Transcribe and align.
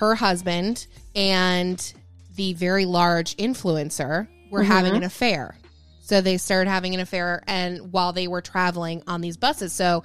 her 0.00 0.14
husband 0.14 0.86
and 1.14 1.92
the 2.36 2.54
very 2.54 2.86
large 2.86 3.36
influencer 3.36 4.26
were 4.50 4.62
having 4.62 4.94
an 4.96 5.02
affair. 5.02 5.54
So 6.02 6.20
they 6.22 6.38
started 6.38 6.70
having 6.70 6.94
an 6.94 7.00
affair 7.00 7.42
and 7.46 7.92
while 7.92 8.12
they 8.12 8.26
were 8.26 8.40
traveling 8.40 9.02
on 9.06 9.20
these 9.20 9.36
buses. 9.36 9.72
So 9.74 10.02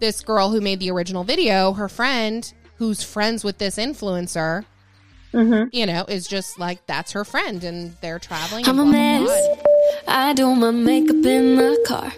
this 0.00 0.20
girl 0.20 0.50
who 0.50 0.60
made 0.60 0.80
the 0.80 0.90
original 0.90 1.22
video, 1.24 1.72
her 1.74 1.88
friend 1.88 2.52
who's 2.78 3.04
friends 3.04 3.44
with 3.44 3.58
this 3.58 3.76
influencer, 3.76 4.64
Mhm. 5.32 5.68
you 5.72 5.86
know, 5.86 6.04
is 6.08 6.26
just 6.26 6.58
like 6.58 6.84
that's 6.86 7.12
her 7.12 7.24
friend 7.24 7.62
and 7.62 7.96
they're 8.00 8.18
traveling. 8.18 8.68
I'm 8.68 8.78
a 8.78 8.82
and 8.82 8.90
blah, 8.92 9.18
blah, 9.18 9.34
mess. 9.34 9.58
I 10.08 10.32
do 10.32 10.54
my 10.56 10.72
makeup 10.72 11.24
in 11.24 11.54
the 11.56 11.82
car. 11.86 12.12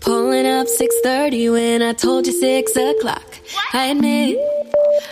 Pulling 0.00 0.46
up 0.46 0.68
6:30 0.68 1.50
when 1.50 1.82
I 1.82 1.92
told 1.92 2.26
you 2.28 2.32
6 2.32 2.76
o'clock. 2.76 3.26
I 3.72 3.86
admit 3.86 4.38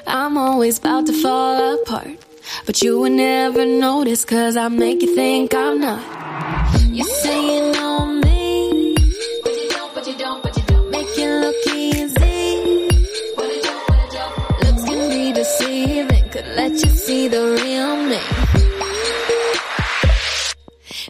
I'm 0.06 0.36
always 0.36 0.78
about 0.78 1.06
to 1.06 1.12
fall 1.22 1.82
apart. 1.82 2.18
But 2.64 2.80
you 2.82 3.00
would 3.00 3.12
never 3.12 3.66
notice 3.66 4.24
cause 4.24 4.56
I 4.56 4.68
make 4.68 5.02
you 5.02 5.14
think 5.14 5.52
I'm 5.54 5.80
not. 5.80 6.00
You 6.90 7.04
say 7.04 7.56
you 7.56 7.72
know 7.72 8.06
me. 8.06 8.94
But 9.42 9.56
you 9.56 9.68
don't, 9.68 9.94
but 9.94 10.06
you 10.06 10.14
don't, 10.16 10.42
but 10.42 10.56
you 10.56 10.62
don't. 10.62 10.90
Make 10.90 11.18
it 11.18 11.40
look 11.40 11.56
easy. 11.74 12.88
But 13.36 13.48
you 13.54 13.62
don't, 13.62 13.86
but 13.88 13.98
you 14.04 14.10
don't. 14.18 14.62
Looks 14.64 14.84
can 14.84 15.10
be 15.10 15.32
deceiving. 15.32 16.28
Could 16.30 16.46
let 16.54 16.72
you 16.72 16.90
see 16.90 17.26
the 17.28 17.42
real 17.60 17.96
me. 17.96 18.20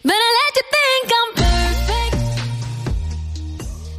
But 0.02 0.14
I 0.14 0.28
let 0.40 0.52
you 0.56 0.64
think 0.76 1.12
I'm 1.18 1.30
perfect. 1.44 2.16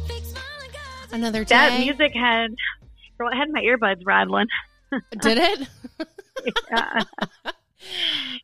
Fake 0.08 0.24
smiling 0.24 0.72
girls. 0.72 1.12
Another 1.12 1.44
day. 1.44 1.54
That 1.54 1.80
music 1.80 2.12
had, 2.14 2.50
girl, 3.16 3.28
it 3.28 3.36
had 3.36 3.50
my 3.50 3.62
earbuds 3.62 4.02
rattling. 4.04 4.48
Did 5.20 5.38
it? 5.38 5.68
Yeah. 6.70 7.02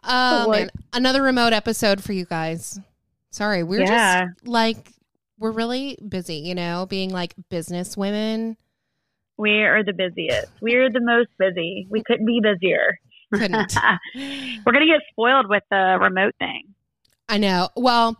Oh, 0.06 0.44
oh 0.46 0.50
man, 0.50 0.70
another 0.92 1.20
remote 1.20 1.52
episode 1.52 2.02
for 2.02 2.12
you 2.12 2.24
guys. 2.24 2.78
Sorry, 3.30 3.62
we're 3.64 3.80
Yeah. 3.82 4.26
just 4.26 4.46
like 4.46 4.92
we're 5.38 5.50
really 5.50 5.98
busy, 6.08 6.36
you 6.36 6.54
know, 6.54 6.86
being 6.86 7.10
like 7.10 7.34
business 7.50 7.96
women. 7.96 8.56
we 9.36 9.62
are 9.62 9.82
the 9.82 9.92
busiest. 9.92 10.46
We 10.62 10.76
are 10.76 10.88
the 10.88 11.00
most 11.00 11.30
busy. 11.38 11.86
We 11.90 12.02
couldn't 12.04 12.26
be 12.26 12.40
busier. 12.40 12.98
Couldn't. 13.32 13.74
We're 14.14 14.72
gonna 14.72 14.86
get 14.86 15.00
spoiled 15.10 15.48
with 15.48 15.64
the 15.70 15.98
remote 16.00 16.34
thing. 16.38 16.74
I 17.28 17.38
know. 17.38 17.70
Well, 17.76 18.16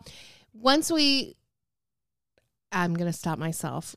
once 0.53 0.91
we 0.91 1.37
I'm 2.73 2.95
going 2.95 3.11
to 3.11 3.17
stop 3.17 3.39
myself. 3.39 3.95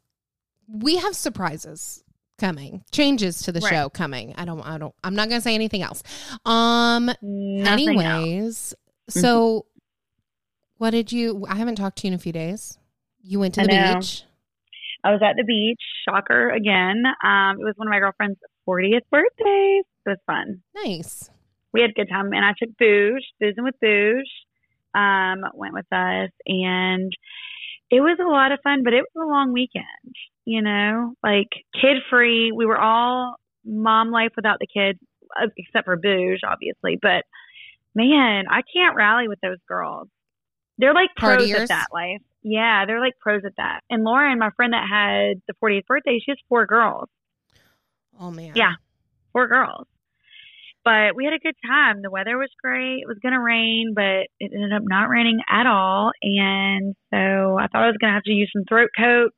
We 0.67 0.97
have 0.97 1.15
surprises 1.15 2.03
coming. 2.37 2.83
Changes 2.91 3.41
to 3.43 3.51
the 3.51 3.59
Right. 3.59 3.69
show 3.69 3.89
coming. 3.89 4.33
I 4.37 4.45
don't 4.45 4.61
I 4.61 4.77
don't 4.77 4.93
I'm 5.03 5.15
not 5.15 5.29
going 5.29 5.39
to 5.39 5.43
say 5.43 5.55
anything 5.55 5.81
else. 5.81 6.03
Um 6.45 7.05
Nothing 7.21 7.21
else. 7.21 7.23
Mm-hmm. 7.23 7.99
anyways, 7.99 8.73
so 9.09 9.65
what 10.77 10.91
did 10.91 11.11
you 11.11 11.45
I 11.49 11.55
haven't 11.55 11.75
talked 11.75 11.97
to 11.99 12.07
you 12.07 12.11
in 12.11 12.15
a 12.15 12.19
few 12.21 12.31
days. 12.33 12.77
You 13.23 13.39
went 13.39 13.55
to 13.55 13.61
I 13.61 13.65
the 13.65 13.73
know. 13.73 13.93
beach. 13.99 14.23
I 15.03 15.11
was 15.11 15.21
at 15.23 15.35
the 15.37 15.43
beach. 15.43 15.81
Shocker 16.07 16.49
again. 16.49 17.03
Um, 17.23 17.57
it 17.59 17.63
was 17.63 17.73
one 17.77 17.87
of 17.87 17.91
my 17.91 17.99
girlfriend's 17.99 18.39
40th 18.67 19.01
birthdays. 19.11 19.83
It 20.05 20.09
was 20.09 20.17
fun. 20.25 20.61
Nice. 20.75 21.29
We 21.73 21.81
had 21.81 21.91
a 21.91 21.93
good 21.93 22.09
time, 22.09 22.31
and 22.33 22.43
I 22.43 22.53
took 22.57 22.75
Booge, 22.77 23.23
boozing 23.39 23.63
with 23.63 23.75
Booge. 23.81 24.29
Um, 24.95 25.43
went 25.53 25.73
with 25.73 25.85
us, 25.91 26.31
and 26.47 27.11
it 27.91 28.01
was 28.01 28.17
a 28.19 28.27
lot 28.27 28.51
of 28.51 28.59
fun. 28.63 28.83
But 28.83 28.93
it 28.93 29.03
was 29.13 29.23
a 29.27 29.29
long 29.29 29.53
weekend. 29.53 29.85
You 30.47 30.61
know, 30.61 31.13
like 31.21 31.49
kid 31.73 31.97
free. 32.09 32.53
We 32.53 32.65
were 32.65 32.79
all 32.79 33.35
mom 33.65 34.11
life 34.11 34.31
without 34.37 34.59
the 34.59 34.67
kids, 34.67 34.97
uh, 35.37 35.47
except 35.57 35.83
for 35.83 35.97
Booge, 35.97 36.39
obviously. 36.47 36.97
But 37.01 37.25
man, 37.93 38.45
I 38.49 38.61
can't 38.61 38.95
rally 38.95 39.27
with 39.27 39.39
those 39.41 39.57
girls. 39.67 40.07
They're 40.77 40.93
like 40.93 41.09
pros 41.17 41.41
Partiers? 41.41 41.59
at 41.63 41.67
that 41.67 41.87
life. 41.91 42.21
Yeah, 42.43 42.85
they're 42.85 43.01
like 43.01 43.19
pros 43.19 43.41
at 43.45 43.57
that. 43.57 43.81
And 43.89 44.05
Lauren, 44.05 44.39
my 44.39 44.51
friend 44.55 44.71
that 44.71 44.87
had 44.89 45.41
the 45.49 45.53
40th 45.61 45.85
birthday, 45.85 46.17
she 46.23 46.31
has 46.31 46.37
four 46.47 46.65
girls. 46.65 47.09
Oh 48.17 48.31
man. 48.31 48.53
Yeah. 48.55 48.75
Four 49.33 49.49
girls. 49.49 49.85
But 50.85 51.13
we 51.13 51.25
had 51.25 51.33
a 51.33 51.39
good 51.39 51.57
time. 51.67 52.01
The 52.01 52.09
weather 52.09 52.37
was 52.37 52.51
great. 52.63 52.99
It 53.01 53.07
was 53.09 53.17
going 53.21 53.33
to 53.33 53.41
rain, 53.41 53.91
but 53.93 54.31
it 54.39 54.53
ended 54.53 54.71
up 54.71 54.83
not 54.85 55.09
raining 55.09 55.41
at 55.51 55.67
all. 55.67 56.13
And 56.23 56.95
so 57.11 57.57
I 57.59 57.67
thought 57.67 57.83
I 57.83 57.87
was 57.87 57.97
going 57.99 58.11
to 58.11 58.15
have 58.15 58.23
to 58.23 58.31
use 58.31 58.49
some 58.55 58.63
throat 58.63 58.91
coat 58.97 59.33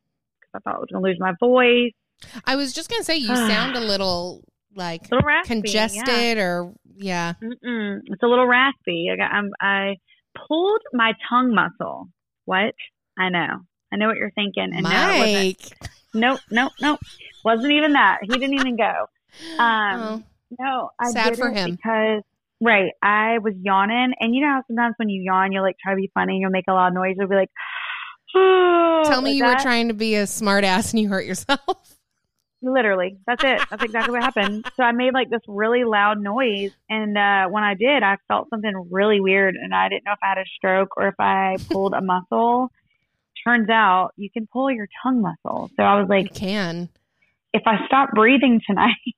I 0.55 0.59
thought 0.59 0.75
I 0.75 0.79
was 0.79 0.87
going 0.91 1.03
to 1.03 1.09
lose 1.09 1.17
my 1.19 1.33
voice. 1.39 1.91
I 2.45 2.55
was 2.57 2.73
just 2.73 2.89
gonna 2.89 3.03
say 3.03 3.15
you 3.17 3.27
sound 3.35 3.75
a 3.77 3.79
little 3.79 4.43
like 4.75 5.03
A 5.11 5.15
little 5.15 5.27
raspy. 5.27 5.47
congested 5.47 6.37
or 6.37 6.73
yeah. 6.95 7.33
Yeah. 7.41 7.47
Mm-mm. 7.63 7.99
It's 8.05 8.21
a 8.23 8.27
little 8.27 8.45
raspy. 8.47 9.07
I 9.11 9.15
got. 9.15 9.31
I'm, 9.31 9.51
I 9.61 9.95
pulled 10.47 10.81
my 10.93 11.13
tongue 11.29 11.53
muscle. 11.55 12.09
What? 12.45 12.73
I 13.17 13.29
know. 13.29 13.59
I 13.93 13.95
know 13.95 14.07
what 14.07 14.17
you're 14.17 14.31
thinking. 14.31 14.69
And 14.73 14.83
no. 14.83 14.89
Mike. 14.89 15.61
Nope. 16.13 16.39
Nope. 16.49 16.71
Nope. 16.81 16.99
Wasn't 17.45 17.71
even 17.71 17.93
that. 17.93 18.17
He 18.23 18.29
didn't 18.29 18.55
even 18.55 18.75
go. 18.75 19.05
Um, 19.59 20.01
Oh, 20.01 20.23
No, 20.59 20.89
I 20.99 21.11
Sad 21.11 21.37
for 21.37 21.51
him. 21.51 21.71
because 21.75 22.23
right, 22.59 22.91
I 23.03 23.37
was 23.37 23.53
yawning, 23.61 24.13
and 24.19 24.33
you 24.33 24.41
know 24.41 24.47
how 24.55 24.63
sometimes 24.67 24.95
when 24.97 25.07
you 25.09 25.21
yawn, 25.21 25.51
you'll 25.51 25.61
like 25.63 25.75
try 25.81 25.93
to 25.93 25.97
be 25.97 26.09
funny, 26.15 26.33
and 26.33 26.41
you'll 26.41 26.49
make 26.51 26.65
a 26.67 26.73
loud 26.73 26.93
noise. 26.95 27.13
You'll 27.17 27.27
be 27.29 27.35
like, 27.35 27.51
Tell 29.05 29.21
me 29.21 29.31
you 29.33 29.43
were 29.45 29.55
trying 29.55 29.87
to 29.87 29.93
be 29.93 30.15
a 30.15 30.27
smart 30.27 30.63
ass 30.63 30.91
and 30.91 30.99
you 31.01 31.09
hurt 31.09 31.25
yourself. 31.25 31.59
Literally, 32.61 33.17
that's 33.25 33.41
it. 33.41 33.61
That's 33.71 33.81
exactly 33.83 34.11
what 34.11 34.21
happened. 34.21 34.65
So 34.75 34.83
I 34.83 34.91
made 34.91 35.13
like 35.13 35.29
this 35.29 35.39
really 35.47 35.85
loud 35.85 36.19
noise, 36.19 36.71
and 36.89 37.17
uh, 37.17 37.47
when 37.49 37.63
I 37.63 37.73
did, 37.73 38.03
I 38.03 38.17
felt 38.27 38.49
something 38.49 38.73
really 38.91 39.21
weird, 39.21 39.55
and 39.55 39.73
I 39.73 39.87
didn't 39.87 40.03
know 40.03 40.11
if 40.11 40.19
I 40.21 40.27
had 40.29 40.37
a 40.39 40.45
stroke 40.57 40.89
or 40.97 41.07
if 41.07 41.15
I 41.19 41.55
pulled 41.71 41.93
a 41.93 42.01
muscle. 42.01 42.69
Turns 43.47 43.69
out 43.69 44.09
you 44.17 44.29
can 44.29 44.45
pull 44.51 44.69
your 44.69 44.87
tongue 45.01 45.21
muscle. 45.21 45.71
So 45.77 45.83
I 45.83 46.01
was 46.01 46.09
like, 46.09 46.25
You 46.25 46.29
can. 46.31 46.89
if 47.53 47.61
I 47.65 47.77
stop 47.87 48.09
breathing 48.13 48.59
tonight, 48.67 48.95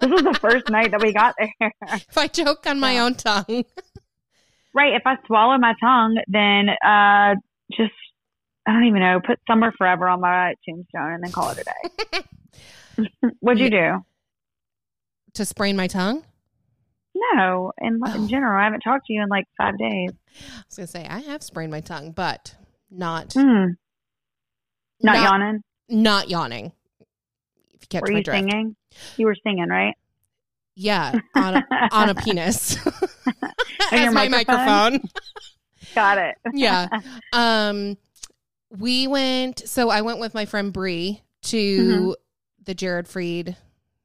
this 0.00 0.10
was 0.10 0.22
the 0.24 0.38
first 0.38 0.68
night 0.68 0.90
that 0.90 1.00
we 1.00 1.14
got 1.14 1.34
there. 1.38 1.72
If 1.94 2.18
I 2.18 2.26
choke 2.26 2.66
on 2.66 2.78
my 2.78 2.92
Yeah. 2.96 3.04
own 3.04 3.14
tongue. 3.14 3.64
Right. 4.74 4.92
If 4.92 5.02
I 5.06 5.16
swallow 5.26 5.56
my 5.56 5.72
tongue, 5.80 6.18
then 6.28 6.68
uh, 6.86 7.36
just 7.74 7.92
I 8.66 8.72
don't 8.72 8.84
even 8.84 9.00
know. 9.00 9.20
Put 9.24 9.40
summer 9.46 9.72
forever 9.76 10.08
on 10.08 10.20
my 10.20 10.54
tombstone 10.68 11.12
and 11.14 11.24
then 11.24 11.32
call 11.32 11.50
it 11.50 11.58
a 11.58 11.64
day. 12.22 12.22
What'd 13.40 13.60
you 13.60 13.70
do? 13.70 14.04
to 15.34 15.46
sprain 15.46 15.76
my 15.76 15.86
tongue? 15.86 16.22
No, 17.34 17.72
in, 17.80 17.98
Oh. 18.06 18.14
in 18.14 18.28
general, 18.28 18.60
I 18.60 18.64
haven't 18.64 18.80
talked 18.80 19.06
to 19.06 19.12
you 19.14 19.22
in 19.22 19.28
like 19.30 19.46
five 19.56 19.78
days. 19.78 20.10
I 20.10 20.62
was 20.68 20.76
gonna 20.76 20.86
say 20.86 21.06
I 21.08 21.20
have 21.20 21.42
sprained 21.42 21.70
my 21.72 21.80
tongue, 21.80 22.12
but 22.12 22.54
not 22.90 23.32
Hmm. 23.32 23.72
Not, 25.00 25.16
yawning. 25.16 25.62
Not 25.88 26.28
yawning. 26.28 26.72
If 27.74 27.80
you 27.82 27.86
catch 27.88 28.02
Were 28.02 28.12
my 28.12 28.18
you 28.18 28.24
drift. 28.24 28.38
singing? 28.40 28.76
You 29.16 29.26
were 29.26 29.36
singing, 29.42 29.68
right? 29.68 29.94
Yeah, 30.76 31.18
on 31.34 31.56
a, 31.56 31.62
on 31.92 32.08
a 32.10 32.14
penis. 32.14 32.76
As 33.92 34.12
my 34.14 34.28
microphone? 34.28 34.92
microphone. 34.92 35.00
Got 35.94 36.18
it. 36.18 36.34
yeah. 36.54 36.88
Um, 37.32 37.96
we 38.78 39.06
went. 39.06 39.68
So 39.68 39.90
I 39.90 40.00
went 40.02 40.18
with 40.20 40.34
my 40.34 40.44
friend 40.44 40.72
Bree 40.72 41.22
to 41.42 41.56
Mhm. 42.10 42.14
the 42.64 42.74
Jared 42.74 43.06
Freid 43.06 43.56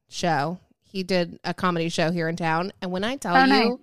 show. 0.08 0.58
He 0.82 1.02
did 1.02 1.38
a 1.44 1.52
comedy 1.54 1.88
show 1.88 2.10
here 2.10 2.28
in 2.28 2.36
town, 2.36 2.72
and 2.80 2.90
when 2.90 3.04
I 3.04 3.16
tell 3.16 3.36
Oh, 3.36 3.44
you, 3.44 3.46
nice. 3.48 3.78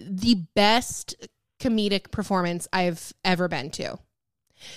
the 0.00 0.34
best 0.54 1.14
comedic 1.60 2.10
performance 2.10 2.68
I've 2.72 3.12
ever 3.24 3.48
been 3.48 3.70
to. 3.72 3.98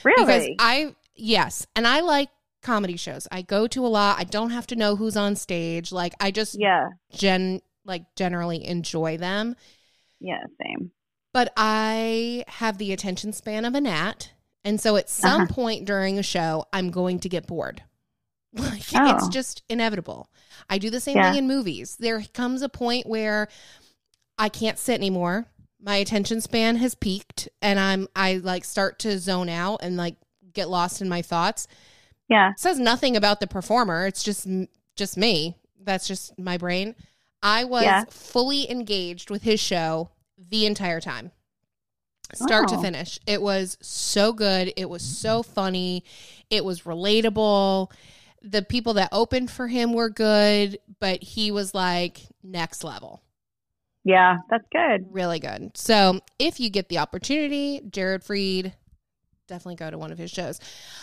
really? 0.03 0.25
Because 0.25 0.47
I 0.59 0.95
yes, 1.15 1.65
and 1.75 1.87
I 1.87 2.01
like 2.01 2.29
comedy 2.61 2.97
shows. 2.97 3.27
I 3.31 3.41
go 3.41 3.67
to 3.67 3.85
a 3.85 3.89
lot. 3.89 4.19
I 4.19 4.23
don't 4.23 4.51
have 4.51 4.67
to 4.67 4.75
know 4.75 4.95
who's 4.95 5.17
on 5.17 5.35
stage. 5.35 5.91
Like 5.91 6.13
I 6.19 6.29
just 6.31 6.55
yeah. 6.59 6.89
gen 7.11 7.61
like 7.85 8.03
generally 8.15 8.63
enjoy 8.65 9.17
them. 9.17 9.55
Yeah. 10.19 10.43
Same. 10.61 10.91
but 11.33 11.51
I 11.55 12.43
have 12.47 12.77
the 12.77 12.91
attention 12.91 13.31
span 13.33 13.63
of 13.65 13.73
a 13.73 13.81
gnat. 13.81 14.33
And 14.63 14.79
so 14.79 14.95
at 14.95 15.09
some 15.09 15.43
Uh-huh. 15.43 15.53
point 15.53 15.85
during 15.85 16.19
a 16.19 16.23
show, 16.23 16.65
I'm 16.71 16.91
going 16.91 17.19
to 17.21 17.29
get 17.29 17.47
bored. 17.47 17.83
Like 18.53 18.79
it's 18.81 18.93
Oh. 18.93 19.29
just 19.29 19.63
inevitable. 19.69 20.29
I 20.69 20.77
do 20.77 20.89
the 20.89 20.99
same 20.99 21.15
Yeah. 21.17 21.31
thing 21.31 21.39
in 21.39 21.47
movies. 21.47 21.95
There 21.99 22.21
comes 22.33 22.61
a 22.61 22.67
point 22.69 23.07
where 23.07 23.47
I 24.37 24.49
can't 24.49 24.77
sit 24.77 24.95
anymore. 24.95 25.45
My 25.79 25.95
attention 25.95 26.41
span 26.41 26.75
has 26.75 26.93
peaked 26.93 27.47
and 27.61 27.79
I'm 27.79 28.07
I 28.15 28.35
like 28.35 28.65
start 28.65 28.99
to 28.99 29.17
zone 29.19 29.47
out 29.49 29.79
and 29.83 29.95
like 29.97 30.15
get 30.53 30.69
lost 30.69 31.01
in 31.01 31.07
my 31.09 31.21
thoughts. 31.21 31.65
Yeah. 32.27 32.51
It 32.51 32.59
says 32.59 32.77
nothing 32.77 33.15
about 33.15 33.39
the 33.39 33.47
performer. 33.47 34.05
It's 34.05 34.21
just 34.23 34.45
just 34.97 35.15
me. 35.17 35.55
That's 35.79 36.05
just 36.05 36.37
my 36.37 36.57
brain. 36.57 36.95
I 37.41 37.63
was 37.63 37.83
Yeah. 37.83 38.03
fully 38.09 38.69
engaged 38.69 39.29
with 39.31 39.43
his 39.43 39.59
show 39.61 40.09
the 40.37 40.65
entire 40.65 40.99
time. 40.99 41.31
Start 42.33 42.67
to 42.69 42.77
finish. 42.81 43.19
It 43.25 43.41
was 43.41 43.77
so 43.81 44.33
good. 44.33 44.73
It 44.77 44.89
was 44.89 45.01
so 45.01 45.43
funny. 45.43 46.03
It 46.49 46.63
was 46.65 46.81
relatable. 46.81 47.91
the 48.41 48.63
people 48.63 48.95
that 48.95 49.09
opened 49.11 49.51
for 49.51 49.67
him 49.67 49.93
were 49.93 50.09
good, 50.09 50.79
but 50.99 51.21
he 51.21 51.51
was 51.51 51.75
like 51.75 52.21
next 52.43 52.83
level. 52.83 53.21
Yeah, 54.03 54.37
that's 54.49 54.65
good. 54.71 55.05
Really 55.11 55.39
good. 55.39 55.77
So 55.77 56.21
if 56.39 56.59
you 56.59 56.71
get 56.71 56.89
the 56.89 56.97
opportunity, 56.97 57.81
Jared 57.87 58.23
Freid, 58.23 58.73
definitely 59.47 59.75
go 59.75 59.91
to 59.91 59.97
one 59.99 60.11
of 60.11 60.17
his 60.17 60.31
shows. 60.31 60.59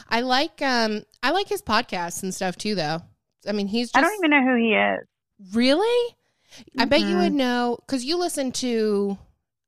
I 0.09 0.23
like 0.23 0.61
um 0.63 1.05
I 1.23 1.31
like 1.31 1.49
his 1.49 1.63
podcasts 1.63 2.23
and 2.25 2.35
stuff 2.35 2.57
too 2.57 2.75
though. 2.75 3.03
I 3.47 3.53
mean 3.53 3.69
he's 3.69 3.93
just 3.93 3.97
I 3.97 4.01
don't 4.01 4.19
even 4.19 4.31
know 4.31 4.45
who 4.45 4.57
he 4.57 4.75
is. 4.75 5.55
Really? 5.55 6.15
I 6.77 6.87
bet 6.87 7.03
you 7.03 7.19
would 7.19 7.35
know 7.35 7.79
because 7.87 8.05
you 8.05 8.19
listen 8.19 8.51
to 8.53 9.17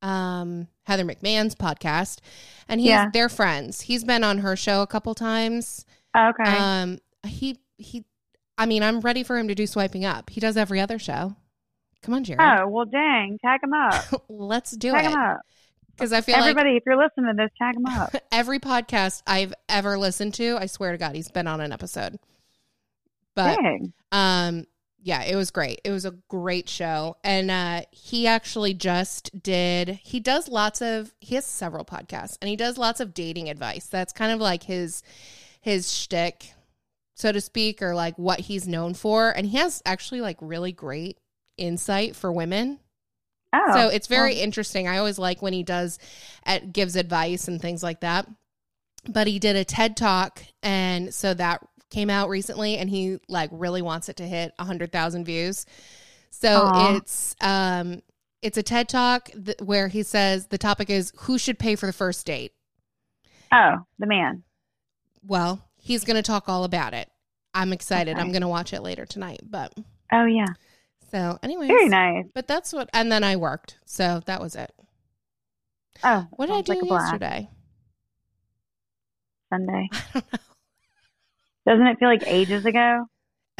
um, 0.03 0.67
Heather 0.91 1.05
McMahan's 1.05 1.55
podcast, 1.55 2.19
and 2.69 2.81
he's 2.81 2.91
Yeah. 2.91 3.07
they're 3.13 3.29
friends. 3.29 3.83
He's 3.83 4.03
been 4.05 4.25
on 4.25 4.39
her 4.39 4.57
show 4.57 4.83
a 4.83 4.87
couple 4.87 5.15
times. 5.15 5.87
Okay. 6.17 6.43
Um, 6.45 6.99
he 7.27 7.59
he. 7.79 8.05
I 8.59 8.67
mean, 8.67 8.83
I'm 8.83 9.01
ready 9.01 9.23
for 9.23 9.39
him 9.39 9.49
to 9.49 9.55
do 9.55 9.67
swiping 9.67 10.05
up. 10.05 10.29
He 10.31 10.41
does 10.41 10.57
every 10.57 10.81
other 10.81 10.99
show. 10.99 11.37
Come 12.03 12.15
on, 12.15 12.25
Jared. 12.25 12.41
oh 12.43 12.67
well, 12.69 12.85
dang! 12.87 13.39
Tag 13.45 13.61
him 13.63 13.73
up. 13.73 14.25
Let's 14.29 14.73
do 14.73 14.91
tag 14.91 15.05
it 15.05 15.09
Tag 15.09 15.13
him 15.15 15.21
up. 15.21 15.41
because 15.97 16.13
I 16.13 16.21
feel 16.23 16.35
like 16.35 16.43
Everybody, 16.43 16.77
if 16.77 16.83
you're 16.87 16.97
listening 16.97 17.27
to 17.27 17.35
this, 17.37 17.51
tag 17.59 17.77
him 17.77 17.87
up. 17.87 18.15
every 18.33 18.59
podcast 18.59 19.23
I've 19.27 19.55
ever 19.69 19.97
listened 19.99 20.35
to, 20.35 20.57
I 20.59 20.67
swear 20.67 20.93
to 20.93 20.99
God, 20.99 21.15
he's 21.15 21.31
been 21.31 21.47
on 21.47 21.61
an 21.61 21.73
episode. 21.73 22.19
But 23.37 23.57
dang. 23.63 23.93
Um, 24.13 24.65
yeah, 25.03 25.23
it 25.23 25.37
was 25.37 25.51
great. 25.51 25.81
It 25.85 25.91
was 25.91 26.05
a 26.05 26.17
great 26.29 26.69
show. 26.69 27.17
And 27.25 27.51
uh 27.51 27.83
he 27.91 28.27
actually 28.27 28.75
just 28.75 29.43
did 29.43 30.01
he 30.03 30.21
does 30.21 30.49
lots 30.49 30.83
of 30.83 31.15
he 31.21 31.35
has 31.37 31.47
several 31.47 31.85
podcasts 31.85 32.37
and 32.41 32.49
he 32.49 32.57
does 32.57 32.79
lots 32.79 33.01
of 33.01 33.15
dating 33.15 33.49
advice. 33.49 33.87
That's 33.87 34.13
kind 34.13 34.33
of 34.33 34.41
like 34.41 34.65
his 34.65 35.03
his 35.61 35.93
shtick, 35.93 36.53
so 37.15 37.33
to 37.33 37.41
speak, 37.41 37.83
or 37.83 37.95
like 37.95 38.17
what 38.19 38.41
he's 38.41 38.67
known 38.67 38.95
for. 38.95 39.31
And 39.31 39.47
he 39.47 39.59
has 39.59 39.83
actually 39.85 40.21
like 40.21 40.39
really 40.41 40.73
great 40.73 41.19
insight 41.57 42.17
for 42.17 42.33
women. 42.33 42.79
Oh, 43.53 43.73
so 43.73 43.89
it's 43.89 44.07
very 44.07 44.35
well, 44.35 44.45
interesting. 44.45 44.87
I 44.87 44.99
always 44.99 45.19
like 45.19 45.43
when 45.43 45.53
he 45.53 45.63
does 45.63 45.99
at 46.45 46.73
gives 46.73 46.97
advice 46.97 47.49
and 47.49 47.61
things 47.61 47.83
like 47.83 48.01
that. 48.01 48.29
But 49.09 49.27
he 49.27 49.39
did 49.39 49.57
a 49.57 49.65
TED 49.65 49.97
talk 49.97 50.43
and 50.63 51.15
so 51.15 51.33
that 51.35 51.67
came 51.91 52.09
out 52.11 52.29
recently 52.29 52.79
and 52.79 52.89
he 52.89 53.19
like 53.29 53.51
really 53.53 53.83
wants 53.83 54.09
it 54.09 54.17
to 54.17 54.25
hit 54.25 54.53
100,000 54.57 55.25
views. 55.25 55.67
So 56.31 56.49
Aw. 56.73 56.97
it's 56.97 57.35
um 57.41 58.03
it's 58.43 58.57
a 58.57 58.63
TED 58.63 58.89
talk 58.89 59.29
th- 59.45 59.59
where 59.63 59.89
he 59.89 60.03
says 60.03 60.47
the 60.47 60.57
topic 60.59 60.89
is 60.89 61.13
who 61.23 61.37
should 61.39 61.59
pay 61.59 61.77
for 61.77 61.87
the 61.87 61.93
first 61.93 62.25
date. 62.27 62.53
oh, 63.53 63.77
the 63.99 64.07
man. 64.07 64.43
Well, 65.27 65.63
he's 65.77 66.05
going 66.05 66.17
to 66.17 66.23
talk 66.23 66.49
all 66.49 66.65
about 66.65 66.95
it. 66.95 67.11
I'm 67.53 67.73
excited. 67.73 68.13
Okay. 68.13 68.21
I'm 68.21 68.31
going 68.33 68.41
to 68.43 68.49
watch 68.49 68.73
it 68.73 68.81
later 68.83 69.05
tonight, 69.05 69.41
but 69.43 69.75
Oh 70.13 70.25
yeah, 70.25 70.47
so 71.11 71.39
anyways. 71.43 71.69
very 71.69 71.89
nice. 71.89 72.27
But 72.35 72.47
that's 72.47 72.73
what 72.73 72.89
and 72.95 73.11
then 73.13 73.25
I 73.25 73.37
worked. 73.37 73.79
So 73.85 74.23
that 74.27 74.41
was 74.41 74.55
it. 74.57 74.73
Oh, 76.05 76.27
What 76.31 76.47
did 76.47 76.55
I 76.57 76.63
do 76.63 76.81
like 76.81 76.91
yesterday? 76.91 77.49
Sunday. 79.53 79.89
I 80.15 80.21
don't 80.21 80.33
know. 80.33 80.39
Doesn't 81.67 81.87
it 81.87 81.99
feel 81.99 82.09
like 82.09 82.27
ages 82.27 82.65
ago? 82.65 83.07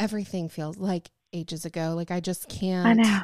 everything 0.01 0.49
feels 0.49 0.77
like 0.77 1.09
ages 1.31 1.63
ago. 1.63 1.93
Like 1.95 2.11
I 2.11 2.19
just 2.19 2.49
can't. 2.49 2.87
I 2.87 2.93
know. 2.93 3.19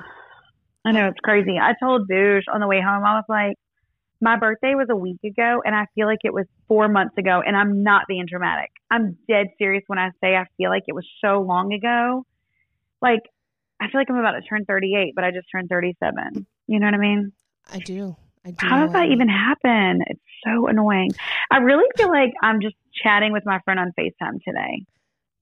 I 0.85 0.91
know 0.91 1.07
it's 1.07 1.19
crazy. 1.21 1.57
I 1.59 1.73
told 1.81 2.07
Boosh 2.07 2.43
on 2.53 2.61
the 2.61 2.67
way 2.67 2.79
home, 2.79 3.03
I 3.03 3.15
was 3.15 3.25
like, 3.27 3.55
my 4.21 4.37
birthday 4.37 4.73
was 4.73 4.87
a 4.89 4.95
week 4.95 5.19
ago, 5.23 5.61
and 5.65 5.75
I 5.75 5.85
feel 5.93 6.07
like 6.07 6.19
it 6.23 6.33
was 6.33 6.45
four 6.67 6.87
months 6.87 7.17
ago, 7.17 7.41
and 7.45 7.57
I'm 7.57 7.83
not 7.83 8.03
being 8.07 8.25
dramatic. 8.25 8.71
I'm 8.89 9.17
dead 9.27 9.47
serious 9.57 9.83
when 9.87 9.99
I 9.99 10.11
say 10.21 10.35
I 10.35 10.45
feel 10.55 10.69
like 10.69 10.83
it 10.87 10.95
was 10.95 11.05
so 11.21 11.41
long 11.41 11.73
ago. 11.73 12.25
Like, 13.01 13.19
I 13.81 13.89
feel 13.89 13.99
like 13.99 14.09
I'm 14.09 14.17
about 14.17 14.31
to 14.31 14.41
turn 14.41 14.65
38, 14.65 15.13
but 15.13 15.23
I 15.23 15.31
just 15.31 15.47
turned 15.51 15.69
37. 15.69 16.47
You 16.67 16.79
know 16.79 16.87
what 16.87 16.95
I 16.95 16.97
mean? 16.97 17.31
I 17.71 17.79
do. 17.79 18.15
How 18.57 18.83
does 18.85 18.93
that 18.93 19.09
even 19.09 19.27
happen? 19.29 20.01
It's 20.07 20.19
so 20.45 20.67
annoying. 20.67 21.11
I 21.51 21.57
really 21.57 21.85
feel 21.97 22.09
like 22.09 22.33
I'm 22.41 22.61
just 22.61 22.75
chatting 23.03 23.31
with 23.33 23.43
my 23.45 23.59
friend 23.65 23.79
on 23.79 23.93
FaceTime 23.99 24.43
today. 24.43 24.83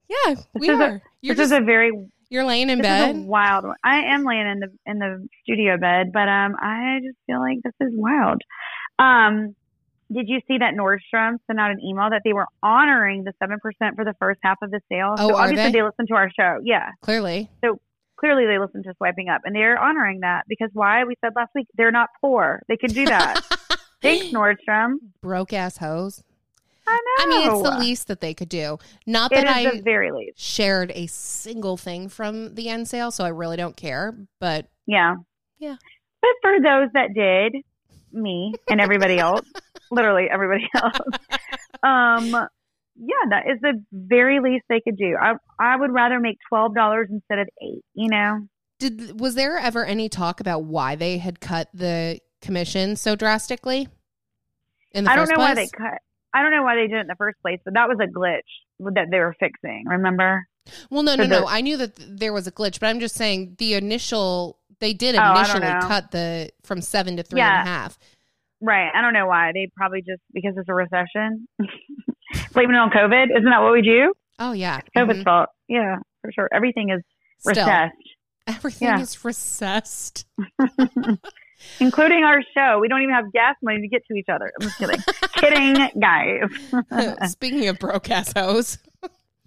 Yeah, 0.09 0.35
we 0.53 0.69
is 0.69 0.79
a- 0.79 0.83
are. 0.83 1.01
You're 1.21 1.35
this 1.35 1.49
just 1.49 1.53
is 1.53 1.59
a 1.59 1.65
very 1.65 1.91
you're 2.29 2.43
laying 2.43 2.69
in 2.69 2.79
this 2.79 2.87
bed. 2.87 3.15
wild 3.25 3.65
one. 3.65 3.75
I 3.83 3.97
am 4.13 4.23
laying 4.23 4.47
in 4.47 4.59
the 4.59 4.71
in 4.85 4.99
the 4.99 5.27
studio 5.43 5.77
bed, 5.77 6.11
but 6.11 6.27
um, 6.27 6.55
I 6.59 6.99
just 7.03 7.17
feel 7.27 7.39
like 7.39 7.59
this 7.63 7.73
is 7.81 7.93
wild. 7.93 8.41
Um, 8.99 9.55
did 10.11 10.27
you 10.29 10.39
see 10.47 10.59
that 10.59 10.75
Nordstrom 10.75 11.37
sent 11.47 11.59
out 11.59 11.71
an 11.71 11.79
email 11.83 12.09
that 12.11 12.21
they 12.23 12.33
were 12.33 12.45
honoring 12.61 13.23
the 13.23 13.33
seven 13.39 13.57
percent 13.59 13.95
for 13.95 14.05
the 14.05 14.13
first 14.19 14.39
half 14.43 14.57
of 14.61 14.69
the 14.71 14.79
sale? 14.91 15.15
Oh, 15.17 15.29
so 15.29 15.35
are 15.35 15.43
obviously 15.43 15.71
they? 15.71 15.71
they 15.79 15.83
listened 15.83 16.07
to 16.09 16.13
our 16.15 16.29
show. 16.29 16.59
Yeah, 16.63 16.91
Clearly, 17.01 17.49
clearly 18.17 18.45
they 18.45 18.59
listened 18.59 18.83
to 18.85 18.93
Swiping 18.97 19.29
Up, 19.29 19.41
and 19.45 19.55
they're 19.55 19.77
honoring 19.81 20.21
that 20.21 20.43
because 20.47 20.69
why? 20.73 21.03
We 21.03 21.15
said 21.21 21.33
last 21.35 21.51
week 21.55 21.67
they're 21.75 21.91
not 21.91 22.09
poor; 22.21 22.61
they 22.67 22.77
can 22.77 22.91
do 22.91 23.05
that. 23.05 23.41
Thanks, 24.01 24.27
Nordstrom. 24.27 24.95
Broke 25.21 25.53
ass 25.53 25.77
hoes. 25.77 26.23
I 26.87 26.95
know. 26.95 27.23
I 27.23 27.25
mean, 27.29 27.51
it's 27.51 27.69
the 27.69 27.77
least 27.79 28.07
that 28.07 28.21
they 28.21 28.33
could 28.33 28.49
do. 28.49 28.77
Not 29.07 29.31
that 29.31 29.47
I 29.47 29.81
very 29.81 30.11
least. 30.11 30.39
shared 30.39 30.91
a 30.93 31.07
single 31.07 31.77
thing 31.77 32.09
from 32.09 32.53
the 32.53 32.69
end 32.69 32.87
sale, 32.87 33.09
so 33.09 33.23
I 33.23 33.29
really 33.29 33.57
don't 33.57 33.75
care. 33.75 34.15
But 34.39 34.67
Yeah. 34.85 35.15
Yeah. 35.57 35.75
But 36.21 36.31
for 36.41 36.59
those 36.61 36.89
that 36.93 37.13
did, 37.13 37.63
me 38.11 38.53
and 38.69 38.79
everybody 38.79 39.17
else, 39.17 39.45
literally 39.91 40.27
everybody 40.29 40.67
else, 40.75 40.97
um, 41.83 42.47
yeah, 42.95 43.29
that 43.29 43.43
is 43.51 43.59
the 43.61 43.83
very 43.91 44.39
least 44.39 44.65
they 44.69 44.81
could 44.81 44.97
do. 44.97 45.15
I 45.19 45.33
I 45.59 45.75
would 45.75 45.91
rather 45.91 46.19
make 46.19 46.37
twelve 46.49 46.75
dollars 46.75 47.07
instead 47.11 47.39
of 47.39 47.47
eight. 47.61 47.83
You 47.93 48.09
know. 48.09 48.47
did 48.79 49.19
was 49.19 49.35
there 49.35 49.57
ever 49.57 49.85
any 49.85 50.09
talk 50.09 50.39
about 50.39 50.63
why 50.63 50.95
they 50.95 51.17
had 51.17 51.39
cut 51.39 51.69
the 51.73 52.19
commission 52.41 52.95
so 52.95 53.15
drastically? 53.15 53.87
In 54.93 55.03
the 55.03 55.11
I 55.11 55.15
don't 55.15 55.29
know 55.29 55.37
why 55.37 55.53
they 55.55 55.67
cut. 55.67 55.99
I 56.33 56.41
don't 56.41 56.51
know 56.51 56.63
why 56.63 56.75
they 56.75 56.87
did 56.87 56.97
it 56.97 57.01
in 57.01 57.07
the 57.07 57.15
first 57.17 57.37
place, 57.41 57.59
but 57.63 57.73
that 57.75 57.87
was 57.87 57.97
a 58.01 58.07
glitch 58.07 58.93
that 58.93 59.07
they 59.09 59.19
were 59.19 59.35
fixing. 59.39 59.85
Remember? 59.87 60.45
Well, 60.89 61.03
no, 61.03 61.15
no, 61.15 61.25
no. 61.25 61.45
I 61.47 61.61
knew 61.61 61.77
that 61.77 61.93
there 61.97 62.33
was 62.33 62.47
a 62.47 62.51
glitch, 62.51 62.79
but 62.79 62.87
I'm 62.87 62.99
just 62.99 63.15
saying 63.15 63.55
the 63.57 63.75
initial 63.75 64.59
they 64.79 64.93
did 64.93 65.15
Oh, 65.15 65.31
initially 65.35 65.61
know. 65.61 65.79
cut 65.81 66.11
the 66.11 66.49
from 66.63 66.81
seven 66.81 67.17
to 67.17 67.23
three 67.23 67.39
and 67.41 67.67
a 67.67 67.69
half. 67.69 67.97
Right. 68.61 68.89
I 68.93 69.01
don't 69.01 69.13
know 69.13 69.27
why. 69.27 69.51
They 69.53 69.69
probably 69.75 70.01
just 70.01 70.21
because 70.33 70.53
it's 70.57 70.67
a 70.69 70.73
recession. 70.73 71.47
Blaming 72.53 72.75
it 72.75 72.79
on 72.79 72.89
COVID. 72.89 73.25
Isn't 73.37 73.49
that 73.49 73.61
what 73.61 73.71
we 73.73 73.81
do? 73.81 74.13
Oh 74.39 74.51
yeah, 74.51 74.79
COVID's 74.95 75.19
Mhm. 75.19 75.23
fault. 75.23 75.49
Yeah, 75.67 75.97
for 76.21 76.31
sure. 76.31 76.49
Everything 76.53 76.89
is 76.89 77.01
Still, 77.39 77.51
recessed. 77.65 77.93
everything 78.47 78.87
Yeah. 78.87 78.99
is 78.99 79.23
recessed. 79.25 80.25
including 81.79 82.23
our 82.23 82.41
show. 82.53 82.79
We 82.79 82.87
don't 82.87 83.01
even 83.01 83.13
have 83.15 83.31
gas 83.31 83.55
money 83.63 83.81
to 83.81 83.87
get 83.87 84.05
to 84.07 84.13
each 84.15 84.27
other. 84.29 84.51
I'm 84.59 84.67
just 84.67 84.77
kidding. 84.77 85.01
kidding, 85.35 85.99
guys. 85.99 87.31
Speaking 87.31 87.67
of 87.67 87.79
broke 87.79 88.09
ass 88.11 88.33
hoes, 88.33 88.77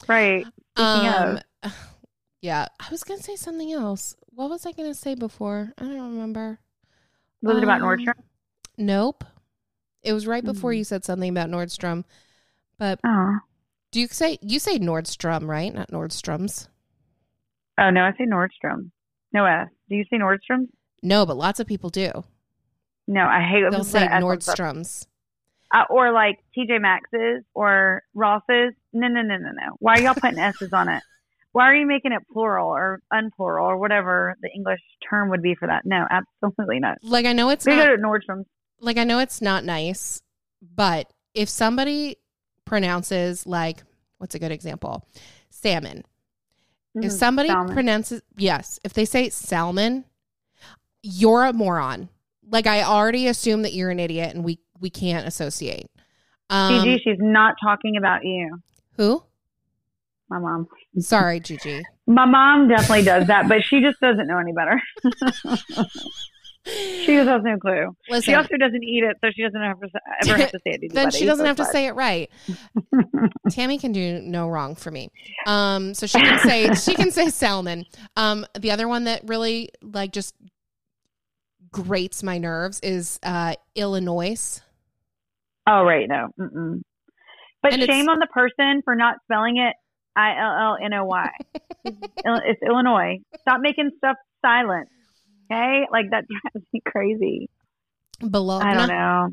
right. 0.08 0.44
Speaking 0.76 0.84
um, 1.08 1.38
of. 1.62 1.72
yeah, 2.42 2.66
I 2.80 2.86
was 2.90 3.04
gonna 3.04 3.22
say 3.22 3.36
something 3.36 3.72
else. 3.72 4.16
What 4.30 4.50
was 4.50 4.64
I 4.66 4.72
gonna 4.72 4.94
say 4.94 5.14
before? 5.14 5.72
I 5.78 5.84
don't 5.84 6.12
remember. 6.14 6.58
Was 7.42 7.58
it 7.58 7.64
about 7.64 7.82
Um, 7.82 7.88
Nordstrom? 7.88 8.14
Nope. 8.76 9.24
It 10.02 10.12
was 10.12 10.26
right 10.26 10.44
before 10.44 10.72
Mm. 10.72 10.78
you 10.78 10.84
said 10.84 11.04
something 11.04 11.28
about 11.28 11.50
Nordstrom. 11.50 12.04
But 12.78 13.00
Oh. 13.04 13.38
do 13.90 14.00
you 14.00 14.06
say 14.08 14.38
you 14.40 14.58
say 14.58 14.78
Nordstrom, 14.78 15.46
right? 15.48 15.72
Not 15.74 15.90
Nordstrom's. 15.90 16.68
Oh 17.78 17.90
no, 17.90 18.02
I 18.02 18.12
say 18.12 18.24
Nordstrom. 18.26 18.90
No 19.32 19.44
S. 19.44 19.68
Do 19.88 19.96
you 19.96 20.04
say 20.10 20.16
Nordstrom? 20.18 20.68
No, 21.02 21.26
but 21.26 21.36
lots 21.36 21.60
of 21.60 21.66
people 21.66 21.90
do. 21.90 22.10
No, 23.06 23.22
I 23.24 23.40
hate 23.42 23.64
They'll 23.70 23.84
say 23.84 24.00
put 24.00 24.10
an 24.12 24.12
S 24.12 24.22
on 24.24 24.40
stuff. 24.40 24.56
Nordstrom's. 24.56 25.06
Uh, 25.74 25.84
or 25.90 26.12
like 26.12 26.38
TJ 26.56 26.80
Maxx's 26.80 27.44
or 27.54 28.02
Ross's. 28.14 28.74
No, 28.92 29.06
no, 29.08 29.22
no, 29.22 29.36
no, 29.36 29.50
no. 29.52 29.76
Why 29.80 29.94
are 29.96 30.00
y'all 30.00 30.14
putting 30.14 30.38
S's 30.38 30.72
on 30.72 30.88
it? 30.88 31.02
Why 31.52 31.64
are 31.64 31.74
you 31.74 31.86
making 31.86 32.12
it 32.12 32.22
plural 32.32 32.68
or 32.68 33.00
unplural 33.12 33.64
or 33.66 33.76
whatever 33.78 34.36
the 34.42 34.50
English 34.54 34.80
term 35.08 35.30
would 35.30 35.42
be 35.42 35.54
for 35.54 35.66
that? 35.66 35.84
No, 35.84 36.06
absolutely 36.10 36.78
not. 36.78 36.98
Like 37.02 37.26
I 37.26 37.32
know 37.32 37.50
it's 37.50 37.66
We 37.66 37.74
not 37.76 37.86
go 37.86 37.96
to 37.96 38.02
Nordstrom's. 38.02 38.46
like 38.80 38.96
I 38.98 39.04
know 39.04 39.18
it's 39.18 39.40
not 39.42 39.64
nice, 39.64 40.22
but 40.74 41.10
if 41.34 41.48
somebody 41.48 42.16
pronounces 42.68 43.46
like 43.46 43.82
what's 44.18 44.34
a 44.34 44.38
good 44.38 44.52
example? 44.52 45.06
Salmon. 45.50 46.04
If 46.94 47.04
Mhm, 47.04 47.12
somebody 47.12 47.48
salmon. 47.48 47.72
pronounces 47.72 48.22
yes, 48.36 48.78
if 48.84 48.92
they 48.92 49.04
say 49.04 49.28
salmon, 49.30 50.04
you're 51.02 51.44
a 51.44 51.52
moron. 51.52 52.08
Like 52.50 52.66
I 52.66 52.82
already 52.82 53.26
assume 53.28 53.62
that 53.62 53.72
you're 53.72 53.90
an 53.90 54.00
idiot 54.00 54.34
and 54.34 54.44
we 54.44 54.58
we 54.80 54.90
can't 54.90 55.26
associate. 55.26 55.88
Um 56.50 56.82
Gigi, 56.84 56.98
she's 57.02 57.18
not 57.20 57.54
talking 57.62 57.96
about 57.96 58.24
you. 58.24 58.58
who? 58.96 59.22
My 60.30 60.38
mom. 60.38 60.68
Sorry, 60.98 61.40
Gigi. 61.40 61.82
My 62.06 62.24
mom 62.26 62.68
definitely 62.68 63.04
does 63.04 63.26
that, 63.28 63.48
but 63.48 63.62
she 63.64 63.80
just 63.80 63.98
doesn't 64.00 64.26
know 64.26 64.38
any 64.38 64.52
better. 64.52 64.80
She 66.68 67.14
has 67.14 67.26
no 67.26 67.56
clue. 67.58 67.96
Listen, 68.08 68.32
She 68.32 68.34
also 68.34 68.56
doesn't 68.58 68.82
eat 68.82 69.02
it, 69.04 69.16
so 69.20 69.30
she 69.34 69.42
doesn't 69.42 69.60
ever, 69.60 69.86
ever 70.22 70.36
have 70.38 70.50
to 70.50 70.58
say 70.58 70.72
it. 70.72 70.88
to 70.88 70.94
then 70.94 71.10
she 71.10 71.24
doesn't 71.24 71.46
have 71.46 71.56
to 71.56 71.64
say 71.64 71.86
it 71.86 71.92
right. 71.92 72.30
Tammy 73.50 73.78
can 73.78 73.92
do 73.92 74.20
no 74.20 74.48
wrong 74.48 74.74
for 74.74 74.90
me. 74.90 75.10
Um, 75.46 75.94
so 75.94 76.06
she 76.06 76.20
can 76.20 76.38
say 76.40 76.74
she 76.74 76.94
can 76.94 77.10
say 77.10 77.28
salmon. 77.30 77.86
Um, 78.16 78.46
the 78.58 78.70
other 78.70 78.88
one 78.88 79.04
that 79.04 79.26
really 79.26 79.70
like 79.82 80.12
just 80.12 80.34
grates 81.70 82.22
my 82.22 82.38
nerves 82.38 82.80
is 82.80 83.18
uh, 83.22 83.54
Illinois. 83.74 84.60
Oh, 85.66 85.84
right. 85.84 86.08
No. 86.08 86.28
Mm-mm. 86.38 86.82
But 87.62 87.74
And 87.74 87.82
shame 87.82 88.08
on 88.08 88.18
the 88.18 88.28
person 88.28 88.82
for 88.84 88.94
not 88.94 89.16
spelling 89.24 89.58
it 89.58 89.74
I 90.16 90.36
L 90.40 90.72
L 90.72 90.76
N 90.82 90.94
O 90.94 91.04
Y. 91.04 91.30
It's 91.84 92.60
Illinois. 92.62 93.18
Stop 93.40 93.60
making 93.60 93.90
stuff 93.96 94.16
silent. 94.44 94.88
Okay? 95.50 95.86
Like 95.90 96.10
that 96.10 96.24
drives 96.52 96.66
me 96.72 96.80
crazy. 96.86 97.50
Bologna. 98.20 98.64
I 98.64 98.74
don't 98.74 98.88
know. 98.88 99.28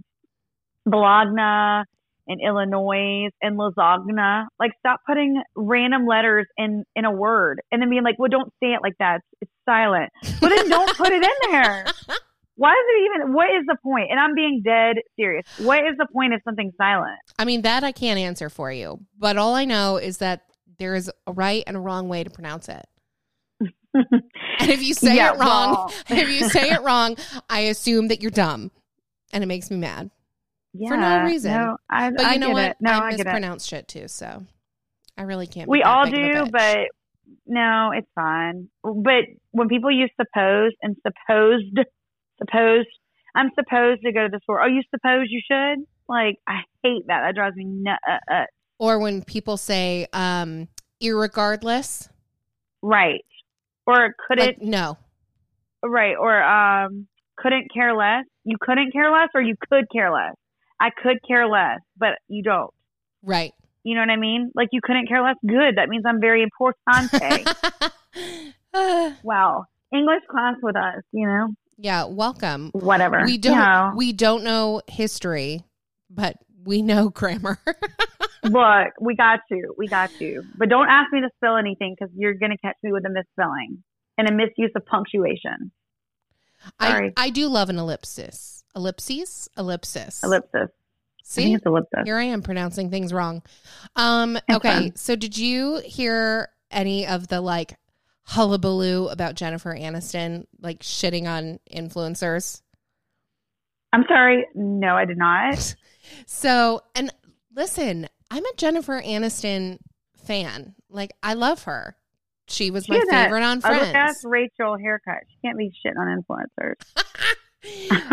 Bologna 0.85 1.85
and 2.27 2.41
Illinois 2.41 3.29
and 3.41 3.57
lasagna. 3.57 4.47
Like 4.59 4.71
stop 4.79 5.01
putting 5.05 5.41
random 5.55 6.05
letters 6.05 6.47
in 6.57 6.83
in 6.95 7.05
a 7.05 7.11
word 7.11 7.61
and 7.71 7.81
then 7.81 7.89
being 7.89 8.03
like, 8.03 8.17
well, 8.17 8.29
don't 8.29 8.51
say 8.61 8.73
it 8.73 8.81
like 8.81 8.97
that. 8.99 9.17
It's, 9.17 9.41
it's 9.41 9.51
silent. 9.65 10.11
Well, 10.41 10.51
then 10.51 10.69
don't 10.69 10.95
put 10.97 11.11
it 11.11 11.23
in 11.23 11.51
there. 11.51 11.85
Why 12.57 12.71
is 12.71 12.85
it 12.87 13.21
even? 13.21 13.33
What 13.33 13.49
is 13.49 13.65
the 13.67 13.75
point? 13.83 14.11
And 14.11 14.19
I'm 14.19 14.33
being 14.33 14.61
dead 14.63 14.97
serious. 15.17 15.45
What 15.57 15.79
is 15.79 15.97
the 15.97 16.07
point 16.13 16.33
of 16.33 16.41
something 16.45 16.71
silent? 16.77 17.19
I 17.37 17.45
mean 17.45 17.63
that 17.63 17.83
I 17.83 17.91
can't 17.91 18.19
answer 18.19 18.49
for 18.49 18.71
you, 18.71 18.99
but 19.17 19.37
all 19.37 19.55
I 19.55 19.65
know 19.65 19.97
is 19.97 20.19
that 20.19 20.43
there 20.77 20.95
is 20.95 21.11
a 21.27 21.31
right 21.31 21.63
and 21.67 21.75
a 21.75 21.79
wrong 21.79 22.07
way 22.07 22.23
to 22.23 22.29
pronounce 22.29 22.69
it. 22.69 22.85
And 24.59 24.71
if 24.71 24.81
you 24.83 24.93
say 24.93 25.15
Yeah, 25.15 25.33
it 25.33 25.39
wrong, 25.39 25.73
well. 25.73 25.93
if 26.09 26.29
you 26.29 26.49
say 26.49 26.69
it 26.69 26.81
wrong, 26.81 27.17
I 27.49 27.61
assume 27.61 28.07
that 28.09 28.21
you're 28.21 28.31
dumb, 28.31 28.71
and 29.31 29.43
it 29.43 29.47
makes 29.47 29.69
me 29.71 29.77
mad. 29.77 30.11
Yeah, 30.73 30.89
For 30.89 30.97
no 30.97 31.23
reason. 31.23 31.51
No, 31.53 31.77
I, 31.89 32.11
But 32.11 32.25
I 32.25 32.33
you 32.33 32.39
know 32.39 32.47
get 32.47 32.53
what? 32.53 32.65
it. 32.71 32.77
No, 32.81 32.91
I, 32.91 32.97
I, 32.97 33.11
mispronounce 33.11 33.65
shit 33.65 33.87
too, 33.87 34.07
so 34.07 34.43
I 35.17 35.21
really 35.23 35.47
can't. 35.47 35.69
We 35.69 35.83
all 35.83 36.05
big 36.05 36.13
of 36.15 36.41
a 36.41 36.45
do, 36.45 36.51
but 36.51 36.77
no, 37.47 37.91
it's 37.95 38.07
fine. 38.15 38.69
But 38.83 39.25
when 39.51 39.67
people 39.69 39.91
use 39.91 40.11
suppose 40.19 40.73
and 40.81 40.95
supposed, 41.05 41.79
supposed, 42.37 42.87
I'm 43.35 43.51
supposed 43.57 44.01
to 44.03 44.11
go 44.11 44.23
to 44.23 44.29
the 44.31 44.39
store. 44.43 44.61
Oh, 44.61 44.67
you 44.67 44.81
suppose 44.93 45.27
you 45.29 45.41
should? 45.49 45.85
Like, 46.09 46.37
I 46.47 46.61
hate 46.83 47.03
that. 47.07 47.21
That 47.21 47.35
drives 47.35 47.55
me 47.55 47.65
nuts. 47.65 47.99
or 48.79 48.99
when 48.99 49.23
people 49.23 49.57
say, 49.57 50.07
um, 50.13 50.67
"irregardless," 51.01 52.09
Right. 52.81 53.23
Or 53.87 54.13
couldn't, 54.27 54.45
like 54.47 54.61
no, 54.61 54.97
right. 55.83 56.15
Or, 56.19 56.41
um, 56.41 57.07
couldn't 57.37 57.67
care 57.73 57.95
less. 57.95 58.25
You 58.43 58.57
couldn't 58.59 58.91
care 58.93 59.11
less 59.11 59.29
or 59.35 59.41
you 59.41 59.55
could 59.69 59.85
care 59.91 60.11
less. 60.11 60.35
I 60.79 60.89
could 60.89 61.17
care 61.27 61.47
less, 61.47 61.79
but 61.97 62.17
you 62.27 62.43
don't. 62.43 62.71
right. 63.23 63.53
You 63.83 63.93
know 63.93 64.01
what 64.01 64.09
I 64.09 64.15
mean? 64.15 64.51
Like 64.55 64.69
you 64.71 64.81
couldn't 64.83 65.07
care 65.07 65.21
less. 65.21 65.35
Good. 65.45 65.75
That 65.77 65.89
means 65.89 66.03
I'm 66.07 66.19
very 66.19 66.43
importante. 66.45 67.45
Wow. 69.23 69.65
English 69.93 70.23
class 70.29 70.55
with 70.61 70.75
us, 70.75 71.01
you 71.11 71.25
know? 71.27 71.47
yeah, 71.77 72.05
welcome. 72.05 72.71
Whatever. 72.73 73.23
We 73.25 73.37
don't 73.37 73.53
Yeah. 73.53 73.93
we 73.95 74.11
don't 74.11 74.43
know 74.43 74.81
history, 74.87 75.63
but 76.09 76.37
we 76.65 76.81
know 76.81 77.09
grammar. 77.09 77.59
Look, 78.51 78.93
we 79.01 79.15
got 79.15 79.39
to. 79.51 79.73
We 79.77 79.87
got 79.87 80.11
to. 80.19 80.43
But 80.57 80.69
don't 80.69 80.87
ask 80.89 81.11
me 81.11 81.21
to 81.21 81.29
spell 81.37 81.57
anything 81.57 81.95
because 81.97 82.13
you're 82.15 82.33
going 82.33 82.51
to 82.51 82.57
catch 82.57 82.75
me 82.83 82.91
with 82.91 83.05
a 83.05 83.09
misspelling 83.09 83.83
and 84.17 84.29
a 84.29 84.33
misuse 84.33 84.71
of 84.75 84.85
punctuation. 84.85 85.71
I 86.79 86.89
Sorry. 86.89 87.13
I 87.17 87.29
do 87.29 87.47
love 87.47 87.69
an 87.69 87.77
ellipsis. 87.77 88.63
Ellipses? 88.75 89.49
Ellipsis. 89.57 90.23
Ellipsis. 90.23 90.69
See? 91.23 91.57
ellipsis. 91.65 92.01
Here 92.05 92.17
I 92.17 92.23
am 92.25 92.43
pronouncing 92.43 92.91
things 92.91 93.11
wrong. 93.11 93.41
Um, 93.95 94.37
okay, 94.49 94.91
so 94.95 95.15
did 95.15 95.37
you 95.37 95.81
hear 95.83 96.49
any 96.69 97.07
of 97.07 97.27
the 97.27 97.41
like 97.41 97.77
hullabaloo 98.23 99.07
about 99.07 99.33
Jennifer 99.33 99.73
Aniston 99.75 100.45
like 100.61 100.81
shitting 100.81 101.25
on 101.25 101.59
influencers? 101.73 102.61
I'm 103.91 104.03
sorry. 104.07 104.45
No, 104.53 104.95
I 104.95 105.05
did 105.05 105.17
not. 105.17 105.75
So, 106.27 106.81
and 106.93 107.11
listen, 107.55 108.07
I'm 108.31 108.45
a 108.45 108.53
Jennifer 108.57 109.01
Aniston 109.01 109.79
fan. 110.25 110.75
Like, 110.89 111.11
I 111.21 111.33
love 111.33 111.63
her. 111.63 111.95
She 112.47 112.71
was 112.71 112.85
She 112.85 112.93
my 112.93 113.03
favorite 113.09 113.43
on 113.43 113.61
Friends. 113.61 114.23
Rachel 114.23 114.77
haircut. 114.77 115.23
She 115.29 115.37
can't 115.43 115.57
be 115.57 115.71
shitting 115.85 115.97
on 115.97 116.23
influencers. 116.23 116.75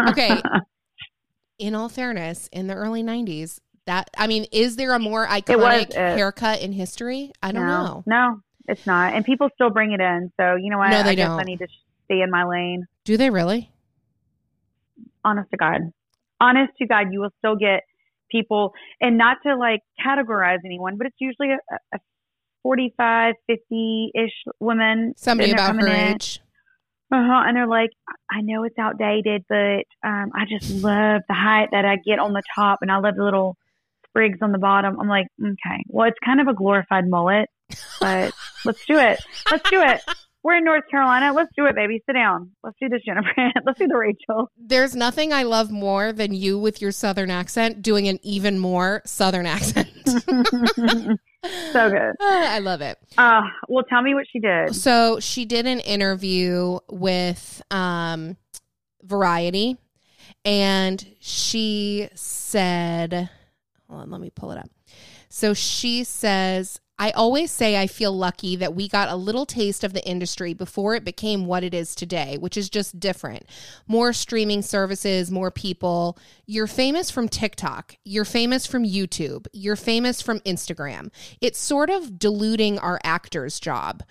okay. 0.10 0.40
In 1.58 1.74
all 1.74 1.88
fairness, 1.88 2.48
in 2.50 2.66
the 2.66 2.74
early 2.74 3.02
90s, 3.02 3.58
that, 3.86 4.10
I 4.16 4.26
mean, 4.26 4.46
is 4.52 4.76
there 4.76 4.94
a 4.94 4.98
more 4.98 5.26
iconic 5.26 5.90
it. 5.90 5.96
haircut 5.96 6.62
in 6.62 6.72
history? 6.72 7.32
I 7.42 7.52
don't 7.52 7.66
no, 7.66 7.84
know. 7.84 8.04
No, 8.06 8.40
it's 8.68 8.86
not. 8.86 9.14
And 9.14 9.24
people 9.24 9.50
still 9.54 9.70
bring 9.70 9.92
it 9.92 10.00
in. 10.00 10.32
So, 10.40 10.56
you 10.56 10.70
know 10.70 10.78
what? 10.78 10.90
No, 10.90 11.02
they 11.02 11.10
I 11.10 11.14
guess 11.14 11.28
I 11.28 11.36
don't. 11.36 11.46
need 11.46 11.58
to 11.58 11.68
stay 12.06 12.22
in 12.22 12.30
my 12.30 12.44
lane. 12.44 12.86
Do 13.04 13.16
they 13.16 13.28
really? 13.28 13.72
honest 15.24 15.50
to 15.50 15.56
God. 15.56 15.92
Honest 16.40 16.72
to 16.78 16.86
God, 16.86 17.12
you 17.12 17.20
will 17.20 17.32
still 17.38 17.56
get 17.56 17.82
people, 18.32 18.72
and 19.00 19.18
not 19.18 19.36
to 19.46 19.54
like 19.56 19.80
categorize 20.04 20.58
anyone, 20.64 20.96
but 20.96 21.06
it's 21.06 21.16
usually 21.20 21.50
a, 21.50 21.76
a 21.94 21.98
45, 22.62 23.34
50 23.46 24.12
ish 24.14 24.30
woman. 24.58 25.14
Somebody 25.16 25.52
about 25.52 25.76
her 25.76 25.86
in. 25.86 26.14
age. 26.14 26.40
Uh-huh, 27.12 27.42
and 27.46 27.56
they're 27.56 27.66
like, 27.66 27.90
I 28.30 28.40
know 28.40 28.64
it's 28.64 28.78
outdated, 28.78 29.44
but 29.46 29.84
um, 30.02 30.30
I 30.34 30.46
just 30.48 30.82
love 30.82 31.20
the 31.28 31.34
height 31.34 31.68
that 31.72 31.84
I 31.84 31.96
get 31.96 32.18
on 32.18 32.32
the 32.32 32.42
top, 32.54 32.78
and 32.80 32.90
I 32.90 32.98
love 32.98 33.16
the 33.16 33.24
little 33.24 33.56
sprigs 34.08 34.38
on 34.40 34.52
the 34.52 34.58
bottom. 34.58 34.98
I'm 34.98 35.08
like, 35.08 35.26
okay, 35.38 35.84
well, 35.88 36.08
it's 36.08 36.18
kind 36.24 36.40
of 36.40 36.48
a 36.48 36.54
glorified 36.54 37.06
mullet, 37.06 37.50
but 38.00 38.32
let's 38.64 38.84
do 38.86 38.98
it. 38.98 39.22
Let's 39.50 39.68
do 39.68 39.82
it. 39.82 40.00
We're 40.44 40.56
in 40.56 40.64
North 40.64 40.84
Carolina. 40.90 41.32
Let's 41.32 41.52
do 41.56 41.66
it, 41.66 41.76
baby. 41.76 42.02
Sit 42.04 42.14
down. 42.14 42.50
Let's 42.64 42.76
do 42.80 42.88
this, 42.88 43.02
Jennifer. 43.06 43.30
Let's 43.64 43.78
do 43.78 43.86
the 43.86 43.96
Rachel. 43.96 44.50
There's 44.58 44.96
nothing 44.96 45.32
I 45.32 45.44
love 45.44 45.70
more 45.70 46.12
than 46.12 46.34
you 46.34 46.58
with 46.58 46.82
your 46.82 46.90
southern 46.90 47.30
accent 47.30 47.80
doing 47.80 48.08
an 48.08 48.18
even 48.22 48.58
more 48.58 49.02
southern 49.04 49.46
accent. 49.46 49.88
so 50.06 51.90
good. 51.90 52.14
I 52.20 52.58
love 52.58 52.80
it. 52.80 52.98
Uh, 53.16 53.42
well, 53.68 53.84
tell 53.84 54.02
me 54.02 54.14
what 54.14 54.26
she 54.32 54.40
did. 54.40 54.74
So 54.74 55.20
she 55.20 55.44
did 55.44 55.66
an 55.66 55.78
interview 55.80 56.78
with 56.90 57.62
um, 57.70 58.36
Variety, 59.04 59.78
and 60.44 61.04
she 61.20 62.08
said, 62.14 63.30
"Hold 63.88 64.02
on, 64.02 64.10
let 64.10 64.20
me 64.20 64.30
pull 64.30 64.50
it 64.50 64.58
up." 64.58 64.70
So 65.28 65.54
she 65.54 66.04
says, 66.04 66.80
"I 66.98 67.10
always 67.12 67.50
say 67.50 67.76
I 67.80 67.86
feel 67.86 68.12
lucky 68.12 68.54
that 68.56 68.74
we 68.74 68.86
got 68.88 69.08
a 69.08 69.16
little 69.16 69.46
taste 69.46 69.82
of 69.82 69.92
the 69.92 70.06
industry 70.06 70.54
before 70.54 70.94
it 70.94 71.04
became 71.04 71.46
what 71.46 71.64
it 71.64 71.74
is 71.74 71.94
today, 71.94 72.36
which 72.38 72.56
is 72.56 72.70
just 72.70 73.00
different. 73.00 73.44
More 73.88 74.12
streaming 74.12 74.62
services, 74.62 75.30
more 75.30 75.50
people. 75.50 76.18
You're 76.46 76.66
famous 76.66 77.10
from 77.10 77.28
TikTok. 77.28 77.96
You're 78.04 78.24
famous 78.24 78.66
from 78.66 78.84
YouTube. 78.84 79.46
You're 79.52 79.76
famous 79.76 80.22
from 80.22 80.40
Instagram. 80.40 81.10
It's 81.40 81.58
sort 81.58 81.90
of 81.90 82.18
diluting 82.18 82.78
our 82.78 83.00
actor's 83.02 83.58
job." 83.58 84.02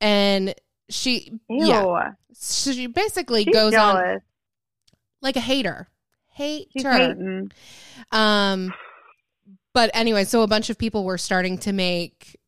And 0.00 0.54
she, 0.90 1.40
Ew. 1.48 1.66
yeah, 1.66 2.10
she 2.38 2.86
basically 2.88 3.44
She's 3.44 3.54
goes 3.54 3.74
on 3.74 4.20
like 5.22 5.36
a 5.36 5.40
hater, 5.40 5.88
hater. 6.34 7.48
Um, 8.10 8.74
but 9.74 9.90
anyway, 9.94 10.24
so 10.24 10.42
a 10.42 10.46
bunch 10.46 10.70
of 10.70 10.78
people 10.78 11.04
were 11.04 11.18
starting 11.18 11.58
to 11.58 11.72
make 11.72 12.38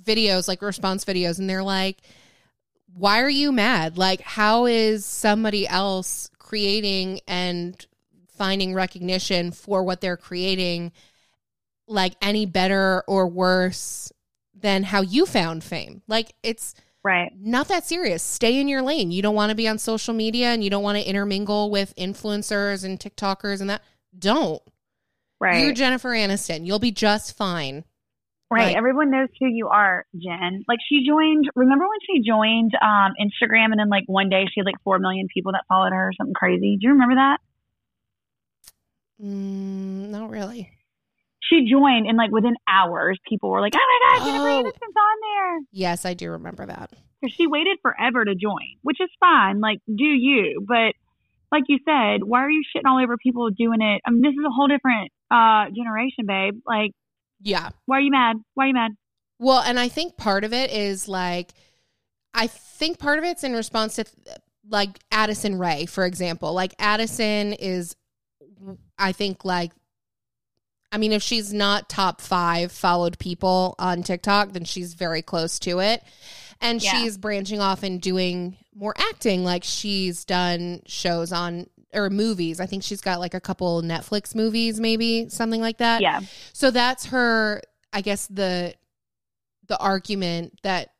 videos, 0.00 0.48
like 0.48 0.62
response 0.62 1.04
videos, 1.04 1.38
and 1.38 1.48
they're 1.48 1.62
like, 1.62 1.98
"Why 2.94 3.20
are 3.20 3.30
you 3.30 3.52
mad? 3.52 3.98
Like, 3.98 4.20
how 4.20 4.66
is 4.66 5.04
somebody 5.04 5.66
else 5.68 6.30
creating 6.38 7.20
and 7.26 7.86
finding 8.36 8.74
recognition 8.74 9.50
for 9.50 9.82
what 9.82 10.00
they're 10.00 10.16
creating, 10.16 10.92
like 11.86 12.14
any 12.22 12.46
better 12.46 13.02
or 13.06 13.26
worse 13.28 14.12
than 14.54 14.84
how 14.84 15.02
you 15.02 15.26
found 15.26 15.62
fame? 15.64 16.02
Like, 16.08 16.34
it's." 16.42 16.74
Right. 17.02 17.32
not 17.40 17.68
that 17.68 17.86
serious. 17.86 18.22
Stay 18.22 18.60
in 18.60 18.68
your 18.68 18.82
lane. 18.82 19.10
You 19.10 19.22
don't 19.22 19.34
want 19.34 19.48
to 19.48 19.56
be 19.56 19.66
on 19.66 19.78
social 19.78 20.12
media 20.12 20.48
and 20.48 20.62
you 20.62 20.68
don't 20.68 20.82
want 20.82 20.98
to 20.98 21.08
intermingle 21.08 21.70
with 21.70 21.96
influencers 21.96 22.84
and 22.84 23.00
TikTokers 23.00 23.62
and 23.62 23.70
that. 23.70 23.82
Don't. 24.18 24.60
Right. 25.40 25.64
You're 25.64 25.72
Jennifer 25.72 26.10
Aniston. 26.10 26.66
You'll 26.66 26.78
be 26.78 26.92
just 26.92 27.36
fine. 27.36 27.84
right. 28.50 28.76
Everyone 28.76 29.10
knows 29.10 29.28
who 29.40 29.46
you 29.46 29.68
are, 29.68 30.04
Jen. 30.14 30.64
Like 30.68 30.78
she 30.88 31.06
joined. 31.06 31.48
Remember 31.54 31.84
when 31.88 31.98
she 32.06 32.20
joined 32.28 32.72
um, 32.82 33.12
Instagram, 33.20 33.66
and 33.70 33.78
then 33.78 33.88
like 33.88 34.04
one 34.06 34.28
day 34.28 34.44
she 34.52 34.60
had 34.60 34.66
like 34.66 34.74
four 34.84 34.98
million 34.98 35.28
people 35.32 35.52
that 35.52 35.62
followed 35.68 35.92
her 35.92 36.08
or 36.08 36.12
something 36.18 36.34
crazy. 36.34 36.76
Do 36.80 36.86
you 36.86 36.92
remember 36.92 37.14
that? 37.14 37.38
Mm, 39.22 40.10
not 40.10 40.30
really. 40.30 40.70
She 41.42 41.66
joined, 41.70 42.06
and 42.06 42.16
like 42.16 42.30
within 42.30 42.54
hours, 42.68 43.18
people 43.28 43.50
were 43.50 43.60
like, 43.60 43.72
"Oh 43.74 43.78
my 43.78 44.18
gosh, 44.18 44.26
Jennifer 44.26 44.48
Oh. 44.48 44.62
Aniston's 44.62 44.96
on 44.96 45.16
there." 45.22 45.60
Yes, 45.72 46.04
I 46.04 46.14
do 46.14 46.30
remember 46.30 46.66
that. 46.66 46.90
Because 47.20 47.34
she 47.34 47.46
waited 47.46 47.78
forever 47.82 48.24
to 48.24 48.34
join, 48.34 48.76
which 48.82 48.98
is 49.00 49.10
fine. 49.20 49.60
Like, 49.60 49.78
do 49.86 50.04
you? 50.04 50.64
But 50.66 50.94
like 51.52 51.64
you 51.68 51.78
said, 51.84 52.22
why 52.24 52.40
are 52.44 52.50
you 52.50 52.62
shitting 52.74 52.88
all 52.88 53.02
over 53.02 53.16
people 53.16 53.48
doing 53.50 53.82
it? 53.82 54.00
I 54.06 54.10
mean, 54.10 54.22
this 54.22 54.32
is 54.32 54.44
a 54.46 54.50
whole 54.50 54.68
different 54.68 55.10
uh 55.30 55.66
generation, 55.74 56.26
babe. 56.26 56.60
Like, 56.66 56.92
yeah. 57.40 57.70
Why 57.86 57.98
are 57.98 58.00
you 58.00 58.10
mad? 58.10 58.36
Why 58.54 58.64
are 58.64 58.68
you 58.68 58.74
mad? 58.74 58.92
Well, 59.38 59.60
and 59.60 59.78
I 59.78 59.88
think 59.88 60.16
part 60.16 60.44
of 60.44 60.52
it 60.52 60.70
is 60.70 61.08
like, 61.08 61.52
I 62.34 62.46
think 62.46 62.98
part 62.98 63.18
of 63.18 63.24
it's 63.24 63.44
in 63.44 63.54
response 63.54 63.96
to 63.96 64.04
like 64.68 64.98
Addison 65.10 65.58
Rae, 65.58 65.86
for 65.86 66.04
example. 66.04 66.52
Like 66.52 66.74
Addison 66.78 67.54
is, 67.54 67.96
I 68.98 69.12
think 69.12 69.44
like 69.44 69.72
I 70.92 70.98
mean, 70.98 71.12
if 71.12 71.22
she's 71.22 71.52
not 71.52 71.88
top 71.88 72.20
five 72.20 72.72
followed 72.72 73.18
people 73.18 73.74
on 73.78 74.02
TikTok, 74.02 74.52
then 74.52 74.64
she's 74.64 74.94
very 74.94 75.22
close 75.22 75.58
to 75.60 75.80
it. 75.80 76.02
And 76.60 76.82
yeah. 76.82 76.90
she's 76.90 77.16
branching 77.16 77.60
off 77.60 77.82
and 77.82 78.00
doing 78.00 78.56
more 78.74 78.94
acting. 78.98 79.44
Like 79.44 79.64
she's 79.64 80.24
done 80.24 80.82
shows 80.86 81.32
on 81.32 81.68
or 81.92 82.10
movies. 82.10 82.60
I 82.60 82.66
think 82.66 82.82
she's 82.82 83.00
got 83.00 83.20
like 83.20 83.34
a 83.34 83.40
couple 83.40 83.82
Netflix 83.82 84.34
movies, 84.34 84.80
maybe 84.80 85.28
something 85.28 85.60
like 85.60 85.78
that. 85.78 86.00
Yeah. 86.00 86.20
So 86.52 86.70
that's 86.70 87.06
her, 87.06 87.62
I 87.92 88.00
guess, 88.00 88.26
the 88.26 88.74
the 89.66 89.78
argument 89.78 90.58
that 90.62 90.90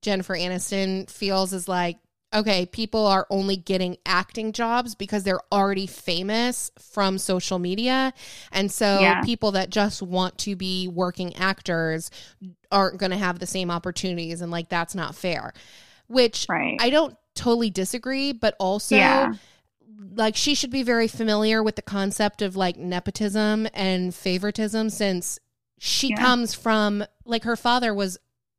Jennifer 0.00 0.34
Aniston 0.34 1.10
feels 1.10 1.52
is 1.52 1.68
like 1.68 1.98
okay, 2.34 2.66
people 2.66 3.06
are 3.06 3.26
only 3.30 3.56
getting 3.56 3.96
acting 4.06 4.52
jobs 4.52 4.94
because 4.94 5.22
they're 5.24 5.40
already 5.52 5.86
famous 5.86 6.70
from 6.78 7.18
social 7.18 7.58
media. 7.58 8.12
And 8.50 8.70
so 8.70 9.00
yeah. 9.00 9.22
people 9.22 9.52
that 9.52 9.70
just 9.70 10.02
want 10.02 10.38
to 10.38 10.56
be 10.56 10.88
working 10.88 11.36
actors 11.36 12.10
aren't 12.70 12.98
going 12.98 13.10
to 13.10 13.18
have 13.18 13.38
the 13.38 13.46
same 13.46 13.70
opportunities. 13.70 14.40
And 14.40 14.50
like, 14.50 14.68
that's 14.68 14.94
not 14.94 15.14
fair, 15.14 15.52
which 16.06 16.46
right. 16.48 16.76
I 16.80 16.90
don't 16.90 17.16
totally 17.34 17.70
disagree, 17.70 18.32
but 18.32 18.54
also. 18.58 18.96
Yeah. 18.96 19.34
Like 20.14 20.36
she 20.36 20.54
should 20.54 20.70
be 20.70 20.82
very 20.82 21.08
familiar 21.08 21.62
with 21.62 21.76
the 21.76 21.82
concept 21.82 22.42
of 22.42 22.56
like 22.56 22.76
nepotism 22.76 23.68
and 23.72 24.14
favoritism 24.14 24.90
since 24.90 25.38
she 25.78 26.10
yeah. 26.10 26.16
comes 26.16 26.54
from 26.54 27.04
like 27.24 27.44
her 27.44 27.56
father 27.56 27.94
was 27.94 28.18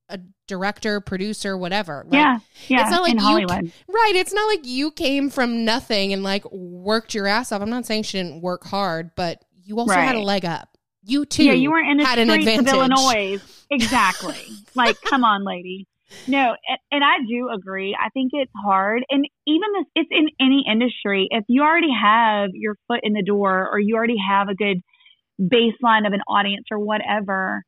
a 0.09 0.19
director, 0.47 0.99
producer, 0.99 1.57
whatever. 1.57 2.03
Like, 2.05 2.13
yeah, 2.13 2.39
yeah. 2.67 2.81
It's 2.81 2.91
not 2.91 3.01
like 3.01 3.13
in 3.13 3.17
you, 3.17 3.23
Hollywood, 3.23 3.71
right? 3.87 4.13
It's 4.15 4.33
not 4.33 4.47
like 4.47 4.65
you 4.65 4.91
came 4.91 5.29
from 5.29 5.65
nothing 5.65 6.13
and 6.13 6.23
like 6.23 6.49
worked 6.51 7.13
your 7.13 7.27
ass 7.27 7.51
off. 7.51 7.61
I'm 7.61 7.69
not 7.69 7.85
saying 7.85 8.03
she 8.03 8.17
didn't 8.17 8.41
work 8.41 8.63
hard, 8.65 9.11
but 9.15 9.43
you 9.63 9.79
also 9.79 9.95
right. 9.95 10.03
had 10.03 10.15
a 10.15 10.21
leg 10.21 10.45
up. 10.45 10.77
You 11.05 11.25
too. 11.25 11.43
Yeah, 11.43 11.53
you 11.53 11.71
weren't 11.71 11.89
in 11.89 11.97
the 11.97 12.05
had 12.05 12.19
streets 12.19 12.47
an 12.47 12.59
of 12.59 12.67
Illinois. 12.67 13.39
Exactly. 13.69 14.45
like, 14.75 14.99
come 15.01 15.23
on, 15.23 15.43
lady. 15.43 15.87
No, 16.27 16.55
and, 16.67 16.79
and 16.91 17.03
I 17.03 17.17
do 17.27 17.49
agree. 17.49 17.97
I 17.99 18.09
think 18.09 18.31
it's 18.33 18.51
hard, 18.63 19.03
and 19.09 19.27
even 19.47 19.69
this, 19.73 19.85
it's 19.95 20.09
in 20.11 20.27
any 20.39 20.63
industry. 20.69 21.27
If 21.31 21.45
you 21.47 21.63
already 21.63 21.93
have 21.93 22.49
your 22.53 22.75
foot 22.87 22.99
in 23.03 23.13
the 23.13 23.23
door, 23.23 23.69
or 23.71 23.79
you 23.79 23.95
already 23.95 24.17
have 24.29 24.47
a 24.49 24.55
good 24.55 24.81
baseline 25.41 26.05
of 26.05 26.13
an 26.13 26.21
audience, 26.27 26.65
or 26.71 26.79
whatever 26.79 27.63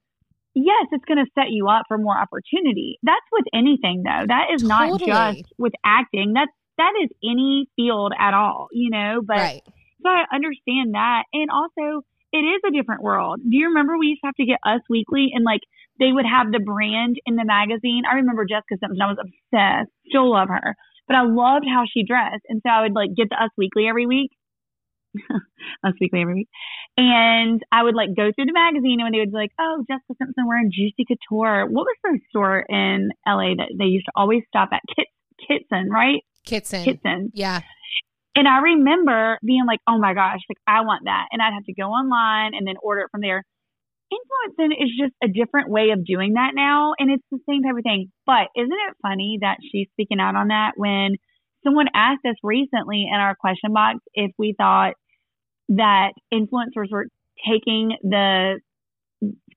yes, 0.55 0.87
it's 0.91 1.05
going 1.05 1.23
to 1.23 1.29
set 1.35 1.51
you 1.51 1.67
up 1.67 1.83
for 1.87 1.97
more 1.97 2.17
opportunity. 2.17 2.97
That's 3.03 3.25
with 3.31 3.45
anything 3.53 4.03
though. 4.03 4.25
That 4.27 4.47
is 4.53 4.63
totally. 4.63 5.05
not 5.05 5.35
just 5.35 5.53
with 5.57 5.73
acting. 5.85 6.33
That's 6.33 6.51
that 6.77 6.93
is 7.03 7.09
any 7.23 7.67
field 7.75 8.13
at 8.17 8.33
all, 8.33 8.67
you 8.71 8.89
know, 8.89 9.21
but 9.25 9.37
right. 9.37 9.61
so 10.01 10.09
I 10.09 10.23
understand 10.33 10.93
that. 10.93 11.23
And 11.33 11.49
also 11.51 12.01
it 12.31 12.39
is 12.39 12.61
a 12.67 12.71
different 12.71 13.03
world. 13.03 13.39
Do 13.41 13.55
you 13.55 13.67
remember 13.67 13.97
we 13.97 14.07
used 14.07 14.21
to 14.21 14.27
have 14.27 14.35
to 14.35 14.45
get 14.45 14.59
Us 14.65 14.81
Weekly 14.89 15.31
and 15.33 15.45
like 15.45 15.61
they 15.99 16.11
would 16.11 16.25
have 16.25 16.51
the 16.51 16.59
brand 16.59 17.17
in 17.25 17.35
the 17.35 17.45
magazine? 17.45 18.03
I 18.09 18.15
remember 18.15 18.45
Jessica 18.45 18.77
Simpson. 18.79 19.01
I 19.01 19.11
was 19.11 19.17
obsessed. 19.19 19.91
Still 20.09 20.31
love 20.31 20.49
her. 20.49 20.75
But 21.07 21.15
I 21.17 21.23
loved 21.23 21.65
how 21.67 21.83
she 21.85 22.03
dressed. 22.03 22.43
And 22.49 22.61
so 22.65 22.69
I 22.69 22.81
would 22.81 22.93
like 22.93 23.15
get 23.15 23.29
the 23.29 23.41
Us 23.41 23.51
Weekly 23.57 23.87
every 23.87 24.05
week. 24.05 24.31
Us 25.83 25.93
Weekly 26.01 26.21
every 26.21 26.33
week. 26.33 26.49
And 26.97 27.61
I 27.71 27.83
would 27.83 27.95
like 27.95 28.09
go 28.15 28.31
through 28.33 28.45
the 28.45 28.53
magazine 28.53 28.99
and 28.99 29.03
when 29.03 29.11
they 29.13 29.19
would 29.19 29.31
be 29.31 29.37
like, 29.37 29.51
oh, 29.59 29.83
Jessica 29.87 30.15
Simpson 30.17 30.47
wearing 30.47 30.71
Juicy 30.73 31.05
Couture. 31.05 31.67
What 31.69 31.85
was 31.85 31.97
the 32.03 32.19
store 32.29 32.65
in 32.67 33.09
LA 33.27 33.55
that 33.55 33.71
they 33.77 33.85
used 33.85 34.05
to 34.05 34.11
always 34.15 34.43
stop 34.47 34.69
at? 34.71 34.81
Kit, 34.95 35.07
Kitson, 35.47 35.89
right? 35.89 36.23
Kitson. 36.45 36.83
Kitson. 36.83 37.31
Yeah. 37.33 37.61
And 38.35 38.47
I 38.47 38.59
remember 38.59 39.39
being 39.45 39.65
like, 39.65 39.79
oh 39.87 39.97
my 39.97 40.13
gosh, 40.13 40.39
like 40.49 40.57
I 40.67 40.81
want 40.81 41.05
that. 41.05 41.27
And 41.31 41.41
I'd 41.41 41.53
have 41.53 41.65
to 41.65 41.73
go 41.73 41.89
online 41.89 42.53
and 42.53 42.67
then 42.67 42.75
order 42.83 43.01
it 43.01 43.11
from 43.11 43.21
there. 43.21 43.43
Influencing 44.11 44.77
is 44.79 44.91
just 44.99 45.13
a 45.23 45.27
different 45.27 45.69
way 45.69 45.89
of 45.89 46.05
doing 46.05 46.33
that 46.33 46.51
now. 46.53 46.93
And 46.99 47.11
it's 47.11 47.23
the 47.31 47.39
same 47.49 47.63
type 47.63 47.75
of 47.77 47.83
thing. 47.83 48.11
But 48.25 48.47
isn't 48.55 48.71
it 48.71 48.97
funny 49.01 49.39
that 49.41 49.57
she's 49.71 49.87
speaking 49.93 50.19
out 50.19 50.35
on 50.35 50.49
that 50.49 50.73
when 50.75 51.15
someone 51.63 51.87
asked 51.93 52.25
us 52.25 52.35
recently 52.43 53.07
in 53.11 53.19
our 53.19 53.35
question 53.35 53.73
box 53.73 53.99
if 54.13 54.31
we 54.37 54.53
thought 54.57 54.93
that 55.69 56.11
influencers 56.31 56.91
were 56.91 57.07
taking 57.49 57.97
the 58.03 58.59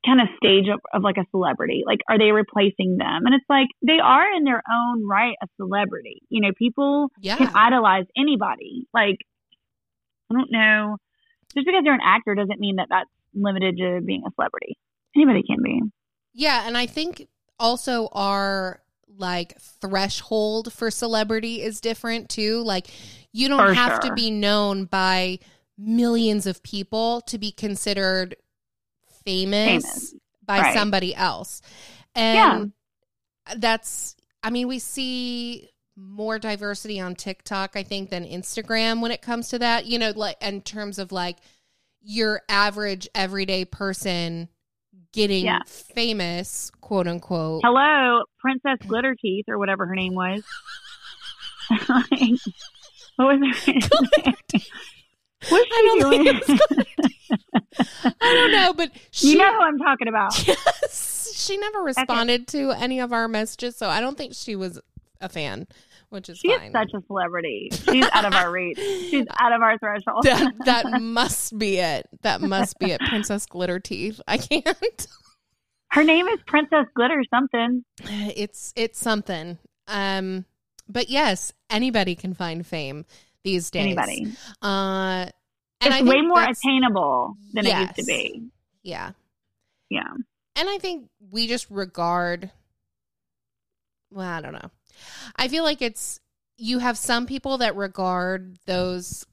kind 0.07 0.21
of 0.21 0.29
stage 0.37 0.69
of, 0.73 0.81
of 0.93 1.03
like 1.03 1.17
a 1.17 1.27
celebrity. 1.31 1.83
Like, 1.87 2.01
are 2.09 2.19
they 2.19 2.31
replacing 2.31 2.97
them? 2.99 3.27
And 3.27 3.35
it's 3.35 3.45
like 3.49 3.69
they 3.87 3.99
are 4.03 4.33
in 4.33 4.45
their 4.45 4.63
own 4.71 5.07
right 5.07 5.35
a 5.43 5.47
celebrity. 5.57 6.23
You 6.29 6.41
know, 6.41 6.51
people 6.57 7.11
yeah. 7.21 7.37
can 7.37 7.49
idolize 7.55 8.05
anybody. 8.17 8.87
Like, 8.95 9.17
I 10.31 10.35
don't 10.35 10.51
know. 10.51 10.97
Just 11.55 11.67
because 11.67 11.83
you're 11.85 11.95
an 11.95 12.01
actor 12.05 12.35
doesn't 12.35 12.61
mean 12.61 12.77
that 12.77 12.89
that's 12.91 13.11
limited 13.35 13.77
to 13.79 14.01
being 14.05 14.23
a 14.27 14.31
celebrity. 14.35 14.77
Anybody 15.17 15.43
can 15.43 15.63
be. 15.63 15.81
Yeah, 16.35 16.67
and 16.67 16.77
I 16.77 16.87
think 16.87 17.27
also 17.59 18.09
our 18.13 18.81
like 19.17 19.59
threshold 19.61 20.73
for 20.73 20.91
celebrity 20.91 21.63
is 21.63 21.81
different 21.81 22.29
too. 22.29 22.63
Like, 22.63 22.89
you 23.33 23.49
don't 23.49 23.69
for 23.69 23.75
have 23.75 23.93
sure. 23.93 24.11
to 24.11 24.15
be 24.15 24.31
known 24.31 24.85
by 24.85 25.41
millions 25.77 26.47
of 26.47 26.63
people 26.63 27.21
to 27.23 27.39
be 27.39 27.51
considered 27.51 28.37
famous, 29.25 29.85
famous. 29.85 30.15
by 30.45 30.61
right. 30.61 30.75
somebody 30.75 31.15
else. 31.15 31.63
And 32.15 32.73
yeah. 33.47 33.55
that's, 33.57 34.17
I 34.43 34.51
mean, 34.51 34.69
we 34.69 34.79
see 34.79 35.71
more 35.97 36.39
diversity 36.39 37.01
on 37.01 37.17
TikTok, 37.17 37.73
I 37.75 37.83
think, 37.83 38.11
than 38.11 38.25
Instagram 38.25 39.01
when 39.01 39.11
it 39.11 39.21
comes 39.21 39.49
to 39.49 39.59
that. 39.59 39.87
You 39.87 39.99
know, 39.99 40.13
like 40.15 40.37
in 40.41 40.63
terms 40.63 40.99
of 40.99 41.13
like 41.13 41.39
your 42.03 42.43
average 42.49 43.09
everyday 43.15 43.65
person 43.65 44.49
getting 45.13 45.45
yeah. 45.45 45.61
famous, 45.67 46.71
quote 46.81 47.07
unquote. 47.07 47.63
Hello, 47.65 48.25
Princess 48.39 48.79
Glitter 48.87 49.17
Teeth 49.21 49.47
or 49.49 49.59
whatever 49.59 49.87
her 49.87 49.95
name 49.95 50.15
was. 50.15 50.43
what 51.87 51.89
was 53.19 53.39
her 53.41 53.73
name? 53.73 53.81
What's 55.49 55.69
she 55.69 55.73
I 55.73 55.97
doing? 56.01 56.41
I 58.21 58.35
don't 58.35 58.53
know, 58.53 58.73
but 58.73 58.91
she, 59.11 59.33
you 59.33 59.39
know 59.39 59.53
who 59.53 59.63
I'm 59.63 59.79
talking 59.79 60.09
about. 60.09 60.47
Yes, 60.47 61.33
she 61.35 61.57
never 61.57 61.81
responded 61.81 62.43
okay. 62.43 62.59
to 62.59 62.71
any 62.73 62.99
of 63.01 63.13
our 63.13 63.29
messages, 63.29 63.77
so 63.77 63.89
I 63.89 64.01
don't 64.01 64.19
think 64.19 64.35
she 64.35 64.57
was 64.57 64.81
a 65.21 65.29
fan. 65.29 65.69
Which 66.11 66.31
is 66.31 66.39
she 66.39 66.57
fine. 66.57 66.69
is 66.69 66.73
such 66.73 66.91
a 66.95 67.07
celebrity. 67.07 67.71
She's 67.71 68.07
out 68.13 68.25
of 68.25 68.33
our 68.33 68.51
reach. 68.51 68.79
She's 68.79 69.27
out 69.39 69.53
of 69.53 69.61
our 69.61 69.79
threshold. 69.79 70.23
that, 70.25 70.55
that 70.65 70.85
must 71.03 71.59
be 71.59 71.79
it. 71.79 72.09
That 72.23 72.41
must 72.41 72.79
be 72.79 72.93
it. 72.93 73.01
Princess 73.09 73.45
Glitter 73.47 73.79
Teeth. 73.79 74.21
I 74.27 74.39
can't. 74.39 75.07
Her 75.91 76.05
name 76.05 76.27
is 76.29 76.39
Princess 76.47 76.87
Glitter 76.95 77.23
something. 77.31 77.85
It's 78.05 78.73
it's 78.77 78.99
something. 78.99 79.59
Um, 79.87 80.45
but 80.89 81.09
yes, 81.09 81.53
anybody 81.71 82.15
can 82.15 82.35
find 82.35 82.67
fame 82.67 83.05
these 83.43 83.71
days. 83.71 83.85
Anybody. 83.87 84.27
Uh, 84.61 85.27
it's 85.81 86.03
way 86.03 86.21
more 86.23 86.43
attainable 86.43 87.37
than 87.53 87.65
yes. 87.65 87.77
it 87.77 87.83
used 87.83 87.95
to 87.97 88.05
be. 88.05 88.49
Yeah. 88.83 89.13
Yeah. 89.91 90.11
And 90.57 90.69
I 90.69 90.79
think 90.79 91.09
we 91.31 91.47
just 91.47 91.71
regard, 91.71 92.51
well, 94.11 94.29
I 94.29 94.41
don't 94.41 94.53
know. 94.53 94.71
I 95.37 95.49
feel 95.49 95.65
like 95.65 95.83
it's, 95.83 96.21
you 96.57 96.81
have 96.81 96.99
some 96.99 97.27
people 97.27 97.59
that 97.59 97.77
regard 97.77 98.59
those 98.67 99.25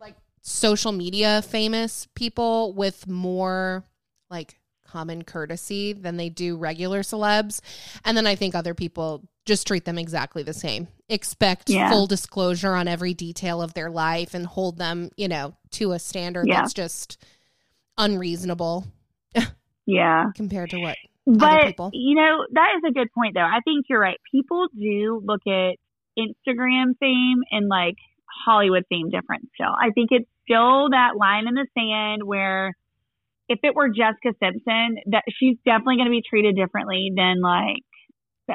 like 0.00 0.16
social 0.42 0.92
media 0.92 1.42
famous 1.42 2.08
people 2.14 2.72
with 2.72 3.06
more 3.06 3.84
like 4.30 4.58
common 4.86 5.22
courtesy 5.22 5.92
than 5.92 6.16
they 6.16 6.28
do 6.28 6.56
regular 6.56 7.02
celebs. 7.02 7.60
And 8.04 8.16
then 8.16 8.26
I 8.26 8.34
think 8.34 8.54
other 8.54 8.74
people 8.74 9.22
just 9.44 9.66
treat 9.66 9.84
them 9.84 9.98
exactly 9.98 10.42
the 10.42 10.54
same. 10.54 10.88
Expect 11.08 11.70
yeah. 11.70 11.90
full 11.90 12.06
disclosure 12.06 12.74
on 12.74 12.88
every 12.88 13.14
detail 13.14 13.62
of 13.62 13.74
their 13.74 13.90
life 13.90 14.34
and 14.34 14.46
hold 14.46 14.78
them, 14.78 15.10
you 15.16 15.28
know, 15.28 15.54
to 15.72 15.92
a 15.92 15.98
standard 15.98 16.46
yeah. 16.48 16.60
that's 16.60 16.74
just 16.74 17.22
unreasonable. 17.96 18.86
yeah. 19.86 20.26
compared 20.34 20.70
to 20.70 20.78
what 20.78 20.96
but 21.36 21.74
you 21.92 22.14
know 22.14 22.46
that 22.52 22.70
is 22.76 22.82
a 22.88 22.92
good 22.92 23.08
point 23.12 23.34
though 23.34 23.40
i 23.40 23.60
think 23.64 23.86
you're 23.88 24.00
right 24.00 24.18
people 24.32 24.66
do 24.78 25.20
look 25.24 25.42
at 25.46 25.76
instagram 26.18 26.92
fame 26.98 27.38
and 27.50 27.68
like 27.68 27.96
hollywood 28.46 28.84
fame 28.88 29.10
different 29.10 29.48
still 29.54 29.74
i 29.80 29.90
think 29.90 30.08
it's 30.10 30.28
still 30.44 30.90
that 30.90 31.16
line 31.16 31.46
in 31.46 31.54
the 31.54 31.66
sand 31.76 32.22
where 32.24 32.72
if 33.48 33.60
it 33.62 33.74
were 33.74 33.88
Jessica 33.88 34.36
Simpson, 34.42 34.98
that 35.06 35.24
she's 35.40 35.56
definitely 35.64 35.96
going 35.96 36.06
to 36.06 36.10
be 36.10 36.22
treated 36.22 36.54
differently 36.54 37.10
than 37.14 37.40
like 37.40 37.82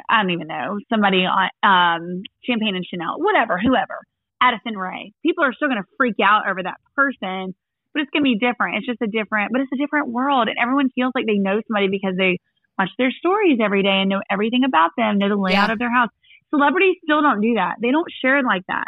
I 0.08 0.22
don't 0.22 0.30
even 0.30 0.48
know 0.48 0.78
somebody 0.90 1.24
on 1.24 1.50
um, 1.62 2.22
Champagne 2.42 2.74
and 2.74 2.86
Chanel, 2.86 3.18
whatever, 3.18 3.58
whoever. 3.58 4.00
Addison 4.40 4.76
Rae 4.76 5.12
People 5.22 5.44
are 5.44 5.52
still 5.52 5.68
going 5.68 5.80
to 5.80 5.88
freak 5.96 6.16
out 6.22 6.48
over 6.48 6.62
that 6.62 6.78
person, 6.94 7.54
but 7.92 8.02
it's 8.02 8.10
going 8.10 8.22
to 8.22 8.30
be 8.30 8.38
different. 8.38 8.76
It's 8.76 8.86
just 8.86 9.00
a 9.02 9.06
different, 9.06 9.52
but 9.52 9.60
it's 9.60 9.72
a 9.72 9.78
different 9.78 10.08
world, 10.08 10.48
and 10.48 10.58
everyone 10.60 10.90
feels 10.94 11.12
like 11.14 11.26
they 11.26 11.38
know 11.38 11.60
somebody 11.66 11.88
because 11.88 12.14
they 12.16 12.38
watch 12.78 12.90
their 12.98 13.10
stories 13.10 13.58
every 13.62 13.82
day 13.82 14.00
and 14.00 14.08
know 14.08 14.20
everything 14.30 14.64
about 14.64 14.90
them, 14.96 15.18
know 15.18 15.28
the 15.28 15.36
layout 15.36 15.68
Yeah. 15.68 15.72
of 15.72 15.78
their 15.78 15.92
house. 15.92 16.10
Celebrities 16.50 16.96
still 17.04 17.22
don't 17.22 17.40
do 17.40 17.54
that. 17.54 17.76
They 17.80 17.90
don't 17.90 18.06
share 18.22 18.42
like 18.42 18.62
that. 18.68 18.86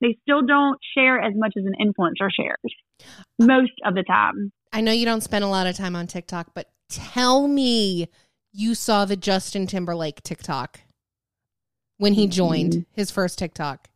They 0.00 0.18
still 0.22 0.42
don't 0.42 0.78
share 0.96 1.20
as 1.20 1.32
much 1.36 1.54
as 1.56 1.64
an 1.64 1.74
influencer 1.80 2.28
shares 2.30 2.58
most 3.38 3.72
of 3.84 3.94
the 3.94 4.02
time. 4.02 4.52
I 4.72 4.80
know 4.80 4.92
you 4.92 5.04
don't 5.04 5.22
spend 5.22 5.44
a 5.44 5.48
lot 5.48 5.66
of 5.66 5.76
time 5.76 5.94
on 5.96 6.06
TikTok, 6.06 6.48
but 6.54 6.68
tell 6.88 7.46
me 7.46 8.08
you 8.52 8.74
saw 8.74 9.04
the 9.04 9.16
Justin 9.16 9.66
Timberlake 9.66 10.22
TikTok 10.22 10.80
when 11.98 12.12
he 12.14 12.24
mm-hmm. 12.24 12.30
joined 12.32 12.72
Mm-mm. 12.72 12.86
his 12.90 13.10
first 13.10 13.38
TikTok. 13.38 13.88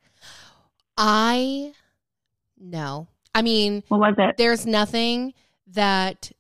I 0.97 1.73
no. 2.59 3.09
I 3.35 3.43
mean, 3.43 3.83
What 3.89 4.01
was 4.01 4.15
it? 4.19 4.37
there's 4.37 4.67
nothing 4.67 5.35
that 5.69 6.33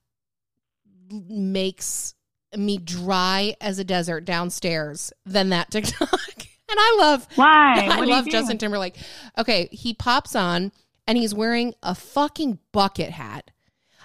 makes 1.10 2.14
me 2.56 2.78
dry 2.78 3.54
as 3.60 3.78
a 3.78 3.84
desert 3.84 4.24
downstairs 4.24 5.12
than 5.26 5.50
that 5.50 5.70
TikTok. 5.70 6.10
and 6.70 6.78
I 6.78 6.96
love 7.00 7.26
Why? 7.34 7.88
I 7.92 7.98
What 7.98 8.08
love? 8.08 8.26
Justin 8.28 8.58
Timberlake. 8.58 8.96
Okay, 9.38 9.68
he 9.72 9.94
pops 9.94 10.34
on 10.34 10.72
and 11.06 11.18
he's 11.18 11.34
wearing 11.34 11.74
a 11.82 11.94
fucking 11.94 12.58
bucket 12.72 13.10
hat. 13.10 13.50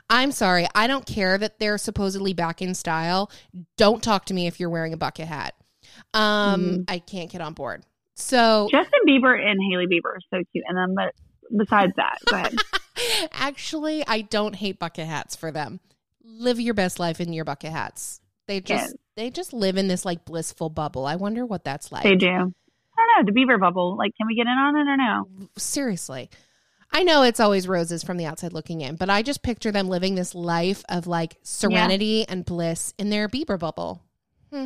I'm 0.10 0.32
sorry, 0.32 0.68
I 0.76 0.88
don't 0.88 1.06
care 1.06 1.38
that 1.38 1.60
they're 1.60 1.78
supposedly 1.78 2.34
back 2.34 2.62
in 2.62 2.76
style. 2.76 3.32
Don't 3.78 4.04
talk 4.04 4.26
to 4.26 4.34
me 4.34 4.48
if 4.48 4.60
you're 4.60 4.70
wearing 4.70 4.94
a 4.94 4.98
bucket 4.98 5.28
hat. 5.28 5.56
Um, 6.14 6.62
Mhm. 6.62 6.86
I 6.90 7.00
can't 7.00 7.32
get 7.32 7.42
on 7.42 7.54
board. 7.54 7.84
So 8.16 8.68
Justin 8.72 9.00
Bieber 9.08 9.34
and 9.40 9.60
Hailey 9.72 9.88
Bieber 9.88 10.16
are 10.16 10.20
so 10.30 10.44
cute. 10.52 10.64
And 10.68 10.78
then, 10.78 10.94
but 10.96 11.16
besides 11.58 11.94
that, 11.96 12.18
go 12.30 12.36
ahead. 12.36 12.56
actually, 13.32 14.06
I 14.06 14.22
don't 14.22 14.56
hate 14.56 14.78
bucket 14.80 15.08
hats 15.08 15.36
for 15.36 15.52
them. 15.52 15.80
Live 16.24 16.60
your 16.60 16.74
best 16.74 17.00
life 17.00 17.20
in 17.20 17.34
your 17.34 17.46
bucket 17.46 17.72
hats. 17.72 18.20
They 18.48 18.60
just 18.60 18.96
they 19.16 19.30
just 19.30 19.54
live 19.54 19.78
in 19.78 19.88
this 19.88 20.06
like 20.06 20.26
blissful 20.26 20.70
bubble. 20.70 21.06
I 21.06 21.16
wonder 21.16 21.46
what 21.46 21.64
that's 21.64 21.92
like. 21.92 22.04
They 22.04 22.16
do. 22.16 22.28
I 22.28 22.32
don't 22.32 23.26
know. 23.26 23.26
The 23.26 23.32
Bieber 23.32 23.60
bubble. 23.60 23.98
Like, 23.98 24.12
can 24.18 24.28
we 24.28 24.36
get 24.36 24.48
in 24.48 24.50
on 24.50 24.76
it 24.76 24.90
or 24.90 24.98
no? 24.98 25.48
seriously. 25.58 26.30
I 26.96 27.02
know 27.04 27.24
it's 27.24 27.40
always 27.40 27.68
roses 27.68 28.04
from 28.04 28.18
the 28.18 28.26
outside 28.26 28.54
looking 28.54 28.82
in, 28.82 28.98
but 28.98 29.10
I 29.10 29.24
just 29.24 29.42
picture 29.42 29.72
them 29.72 29.88
living 29.88 30.14
this 30.14 30.36
life 30.36 30.84
of 30.90 31.08
like 31.08 31.38
serenity 31.42 32.28
and 32.28 32.46
bliss 32.46 32.94
in 33.00 33.10
their 33.10 33.28
Bieber 33.28 33.58
bubble. 33.58 34.04
Hmm. 34.52 34.66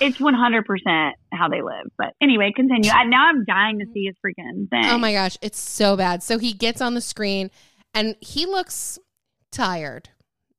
It's 0.00 0.16
100% 0.18 1.12
how 1.32 1.48
they 1.50 1.60
live. 1.60 1.90
But 1.98 2.14
anyway, 2.22 2.50
continue. 2.56 2.90
I, 2.90 3.04
now 3.04 3.26
I'm 3.26 3.44
dying 3.44 3.78
to 3.80 3.86
see 3.92 4.06
his 4.06 4.16
freaking 4.24 4.70
thing. 4.70 4.86
Oh 4.86 4.96
my 4.96 5.12
gosh, 5.12 5.36
it's 5.42 5.60
so 5.60 5.98
bad. 5.98 6.22
So 6.22 6.38
he 6.38 6.54
gets 6.54 6.80
on 6.80 6.94
the 6.94 7.02
screen 7.02 7.50
and 7.92 8.16
he 8.20 8.46
looks 8.46 8.98
tired. 9.52 10.08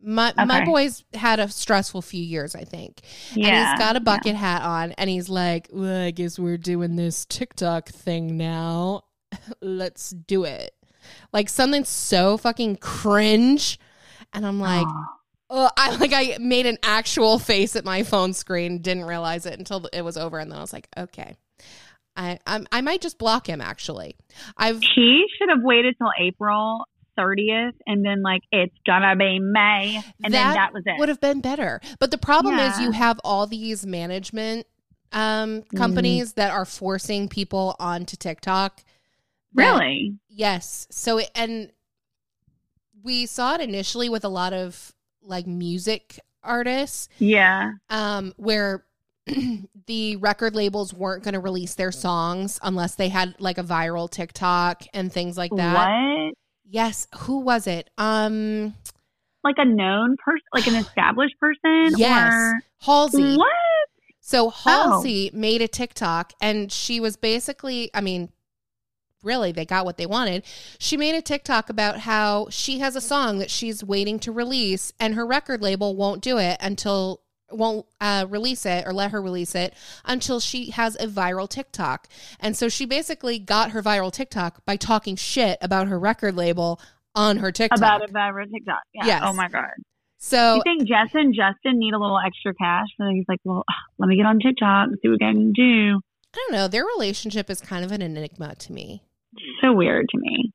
My 0.02 0.34
my 0.38 0.64
boy's 0.66 1.04
had 1.14 1.40
a 1.40 1.48
stressful 1.50 2.02
few 2.04 2.24
years, 2.24 2.54
I 2.56 2.64
think. 2.64 3.02
Yeah. 3.34 3.48
And 3.48 3.70
he's 3.80 3.86
got 3.86 3.96
a 3.96 4.00
bucket 4.00 4.36
hat 4.36 4.62
on 4.62 4.92
and 4.94 5.10
he's 5.10 5.30
like, 5.30 5.70
well, 5.72 6.04
I 6.04 6.12
guess 6.12 6.38
we're 6.38 6.58
doing 6.58 6.96
this 6.96 7.26
TikTok 7.26 7.90
thing 7.90 8.38
now. 8.38 9.06
Let's 9.62 10.12
do 10.12 10.44
it. 10.44 10.76
Like 11.34 11.50
something 11.50 11.84
so 11.86 12.38
fucking 12.38 12.78
cringe. 12.78 13.80
And 14.34 14.46
I'm 14.46 14.60
like, 14.60 14.86
Oh. 14.88 15.06
oh, 15.50 15.70
I 15.78 15.96
like 15.96 16.14
I 16.14 16.38
made 16.40 16.66
an 16.66 16.78
actual 16.84 17.40
face 17.40 17.76
at 17.76 17.86
my 17.86 18.04
phone 18.04 18.34
screen, 18.34 18.82
didn't 18.82 19.06
realize 19.06 19.46
it 19.46 19.58
until 19.58 19.88
it 19.94 20.02
was 20.04 20.18
over, 20.18 20.40
and 20.40 20.52
then 20.52 20.58
I 20.58 20.62
was 20.62 20.74
like, 20.74 20.88
okay. 20.98 21.38
I 22.18 22.40
I'm, 22.48 22.66
I 22.72 22.82
might 22.82 23.02
just 23.02 23.18
block 23.18 23.48
him 23.48 23.60
actually. 23.62 24.16
I've 24.58 24.82
he 24.82 25.26
should 25.38 25.50
have 25.50 25.64
waited 25.64 25.96
till 25.98 26.12
April 26.20 26.86
30th 27.18 27.74
and 27.88 28.06
then 28.06 28.22
like, 28.22 28.42
it's 28.52 28.76
gonna 28.86 29.16
be 29.16 29.40
May. 29.40 30.02
And 30.24 30.34
then 30.34 30.54
that 30.54 30.74
was 30.74 30.84
it. 30.86 31.00
would 31.00 31.10
have 31.10 31.22
been 31.22 31.42
better. 31.42 31.82
But 32.00 32.12
the 32.12 32.18
problem 32.18 32.58
is 32.60 32.80
you 32.80 32.92
have 32.92 33.20
all 33.24 33.48
these 33.48 33.86
management 33.86 34.68
um 35.12 35.62
Mm-hmm. 35.62 35.78
companies 35.78 36.34
that 36.34 36.52
are 36.52 36.66
forcing 36.66 37.30
people 37.30 37.76
onto 37.80 38.18
TikTok. 38.18 38.78
that- 38.78 38.84
really? 39.54 40.16
Yes. 40.30 40.88
So 40.92 41.20
it, 41.20 41.30
and 41.36 41.72
we 43.04 43.26
saw 43.26 43.56
it 43.56 43.62
initially 43.62 44.10
with 44.10 44.26
a 44.26 44.30
lot 44.30 44.52
of 44.54 44.94
like 45.22 45.48
music 45.48 46.20
artists 46.44 47.08
Yeah. 47.20 47.72
um 47.90 48.34
where 48.38 48.86
the 49.88 50.16
record 50.18 50.56
labels 50.56 50.94
weren't 50.94 51.24
going 51.24 51.34
to 51.34 51.40
release 51.40 51.74
their 51.76 51.92
songs 51.92 52.60
unless 52.62 52.94
they 52.96 53.10
had 53.10 53.34
like 53.40 53.58
a 53.58 53.64
viral 53.64 54.08
TikTok 54.10 54.84
and 54.94 55.12
things 55.12 55.36
like 55.38 55.50
that. 55.56 55.74
What? 56.28 56.34
Yes, 56.68 57.08
who 57.20 57.40
was 57.40 57.68
it? 57.68 57.90
Um 57.98 58.74
Like 59.44 59.56
a 59.58 59.66
known 59.66 60.18
person, 60.18 60.46
like 60.54 60.68
an 60.68 60.76
established 60.86 61.40
person? 61.40 61.92
yes, 61.98 62.54
Halsey. 62.82 63.36
What? 63.38 63.48
So 64.22 64.50
Halsey 64.50 65.30
made 65.34 65.62
a 65.62 65.68
TikTok 65.68 66.34
and 66.42 66.72
she 66.72 67.00
was 67.00 67.16
basically, 67.16 67.92
I 67.94 68.02
mean, 68.02 68.30
really, 69.22 69.52
they 69.52 69.66
got 69.66 69.86
what 69.86 69.98
they 69.98 70.08
wanted. 70.08 70.44
She 70.80 70.98
made 70.98 71.14
a 71.16 71.22
TikTok 71.22 71.70
about 71.70 72.00
how 72.00 72.48
she 72.50 72.80
has 72.80 72.96
a 72.96 73.02
song 73.02 73.38
that 73.38 73.52
she's 73.52 73.84
waiting 73.84 74.18
to 74.20 74.32
release 74.32 74.94
and 75.00 75.14
her 75.14 75.26
record 75.28 75.62
label 75.62 75.96
won't 75.96 76.22
do 76.24 76.40
it 76.40 76.58
until 76.60 77.22
won't 77.52 77.86
uh, 78.02 78.26
release 78.30 78.66
it 78.66 78.86
or 78.88 78.94
let 78.94 79.12
her 79.12 79.22
release 79.22 79.56
it 79.56 79.74
until 80.04 80.40
she 80.40 80.72
has 80.72 80.96
a 81.00 81.08
viral 81.08 81.50
TikTok. 81.50 82.08
And 82.40 82.56
so 82.58 82.70
she 82.70 82.86
basically 82.86 83.40
got 83.40 83.72
her 83.72 83.82
viral 83.84 84.12
TikTok 84.12 84.66
by 84.66 84.76
talking 84.78 85.16
shit 85.16 85.58
about 85.62 85.88
her 85.88 86.00
record 86.00 86.36
label 86.36 86.80
on 87.14 87.38
her 87.38 87.52
TikTok. 87.52 87.78
About 87.78 88.10
a 88.10 88.12
viral 88.14 88.52
TikTok. 88.52 88.82
Yeah. 88.94 89.06
Yes. 89.06 89.22
Oh 89.26 89.34
my 89.34 89.48
God. 89.48 89.70
So 90.18 90.56
you 90.56 90.64
think 90.64 90.88
Jess 90.88 91.10
and 91.14 91.36
Justin 91.36 91.78
need 91.78 91.94
a 91.94 92.00
little 92.00 92.20
extra 92.20 92.54
cash? 92.56 92.88
So 92.98 93.08
he's 93.10 93.26
like, 93.28 93.40
well, 93.44 93.64
let 94.00 94.08
me 94.08 94.18
get 94.18 94.26
on 94.26 94.40
TikTok 94.40 94.88
and 94.88 94.98
see 95.02 95.10
what 95.10 95.22
I 95.22 95.32
can 95.34 95.52
do. 95.54 96.00
I 96.34 96.38
don't 96.38 96.52
know. 96.52 96.68
Their 96.68 96.86
relationship 96.86 97.50
is 97.50 97.62
kind 97.62 97.86
of 97.86 97.92
an 97.92 98.02
enigma 98.02 98.56
to 98.56 98.74
me. 98.74 99.04
So 99.62 99.72
weird 99.72 100.08
to 100.10 100.18
me. 100.18 100.52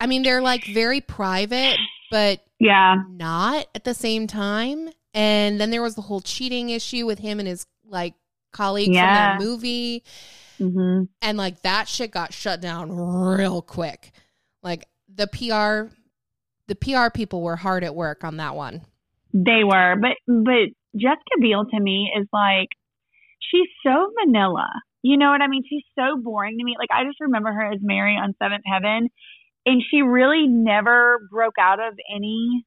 I 0.00 0.06
mean, 0.06 0.22
they're 0.22 0.40
like 0.42 0.64
very 0.66 1.00
private, 1.00 1.78
but 2.10 2.40
Yeah. 2.60 2.96
not 3.10 3.66
at 3.74 3.84
the 3.84 3.94
same 3.94 4.26
time. 4.26 4.90
And 5.14 5.60
then 5.60 5.70
there 5.70 5.82
was 5.82 5.94
the 5.94 6.02
whole 6.02 6.20
cheating 6.20 6.70
issue 6.70 7.06
with 7.06 7.20
him 7.20 7.38
and 7.38 7.48
his 7.48 7.66
like 7.86 8.14
colleague 8.52 8.92
Yeah. 8.92 9.04
from 9.04 9.14
that 9.14 9.46
movie. 9.48 10.02
hmm 10.58 11.04
And 11.22 11.38
like 11.38 11.62
that 11.62 11.88
shit 11.88 12.10
got 12.10 12.32
shut 12.32 12.60
down 12.60 12.90
real 12.92 13.62
quick. 13.62 14.12
Like 14.62 14.86
the 15.08 15.26
PR 15.28 15.94
the 16.66 16.74
PR 16.74 17.10
people 17.12 17.42
were 17.42 17.56
hard 17.56 17.84
at 17.84 17.94
work 17.94 18.24
on 18.24 18.38
that 18.38 18.54
one. 18.56 18.82
They 19.32 19.62
were, 19.64 19.96
but 20.00 20.16
but 20.26 20.70
Jessica 20.96 21.36
Biel 21.40 21.64
to 21.66 21.80
me 21.80 22.10
is 22.18 22.26
like 22.32 22.68
she's 23.40 23.68
so 23.84 24.10
vanilla. 24.24 24.68
You 25.02 25.18
know 25.18 25.30
what 25.30 25.42
I 25.42 25.48
mean? 25.48 25.62
She's 25.68 25.82
so 25.98 26.16
boring 26.22 26.56
to 26.58 26.64
me. 26.64 26.76
Like 26.78 26.88
I 26.92 27.04
just 27.04 27.20
remember 27.20 27.52
her 27.52 27.72
as 27.72 27.80
Mary 27.82 28.14
on 28.14 28.34
Seventh 28.42 28.62
Heaven, 28.64 29.10
and 29.66 29.82
she 29.90 30.00
really 30.02 30.46
never 30.48 31.28
broke 31.30 31.58
out 31.60 31.78
of 31.80 31.94
any. 32.14 32.64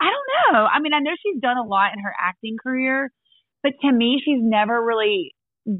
I 0.00 0.10
don't 0.10 0.54
know. 0.54 0.66
I 0.66 0.80
mean, 0.80 0.92
I 0.92 0.98
know 1.00 1.12
she's 1.22 1.40
done 1.40 1.56
a 1.58 1.64
lot 1.64 1.92
in 1.94 2.00
her 2.02 2.12
acting 2.20 2.56
career, 2.62 3.10
but 3.62 3.72
to 3.82 3.92
me, 3.92 4.20
she's 4.24 4.40
never 4.40 4.82
really 4.82 5.34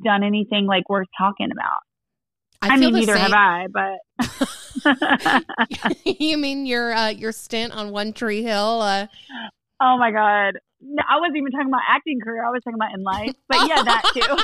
done 0.05 0.23
anything 0.23 0.67
like 0.67 0.87
worth 0.89 1.09
talking 1.19 1.51
about. 1.53 1.81
I, 2.61 2.75
I, 2.75 2.77
mean, 2.77 2.93
neither 2.93 3.17
same. 3.17 3.31
have 3.31 3.33
I, 3.33 3.69
but 3.73 3.99
you 6.05 6.37
mean 6.39 6.67
your 6.67 6.93
uh, 6.93 7.11
your 7.11 7.31
stint 7.31 7.73
on 7.73 7.93
One 7.93 8.13
Tree 8.13 8.43
Hill? 8.43 8.83
Uh, 8.83 9.07
oh 9.81 9.97
my 9.97 10.11
god, 10.11 10.59
no, 10.81 11.03
I 11.09 11.19
wasn't 11.19 11.39
even 11.39 11.51
talking 11.51 11.69
about 11.69 11.81
acting 11.89 12.21
career. 12.21 12.45
I 12.45 12.51
was 12.51 12.63
talking 12.63 12.77
about 12.77 12.95
in 12.95 13.03
life. 13.03 13.35
But 13.49 13.67
yeah, 13.69 13.83
that 13.83 14.03
too. 14.15 14.37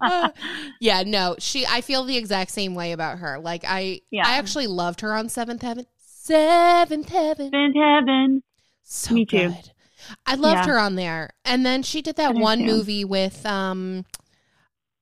Uh, 0.00 0.28
yeah, 0.80 1.02
no, 1.04 1.36
she. 1.38 1.66
I 1.66 1.80
feel 1.80 2.04
the 2.04 2.16
exact 2.16 2.50
same 2.50 2.74
way 2.74 2.92
about 2.92 3.18
her. 3.18 3.38
Like 3.38 3.64
I, 3.66 4.00
Yeah. 4.10 4.26
I 4.26 4.36
actually 4.36 4.66
loved 4.66 5.00
her 5.00 5.14
on 5.14 5.28
Seventh 5.28 5.62
Heaven. 5.62 5.86
Seventh 6.26 7.08
Heaven, 7.08 7.50
Seventh 7.50 7.76
Heaven. 7.76 8.42
so 8.82 9.14
Me 9.14 9.24
too. 9.24 9.48
good. 9.50 9.70
I 10.26 10.34
loved 10.34 10.66
Yeah. 10.66 10.72
her 10.72 10.78
on 10.78 10.94
there, 10.96 11.30
and 11.44 11.64
then 11.64 11.82
she 11.82 12.02
did 12.02 12.16
that 12.16 12.36
I 12.36 12.40
one 12.40 12.58
too. 12.58 12.66
movie 12.66 13.04
with 13.04 13.44
um, 13.46 14.04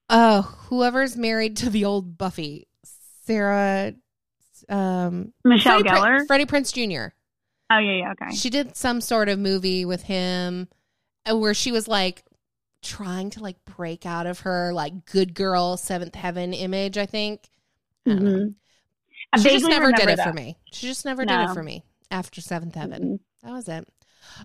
uh, 0.09 0.43
whoever's 0.43 1.17
married 1.17 1.57
to 1.59 1.71
the 1.71 1.85
old 1.85 2.17
Buffy, 2.19 2.67
Sarah, 3.25 3.95
um, 4.69 5.33
Michelle 5.45 5.81
Freddie, 5.81 5.89
Prin- 5.91 6.03
Gellar. 6.03 6.27
Freddie 6.27 6.47
Prinze 6.47 6.73
Jr. 6.73 7.15
oh 7.71 7.79
yeah, 7.79 7.97
yeah, 7.99 8.13
okay. 8.13 8.35
She 8.35 8.51
did 8.51 8.77
some 8.77 9.01
sort 9.01 9.29
of 9.29 9.39
movie 9.39 9.85
with 9.85 10.03
him 10.05 10.69
uh, 11.31 11.37
where 11.37 11.55
she 11.55 11.73
was 11.73 11.87
like 11.89 12.23
trying 12.83 13.31
to 13.31 13.41
like 13.41 13.57
break 13.65 14.05
out 14.07 14.27
of 14.27 14.41
her 14.41 14.73
like 14.75 15.07
good 15.07 15.35
girl 15.35 15.77
seventh 15.77 16.15
heaven 16.15 16.53
image, 16.55 16.97
I 16.99 17.07
think. 17.07 17.49
I 18.07 18.15
know. 18.15 18.31
Mhm. 18.31 18.55
I 19.35 19.39
She 19.39 19.51
just 19.51 19.67
never 19.69 19.93
did 19.93 20.09
it 20.09 20.17
that. 20.17 20.27
for 20.29 20.33
me. 20.33 20.57
She 20.73 20.87
just 20.87 21.05
never 21.05 21.25
did 21.25 21.39
it 21.41 21.55
for 21.55 21.63
me 21.63 21.85
after 22.11 22.41
seventh 22.41 22.75
heaven. 22.75 23.03
Mhm. 23.03 23.19
That 23.47 23.53
was 23.53 23.69
it. 23.69 23.87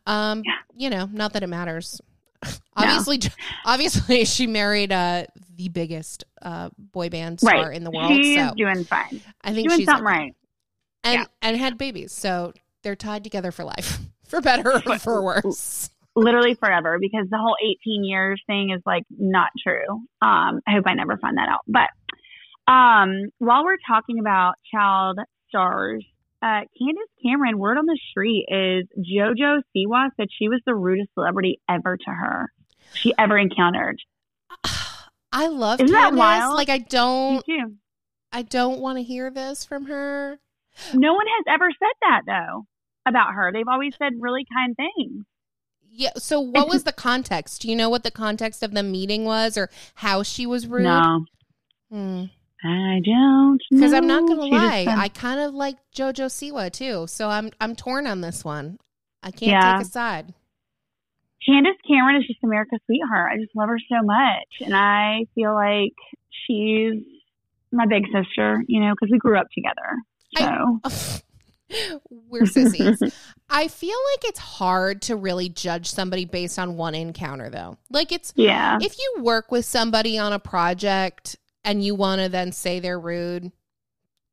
Um, 0.05 0.41
Yeah. 0.45 0.53
you 0.75 0.89
know, 0.89 1.05
not 1.11 1.33
that 1.33 1.43
it 1.43 1.47
matters. 1.47 2.01
obviously, 2.75 3.19
obviously, 3.65 4.25
she 4.25 4.47
married 4.47 4.91
uh 4.91 5.25
the 5.55 5.69
biggest 5.69 6.23
uh, 6.41 6.69
boy 6.77 7.09
band 7.09 7.39
star 7.41 7.67
right. 7.67 7.75
in 7.75 7.83
the 7.83 7.91
world. 7.91 8.11
She's 8.13 8.37
so 8.37 8.53
doing 8.55 8.83
fine. 8.85 9.21
I 9.43 9.53
think 9.53 9.69
she's 9.69 9.77
Doing 9.77 9.79
she's 9.79 9.85
something 9.87 10.05
right. 10.05 10.33
and 11.03 11.19
yeah. 11.19 11.25
and 11.41 11.57
had 11.57 11.77
babies, 11.77 12.13
so 12.13 12.53
they're 12.81 12.95
tied 12.95 13.25
together 13.25 13.51
for 13.51 13.65
life, 13.65 13.99
for 14.27 14.39
better 14.39 14.81
or 14.85 14.99
for 14.99 15.21
worse. 15.21 15.89
Literally 16.15 16.53
forever 16.55 16.97
because 16.99 17.27
the 17.29 17.37
whole 17.37 17.55
18 17.61 18.03
years 18.05 18.41
thing 18.47 18.71
is 18.71 18.81
like 18.85 19.03
not 19.09 19.49
true. 19.61 19.85
Um, 20.21 20.61
I 20.65 20.71
hope 20.73 20.85
I 20.87 20.93
never 20.93 21.17
find 21.17 21.37
that 21.37 21.49
out. 21.49 21.61
But 21.67 21.89
um, 22.69 23.29
while 23.39 23.63
we're 23.63 23.77
talking 23.87 24.19
about 24.19 24.53
child 24.71 25.17
stars, 25.47 26.05
uh, 26.41 26.61
Candace 26.77 27.09
Cameron, 27.25 27.57
word 27.57 27.77
on 27.77 27.85
the 27.85 27.99
street 28.11 28.45
is 28.47 28.85
JoJo 28.97 29.61
Siwa 29.75 30.09
said 30.15 30.27
she 30.31 30.47
was 30.47 30.61
the 30.65 30.75
rudest 30.75 31.09
celebrity 31.15 31.59
ever 31.67 31.97
to 31.97 32.09
her. 32.11 32.51
She 32.93 33.13
ever 33.17 33.37
encountered. 33.37 33.97
I 35.31 35.47
love 35.47 35.81
Isn't 35.81 35.93
that 35.93 36.13
wild? 36.13 36.55
Like 36.55 36.69
I 36.69 36.77
don't. 36.77 37.43
I 38.31 38.43
don't 38.43 38.79
want 38.79 38.99
to 38.99 39.03
hear 39.03 39.31
this 39.31 39.65
from 39.65 39.85
her. 39.85 40.39
No 40.93 41.13
one 41.13 41.25
has 41.25 41.45
ever 41.55 41.69
said 41.71 41.95
that 42.01 42.21
though 42.27 42.65
about 43.07 43.33
her. 43.33 43.51
They've 43.51 43.67
always 43.67 43.93
said 43.97 44.13
really 44.19 44.45
kind 44.53 44.75
things. 44.75 45.25
Yeah. 45.91 46.11
So, 46.17 46.39
what 46.39 46.69
was 46.69 46.83
the 46.83 46.93
context? 46.93 47.61
Do 47.61 47.69
you 47.69 47.75
know 47.75 47.89
what 47.89 48.03
the 48.03 48.11
context 48.11 48.61
of 48.61 48.73
the 48.73 48.83
meeting 48.83 49.25
was, 49.25 49.57
or 49.57 49.69
how 49.95 50.21
she 50.23 50.45
was 50.45 50.67
rude? 50.67 50.83
No, 50.83 51.25
Hmm. 51.91 52.25
I 52.63 52.99
don't. 53.05 53.61
Because 53.71 53.93
I'm 53.93 54.05
not 54.07 54.27
gonna 54.27 54.43
She 54.43 54.51
lie, 54.51 54.85
I 54.89 55.07
kind 55.09 55.39
of 55.39 55.53
like 55.53 55.77
JoJo 55.95 56.25
Siwa 56.27 56.71
too. 56.71 57.07
So 57.07 57.29
I'm 57.29 57.51
I'm 57.61 57.75
torn 57.75 58.05
on 58.07 58.21
this 58.21 58.43
one. 58.43 58.79
I 59.23 59.31
can't 59.31 59.51
Yeah. 59.51 59.77
take 59.77 59.87
a 59.87 59.89
side. 59.89 60.33
Candace 61.45 61.77
Cameron 61.87 62.17
is 62.17 62.27
just 62.27 62.39
America's 62.43 62.79
sweetheart. 62.85 63.31
I 63.33 63.37
just 63.37 63.55
love 63.55 63.69
her 63.69 63.79
so 63.89 64.03
much, 64.03 64.47
and 64.61 64.75
I 64.75 65.25
feel 65.35 65.53
like 65.53 65.93
she's 66.45 67.01
my 67.71 67.85
big 67.85 68.03
sister. 68.07 68.61
You 68.67 68.81
know, 68.81 68.93
because 68.93 69.09
we 69.11 69.17
grew 69.19 69.37
up 69.37 69.47
together. 69.55 69.95
So 70.37 71.21
We're 72.09 72.45
sissies. 72.47 73.01
I 73.49 73.67
feel 73.67 73.97
like 74.13 74.29
it's 74.29 74.39
hard 74.39 75.03
to 75.03 75.15
really 75.15 75.49
judge 75.49 75.89
somebody 75.89 76.25
based 76.25 76.57
on 76.59 76.77
one 76.77 76.95
encounter, 76.95 77.49
though. 77.49 77.77
Like 77.89 78.11
it's 78.11 78.33
yeah, 78.35 78.77
if 78.81 78.97
you 78.97 79.17
work 79.21 79.51
with 79.51 79.65
somebody 79.65 80.17
on 80.17 80.33
a 80.33 80.39
project 80.39 81.37
and 81.63 81.83
you 81.83 81.95
want 81.95 82.21
to 82.21 82.29
then 82.29 82.51
say 82.51 82.79
they're 82.79 82.99
rude, 82.99 83.51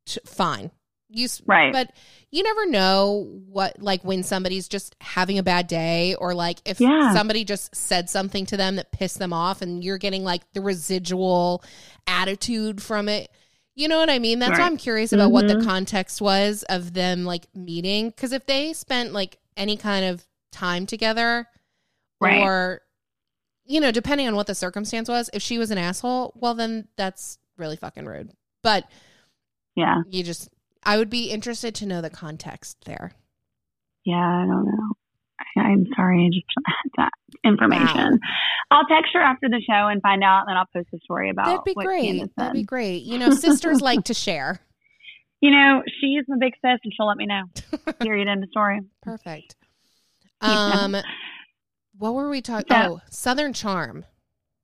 t- 0.06 0.20
fine. 0.24 0.70
You 1.08 1.28
Right. 1.46 1.72
but 1.72 1.92
you 2.32 2.42
never 2.42 2.66
know 2.66 3.40
what 3.46 3.80
like 3.80 4.02
when 4.04 4.24
somebody's 4.24 4.66
just 4.66 4.96
having 5.00 5.38
a 5.38 5.42
bad 5.44 5.68
day 5.68 6.16
or 6.16 6.34
like 6.34 6.58
if 6.64 6.80
Yeah. 6.80 7.14
somebody 7.14 7.44
just 7.44 7.74
said 7.76 8.10
something 8.10 8.44
to 8.46 8.56
them 8.56 8.74
that 8.76 8.90
pissed 8.90 9.20
them 9.20 9.32
off 9.32 9.62
and 9.62 9.84
you're 9.84 9.98
getting 9.98 10.24
like 10.24 10.42
the 10.52 10.60
residual 10.60 11.62
attitude 12.08 12.82
from 12.82 13.08
it. 13.08 13.30
You 13.76 13.86
know 13.86 13.98
what 13.98 14.10
I 14.10 14.18
mean? 14.18 14.40
That's 14.40 14.58
why 14.58 14.64
I'm 14.66 14.76
curious 14.76 15.12
about 15.12 15.30
what 15.30 15.46
the 15.46 15.54
Mhm. 15.56 15.64
context 15.64 16.20
was 16.20 16.64
of 16.64 16.92
them 16.94 17.24
like 17.24 17.46
meeting 17.54 18.10
cuz 18.10 18.32
if 18.32 18.44
they 18.46 18.72
spent 18.72 19.12
like 19.12 19.38
any 19.56 19.76
kind 19.76 20.04
of 20.04 20.26
time 20.50 20.86
together 20.86 21.46
Right. 22.20 22.42
or 22.42 22.82
you 23.66 23.80
know, 23.80 23.90
depending 23.90 24.26
on 24.28 24.36
what 24.36 24.46
the 24.46 24.54
circumstance 24.54 25.08
was, 25.08 25.30
if 25.32 25.42
she 25.42 25.58
was 25.58 25.70
an 25.70 25.78
asshole, 25.78 26.32
well 26.36 26.54
then 26.54 26.88
that's 26.96 27.38
really 27.56 27.76
fucking 27.76 28.06
rude. 28.06 28.32
But 28.62 28.84
yeah, 29.74 30.02
you 30.10 30.22
just 30.22 30.48
I 30.84 30.98
would 30.98 31.10
be 31.10 31.30
interested 31.30 31.74
to 31.76 31.86
know 31.86 32.00
the 32.00 32.10
context 32.10 32.84
there. 32.84 33.12
yeah. 34.04 34.16
I 34.16 34.46
don't 34.46 34.64
know. 34.64 34.92
I, 35.56 35.60
I'm 35.60 35.86
sorry. 35.96 36.24
I 36.26 36.30
just 36.32 36.46
had 36.66 36.90
that 36.96 37.12
information. 37.44 38.20
I'll 38.70 38.86
text 38.86 39.10
her 39.14 39.20
after 39.20 39.48
the 39.48 39.60
show 39.68 39.88
and 39.88 40.00
find 40.02 40.22
out, 40.24 40.40
and 40.40 40.48
then 40.50 40.56
I'll 40.56 40.66
post 40.72 40.88
a 40.94 40.98
story 41.04 41.30
about. 41.30 41.48
It. 41.48 41.50
That'd 41.50 41.64
be 41.64 41.74
great. 41.74 42.36
That'd 42.36 42.52
be 42.54 42.62
great. 42.62 43.02
You 43.02 43.18
know, 43.18 43.30
sisters 43.30 43.80
like 43.80 44.04
to 44.04 44.14
share. 44.14 44.60
You 45.42 45.50
know, 45.50 45.82
she's 46.00 46.24
my 46.28 46.38
big 46.40 46.54
sis, 46.62 46.80
and 46.82 46.92
she'll 46.96 47.06
let 47.06 47.18
me 47.18 47.26
know. 47.26 47.42
Period. 48.00 48.26
End 48.26 48.42
of 48.42 48.48
story. 48.48 48.80
Perfect. 49.02 49.54
Um 50.40 50.96
what 51.98 52.14
were 52.14 52.28
we 52.28 52.40
talking 52.40 52.66
Yeah. 52.70 52.88
Oh, 52.90 53.00
Southern 53.10 53.52
Charm. 53.52 54.04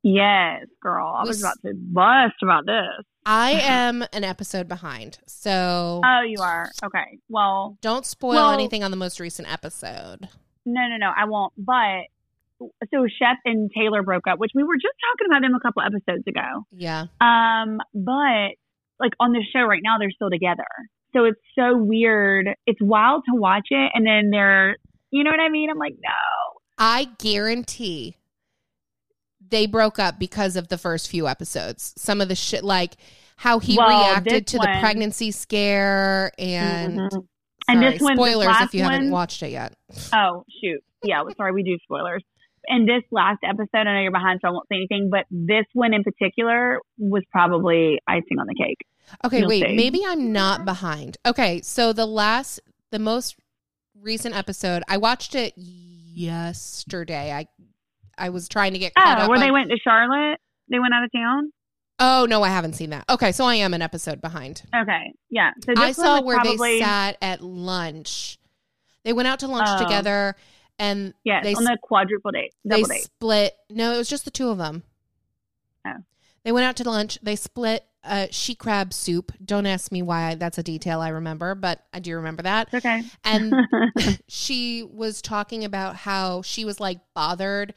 Yes, 0.03 0.67
girl. 0.83 1.15
I 1.17 1.23
We 1.23 1.29
was 1.29 1.41
about 1.43 1.61
to 1.65 1.75
bust 1.75 2.35
about 2.43 2.67
this. 2.67 3.07
I 3.25 3.53
am 3.63 4.05
an 4.13 4.25
episode 4.25 4.67
behind. 4.69 5.19
So 5.27 6.01
Oh, 6.05 6.23
you 6.27 6.43
are 6.43 6.71
okay. 6.85 7.19
Well, 7.29 7.79
don't 7.81 8.05
spoil 8.05 8.35
well- 8.35 8.51
anything 8.53 8.83
on 8.83 8.91
the 8.91 8.97
most 8.97 9.21
recent 9.21 9.53
episode. 9.53 10.29
no, 10.67 10.81
no, 10.89 10.97
no. 10.99 11.11
I 11.17 11.25
won't. 11.27 11.53
But 11.57 12.07
so 12.93 13.07
Shep 13.19 13.39
and 13.45 13.71
Taylor 13.77 14.03
broke 14.03 14.27
up, 14.29 14.39
which 14.39 14.53
we 14.55 14.63
were 14.65 14.77
just 14.77 14.95
talking 15.13 15.27
about 15.33 15.43
them 15.43 15.55
a 15.55 15.61
couple 15.61 15.83
episodes 15.83 16.27
ago. 16.27 16.65
Yeah. 16.73 17.07
Um, 17.21 17.79
but 17.95 18.57
like 19.01 19.13
on 19.21 19.33
the 19.33 19.43
show 19.53 19.63
right 19.63 19.83
now, 19.83 19.99
they're 19.99 20.11
still 20.13 20.31
together. 20.31 20.65
So 21.15 21.25
it's 21.25 21.41
so 21.59 21.77
weird. 21.77 22.49
It's 22.67 22.81
wild 22.81 23.23
to 23.29 23.39
watch 23.39 23.67
it, 23.71 23.91
and 23.95 24.07
then 24.07 24.31
they're, 24.31 24.77
you 25.11 25.25
know 25.25 25.31
what 25.31 25.41
I 25.41 25.49
mean? 25.51 25.69
I'm 25.71 25.79
like, 25.79 25.95
no. 26.03 26.61
I 26.85 27.09
guarantee 27.19 28.17
they 29.49 29.67
broke 29.67 29.99
up 29.99 30.19
because 30.19 30.57
of 30.57 30.67
the 30.69 30.79
first 30.79 31.09
few 31.09 31.29
episodes. 31.29 31.95
Some 31.97 32.21
of 32.21 32.29
the 32.29 32.35
shit, 32.35 32.65
like 32.65 32.95
how 33.37 33.59
he 33.61 33.77
Well, 33.77 33.89
reacted 33.89 34.47
to 34.49 34.59
the 34.59 34.77
pregnancy 34.81 35.31
scare, 35.31 36.33
and 36.39 36.99
Mhm. 36.99 37.27
And 37.69 37.79
sorry, 37.81 37.93
this 37.93 38.03
one- 38.03 38.17
spoilers 38.17 38.57
if 38.63 38.75
you 38.75 38.83
haven't 38.83 39.11
watched 39.13 39.43
it 39.45 39.51
yet. 39.53 39.75
Oh 40.13 40.45
shoot. 40.61 40.83
Yeah, 41.05 41.23
sorry, 41.37 41.53
we 41.53 41.63
do 41.63 41.79
spoilers. 41.85 42.25
And 42.67 42.89
this 42.89 43.03
last 43.13 43.39
episode, 43.45 43.87
I 43.87 43.95
know 43.95 44.01
you're 44.01 44.11
behind, 44.11 44.41
so 44.43 44.49
I 44.49 44.51
won't 44.51 44.67
say 44.69 44.77
anything. 44.77 45.09
But 45.11 45.27
this 45.31 45.67
one 45.73 45.95
in 45.95 46.03
particular 46.03 46.81
was 46.99 47.23
probably 47.31 48.01
icing 48.09 48.39
on 48.41 48.47
the 48.49 48.55
cake. 48.55 48.79
Okay, 49.25 49.41
You'll 49.41 49.49
wait, 49.49 49.67
see. 49.69 49.77
maybe 49.77 50.01
I'm 50.07 50.33
not 50.33 50.65
behind. 50.65 51.17
Okay, 51.27 51.61
so 51.63 51.93
the 51.93 52.07
last, 52.07 52.61
the 52.91 52.99
most 52.99 53.37
recent 54.01 54.37
episode, 54.37 54.83
I 54.89 54.97
watched 54.97 55.35
it 55.35 55.55
yesterday. 56.13 57.33
I, 57.33 57.47
I 58.19 58.29
was 58.31 58.49
trying 58.49 58.73
to 58.75 58.79
get 58.79 58.95
caught 58.95 59.19
Oh, 59.19 59.23
up. 59.23 59.31
where 59.31 59.39
they 59.39 59.51
went 59.51 59.71
to 59.71 59.77
Charlotte? 59.83 60.39
They 60.71 60.79
went 60.79 60.95
out 60.95 61.05
of 61.05 61.11
town. 61.13 61.53
oh 61.99 62.27
no, 62.29 62.43
I 62.43 62.49
haven't 62.49 62.75
seen 62.75 62.91
that. 62.91 63.05
Okay, 63.09 63.33
so 63.33 63.45
I 63.45 63.57
am 63.57 63.75
an 63.75 63.83
episode 63.83 64.21
behind. 64.21 64.63
Okay, 64.75 65.13
yeah. 65.31 65.51
So 65.65 65.75
I 65.77 65.93
saw 65.93 66.21
where 66.23 66.39
probably, 66.39 66.79
they 66.79 66.81
sat 66.81 67.17
at 67.23 67.43
lunch. 67.43 68.39
They 69.05 69.13
went 69.13 69.29
out 69.29 69.41
to 69.41 69.49
lunch 69.49 69.69
Oh. 69.71 69.83
together, 69.83 70.35
and 70.79 71.13
yeah, 71.25 71.43
they 71.43 71.55
on 71.55 71.65
the 71.65 71.77
quadruple 71.83 72.31
date, 72.31 72.55
they 72.65 72.83
date. 72.83 73.03
split. 73.03 73.55
No, 73.71 73.93
it 73.93 73.99
was 73.99 74.09
just 74.09 74.25
the 74.25 74.31
two 74.31 74.49
of 74.49 74.59
them. 74.59 74.83
Oh. 75.87 75.97
They 76.45 76.53
went 76.53 76.65
out 76.67 76.77
to 76.77 76.85
lunch. 76.89 77.19
They 77.23 77.37
split 77.37 77.85
uh, 78.05 78.27
she 78.31 78.55
crab 78.55 78.93
soup. 78.93 79.33
Don't 79.45 79.67
ask 79.67 79.93
me 79.93 80.03
why. 80.03 80.35
That's 80.35 80.59
a 80.59 80.63
detail 80.63 81.01
I 81.01 81.09
remember, 81.09 81.55
but 81.55 81.85
I 81.93 82.01
do 82.01 82.17
remember 82.17 82.43
that. 82.43 82.73
Okay. 82.75 83.03
And 83.25 83.55
she 84.29 84.83
was 84.83 85.23
talking 85.23 85.65
about 85.65 85.97
how 85.97 86.43
she 86.43 86.65
was 86.65 86.81
like 86.81 86.99
bothered 87.15 87.75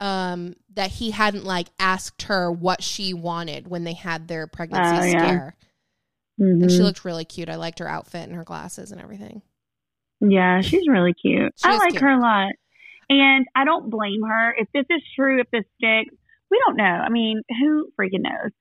um 0.00 0.54
that 0.74 0.90
he 0.92 1.10
hadn't 1.10 1.44
like 1.44 1.66
asked 1.80 2.22
her 2.22 2.52
what 2.52 2.84
she 2.84 3.12
wanted 3.12 3.66
when 3.66 3.82
they 3.82 3.94
had 3.94 4.28
their 4.28 4.46
pregnancy 4.46 4.96
Oh, 4.96 5.02
yeah. 5.04 5.18
scare. 5.26 5.56
And 6.38 6.70
she 6.70 6.78
Mhm. 6.78 6.82
looked 6.84 7.04
really 7.04 7.24
cute. 7.24 7.48
I 7.48 7.56
liked 7.56 7.80
her 7.80 7.88
outfit 7.88 8.28
and 8.28 8.36
her 8.36 8.44
glasses 8.44 8.92
and 8.92 9.00
everything. 9.00 9.42
Yeah, 10.20 10.60
she's 10.60 10.86
really 10.86 11.14
cute. 11.14 11.52
She 11.56 11.68
I 11.68 11.76
like 11.78 11.90
cute. 11.90 12.02
her 12.02 12.10
a 12.10 12.20
lot. 12.20 12.52
And 13.10 13.46
I 13.56 13.64
don't 13.64 13.90
blame 13.90 14.22
her. 14.22 14.54
If 14.56 14.68
this 14.72 14.84
is 14.88 15.02
true, 15.16 15.40
if 15.40 15.50
this 15.50 15.64
sticks, 15.78 16.14
we 16.50 16.60
don't 16.66 16.76
know. 16.76 16.84
I 16.84 17.08
mean, 17.08 17.42
who 17.60 17.90
freaking 17.98 18.22
knows? 18.22 18.52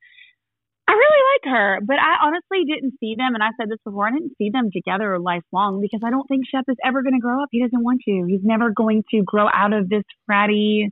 I 0.87 0.93
really 0.93 1.23
like 1.33 1.53
her, 1.53 1.79
but 1.81 1.97
I 1.99 2.25
honestly 2.25 2.63
didn't 2.65 2.93
see 2.99 3.15
them. 3.17 3.33
And 3.33 3.43
I 3.43 3.49
said 3.59 3.69
this 3.69 3.79
before 3.83 4.07
I 4.07 4.11
didn't 4.11 4.33
see 4.37 4.49
them 4.51 4.69
together 4.71 5.19
lifelong 5.19 5.81
because 5.81 5.99
I 6.03 6.09
don't 6.09 6.25
think 6.27 6.45
Shep 6.49 6.63
is 6.69 6.77
ever 6.85 7.03
going 7.03 7.13
to 7.13 7.19
grow 7.19 7.43
up. 7.43 7.49
He 7.51 7.61
doesn't 7.61 7.83
want 7.83 8.01
to. 8.05 8.25
He's 8.27 8.43
never 8.43 8.71
going 8.71 9.03
to 9.11 9.21
grow 9.23 9.47
out 9.53 9.73
of 9.73 9.89
this 9.89 10.03
fratty, 10.29 10.91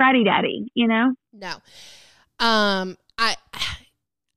fratty 0.00 0.24
daddy, 0.24 0.70
you 0.74 0.86
know? 0.86 1.14
No. 1.32 1.56
Um 2.38 2.98
I 3.18 3.36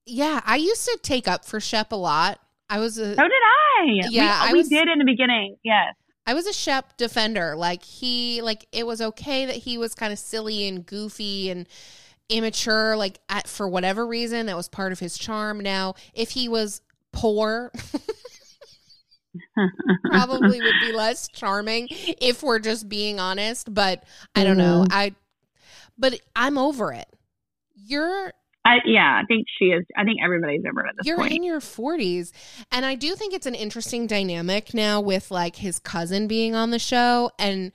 yeah, 0.06 0.42
I 0.46 0.58
used 0.58 0.86
to 0.86 0.98
take 1.02 1.28
up 1.28 1.46
for 1.46 1.60
Shep 1.60 1.92
a 1.92 1.96
lot. 1.96 2.40
I 2.70 2.80
was 2.80 2.98
a 2.98 3.16
So 3.16 3.22
did 3.22 3.32
I. 3.32 4.08
Yeah, 4.10 4.46
we, 4.46 4.50
I 4.50 4.54
we 4.54 4.64
did 4.64 4.88
in 4.88 5.00
the 5.00 5.06
beginning. 5.06 5.58
Yes. 5.64 5.94
I 6.26 6.34
was 6.34 6.48
a 6.48 6.54
Shep 6.54 6.96
defender. 6.96 7.56
Like 7.58 7.84
he 7.84 8.42
like 8.42 8.66
it 8.72 8.88
was 8.88 9.02
okay 9.02 9.46
that 9.46 9.58
he 9.58 9.78
was 9.78 9.94
kind 9.94 10.14
of 10.14 10.20
silly 10.20 10.68
and 10.68 10.86
goofy 10.86 11.50
and 11.50 11.68
immature 12.30 12.96
like 12.96 13.20
at, 13.30 13.48
for 13.48 13.68
whatever 13.68 14.06
reason 14.06 14.46
that 14.48 14.56
was 14.56 14.70
part 14.70 14.92
of 14.92 15.00
his 15.00 15.18
charm. 15.18 15.60
Now, 15.60 15.96
if 16.14 16.32
he 16.32 16.48
was 16.48 16.82
poor, 17.12 17.72
probably 20.06 20.62
would 20.62 20.80
be 20.82 20.92
less 20.94 21.28
charming 21.28 21.88
if 21.90 22.44
we're 22.44 22.60
just 22.60 22.88
being 22.90 23.20
honest, 23.20 23.74
but 23.74 24.04
I 24.36 24.44
don't 24.44 24.58
know. 24.58 24.84
Mm-hmm. 24.84 24.94
I 24.94 25.16
but 25.98 26.20
I'm 26.36 26.58
over 26.58 26.92
it. 26.92 27.08
You're 27.76 28.34
I, 28.66 28.78
yeah, 28.86 29.20
I 29.22 29.26
think 29.28 29.46
she 29.60 29.66
is. 29.66 29.86
I 29.98 30.06
think 30.06 30.20
everybody's 30.24 30.64
over 30.70 30.88
at 30.88 30.96
this 30.98 31.06
you're 31.06 31.18
point. 31.18 31.34
in 31.34 31.44
your 31.44 31.60
40s 31.60 32.32
and 32.72 32.86
i 32.86 32.96
do 32.96 33.14
think 33.16 33.34
it's 33.34 33.46
an 33.46 33.56
interesting 33.56 34.08
dynamic 34.08 34.74
now 34.74 35.02
with 35.02 35.32
like 35.32 35.58
his 35.58 35.80
cousin 35.80 36.28
being 36.28 36.56
on 36.56 36.70
the 36.72 36.80
show 36.80 37.30
and 37.38 37.74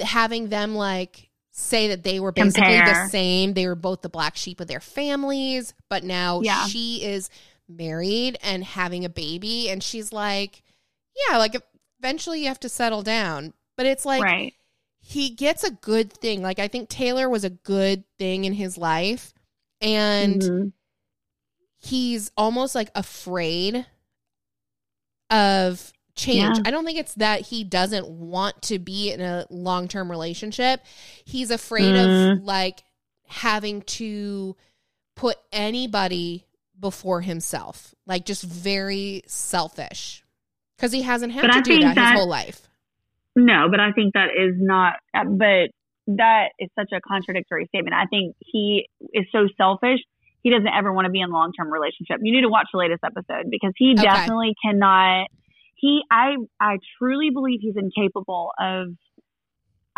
having 0.00 0.48
them 0.48 0.74
like 0.74 1.28
say 1.52 1.88
that 1.88 2.02
they 2.02 2.18
were 2.18 2.32
basically 2.32 2.78
the 2.80 3.08
same. 3.08 3.52
They 3.52 3.66
were 3.66 3.74
both 3.74 4.00
the 4.02 4.08
black 4.08 4.36
sheep 4.36 4.58
of 4.60 4.66
their 4.68 4.80
families, 4.80 5.74
but 5.90 6.02
now 6.02 6.40
Yeah. 6.40 6.66
she 6.66 7.04
is 7.04 7.28
married 7.68 8.38
and 8.42 8.64
having 8.64 9.04
a 9.04 9.08
baby 9.10 9.70
and 9.70 9.82
she's 9.82 10.12
like, 10.12 10.62
yeah, 11.28 11.36
like 11.36 11.54
eventually 12.00 12.40
you 12.42 12.48
have 12.48 12.60
to 12.60 12.68
settle 12.68 13.02
down. 13.02 13.52
But 13.76 13.86
it's 13.86 14.04
like 14.06 14.22
right. 14.22 14.54
he 15.00 15.30
gets 15.30 15.62
a 15.62 15.70
good 15.70 16.12
thing. 16.12 16.42
Like 16.42 16.58
I 16.58 16.68
think 16.68 16.88
Taylor 16.88 17.28
was 17.28 17.44
a 17.44 17.50
good 17.50 18.04
thing 18.18 18.44
in 18.44 18.54
his 18.54 18.78
life 18.78 19.32
and 19.80 20.40
Mhm. 20.40 20.72
he's 21.78 22.30
almost 22.36 22.74
like 22.74 22.90
afraid 22.94 23.84
of 25.30 25.92
change. 26.14 26.58
Yeah. 26.58 26.62
I 26.66 26.70
don't 26.70 26.84
think 26.84 26.98
it's 26.98 27.14
that 27.14 27.40
he 27.40 27.64
doesn't 27.64 28.08
want 28.08 28.60
to 28.62 28.78
be 28.78 29.10
in 29.12 29.20
a 29.20 29.46
long-term 29.50 30.10
relationship. 30.10 30.80
He's 31.24 31.50
afraid 31.50 31.94
Mm. 31.94 32.32
of 32.38 32.42
like 32.44 32.82
having 33.28 33.82
to 33.82 34.56
put 35.16 35.36
anybody 35.52 36.44
before 36.78 37.20
himself. 37.22 37.94
Like 38.06 38.24
just 38.26 38.42
very 38.44 39.22
selfish. 39.26 40.22
Cuz 40.78 40.92
he 40.92 41.02
hasn't 41.02 41.32
had 41.32 41.42
But 41.42 41.52
to 41.52 41.58
I 41.58 41.60
do 41.62 41.70
think 41.80 41.94
that, 41.94 42.10
his 42.12 42.18
whole 42.20 42.28
life. 42.28 42.68
No, 43.36 43.68
but 43.70 43.80
I 43.80 43.92
think 43.92 44.14
that 44.14 44.28
is 44.36 44.54
not. 44.58 44.94
But 45.14 45.70
that 46.08 46.48
is 46.58 46.68
such 46.78 46.90
a 46.92 47.00
contradictory 47.00 47.66
statement. 47.66 47.94
I 47.94 48.04
think 48.06 48.34
he 48.40 48.88
is 49.14 49.24
so 49.32 49.46
selfish. 49.56 50.00
He 50.42 50.50
doesn't 50.50 50.66
ever 50.68 50.92
want 50.92 51.06
to 51.06 51.10
be 51.10 51.20
in 51.20 51.30
a 51.30 51.32
long 51.32 51.52
term 51.56 51.72
relationship. 51.72 52.18
You 52.20 52.32
need 52.34 52.42
to 52.42 52.48
watch 52.50 52.66
the 52.72 52.78
latest 52.78 53.02
episode 53.04 53.48
because 53.48 53.72
he 53.76 53.92
Okay. 53.92 54.02
definitely 54.02 54.54
cannot. 54.62 55.28
He, 55.82 56.00
I, 56.10 56.36
I 56.60 56.78
truly 56.96 57.30
believe 57.30 57.58
he's 57.60 57.74
incapable 57.76 58.52
of 58.58 58.88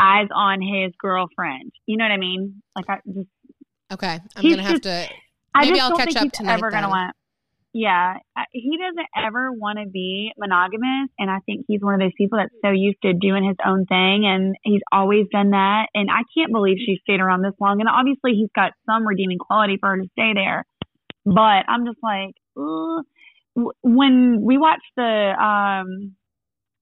eyes 0.01 0.29
on 0.35 0.61
his 0.61 0.93
girlfriend. 0.99 1.73
You 1.87 1.99
know 1.99 2.05
what 2.05 2.11
I 2.11 2.17
mean? 2.17 2.63
Like 2.75 2.87
I 2.89 2.99
just, 3.07 3.29
Okay. 3.93 4.19
I'm 4.35 4.43
going 4.43 4.57
to 4.57 4.63
have 4.63 4.81
to 4.81 5.09
Maybe 5.57 5.79
I'll 5.79 5.97
catch 5.97 6.17
up 6.17 6.33
tonight 6.33 6.55
ever 6.55 6.71
gonna 6.71 6.89
want. 6.89 7.15
Yeah, 7.73 8.15
he 8.53 8.79
doesn't 8.79 9.07
ever 9.17 9.51
want 9.51 9.79
to 9.81 9.89
be 9.89 10.33
monogamous, 10.39 11.11
and 11.19 11.29
I 11.29 11.41
think 11.47 11.65
he's 11.67 11.81
one 11.81 11.95
of 11.95 12.01
those 12.01 12.13
people 12.17 12.39
that's 12.39 12.55
so 12.65 12.71
used 12.71 13.03
to 13.03 13.13
doing 13.15 13.45
his 13.45 13.57
own 13.65 13.85
thing, 13.87 14.27
and 14.27 14.55
he's 14.63 14.83
always 14.93 15.27
done 15.33 15.51
that. 15.51 15.89
And 15.93 16.09
I 16.09 16.23
can't 16.37 16.53
believe 16.53 16.79
she 16.79 16.99
stayed 17.03 17.21
around 17.21 17.43
this 17.43 17.55
long. 17.61 17.81
And 17.81 17.89
obviously, 17.89 18.33
he's 18.35 18.51
got 18.55 18.73
some 18.87 19.07
redeeming 19.07 19.39
quality 19.39 19.77
for 19.81 19.91
her 19.91 19.97
to 19.97 20.09
stay 20.13 20.33
there. 20.35 20.65
But 21.25 21.67
I'm 21.69 21.85
just 21.85 21.99
like, 22.03 22.35
ugh. 22.57 23.05
When 23.83 24.41
we 24.43 24.59
watched 24.59 24.83
the 24.97 25.03
um 25.39 26.15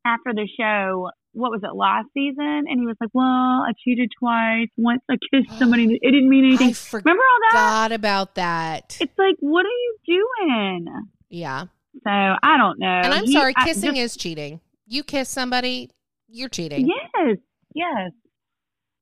after 0.04 0.32
the 0.34 0.48
show, 0.58 1.10
what 1.32 1.50
was 1.50 1.60
it 1.62 1.74
last 1.74 2.06
season? 2.14 2.64
And 2.68 2.80
he 2.80 2.86
was 2.86 2.96
like, 3.00 3.10
"Well, 3.12 3.24
I 3.24 3.72
cheated 3.84 4.10
twice. 4.18 4.68
Once 4.76 5.02
I 5.10 5.14
kissed 5.32 5.50
somebody, 5.58 5.98
it 6.00 6.10
didn't 6.10 6.28
mean 6.28 6.46
anything." 6.46 6.70
I 6.70 6.72
forgot 6.72 7.04
Remember 7.04 7.22
all 7.22 7.38
that? 7.52 7.92
about 7.92 8.34
that. 8.36 8.96
It's 9.00 9.18
like, 9.18 9.36
what 9.40 9.64
are 9.66 9.68
you 9.68 9.96
doing? 10.06 10.86
Yeah. 11.28 11.64
So 12.04 12.10
I 12.10 12.56
don't 12.56 12.78
know. 12.78 12.86
And 13.04 13.12
I'm 13.12 13.24
He- 13.24 13.32
sorry, 13.32 13.52
I 13.56 13.64
kissing 13.66 13.94
just- 13.96 14.16
is 14.16 14.16
cheating. 14.16 14.60
You 14.86 15.02
kiss 15.04 15.28
somebody, 15.28 15.90
you're 16.28 16.48
cheating. 16.48 16.88
yes, 16.88 17.36
yes. 17.74 18.10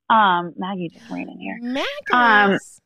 Um, 0.08 0.52
Maggie 0.56 0.88
just 0.92 1.08
ran 1.08 1.28
in 1.28 1.38
here. 1.38 1.58
Magnus. 1.62 2.80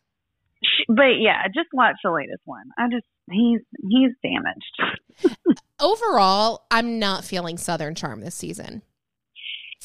Sh- 0.63 0.85
But 0.89 1.19
yeah, 1.21 1.47
just 1.49 1.69
watch 1.73 1.97
the 2.05 2.11
latest 2.11 2.43
one. 2.45 2.65
I 2.79 2.89
just 2.91 3.07
he's 3.31 3.61
he's 3.89 4.11
damaged. 4.23 5.37
Overall, 5.81 6.67
I'm 6.71 6.99
not 6.99 7.25
feeling 7.25 7.59
Southern 7.59 7.95
Charm 7.95 8.21
this 8.21 8.35
season. 8.35 8.83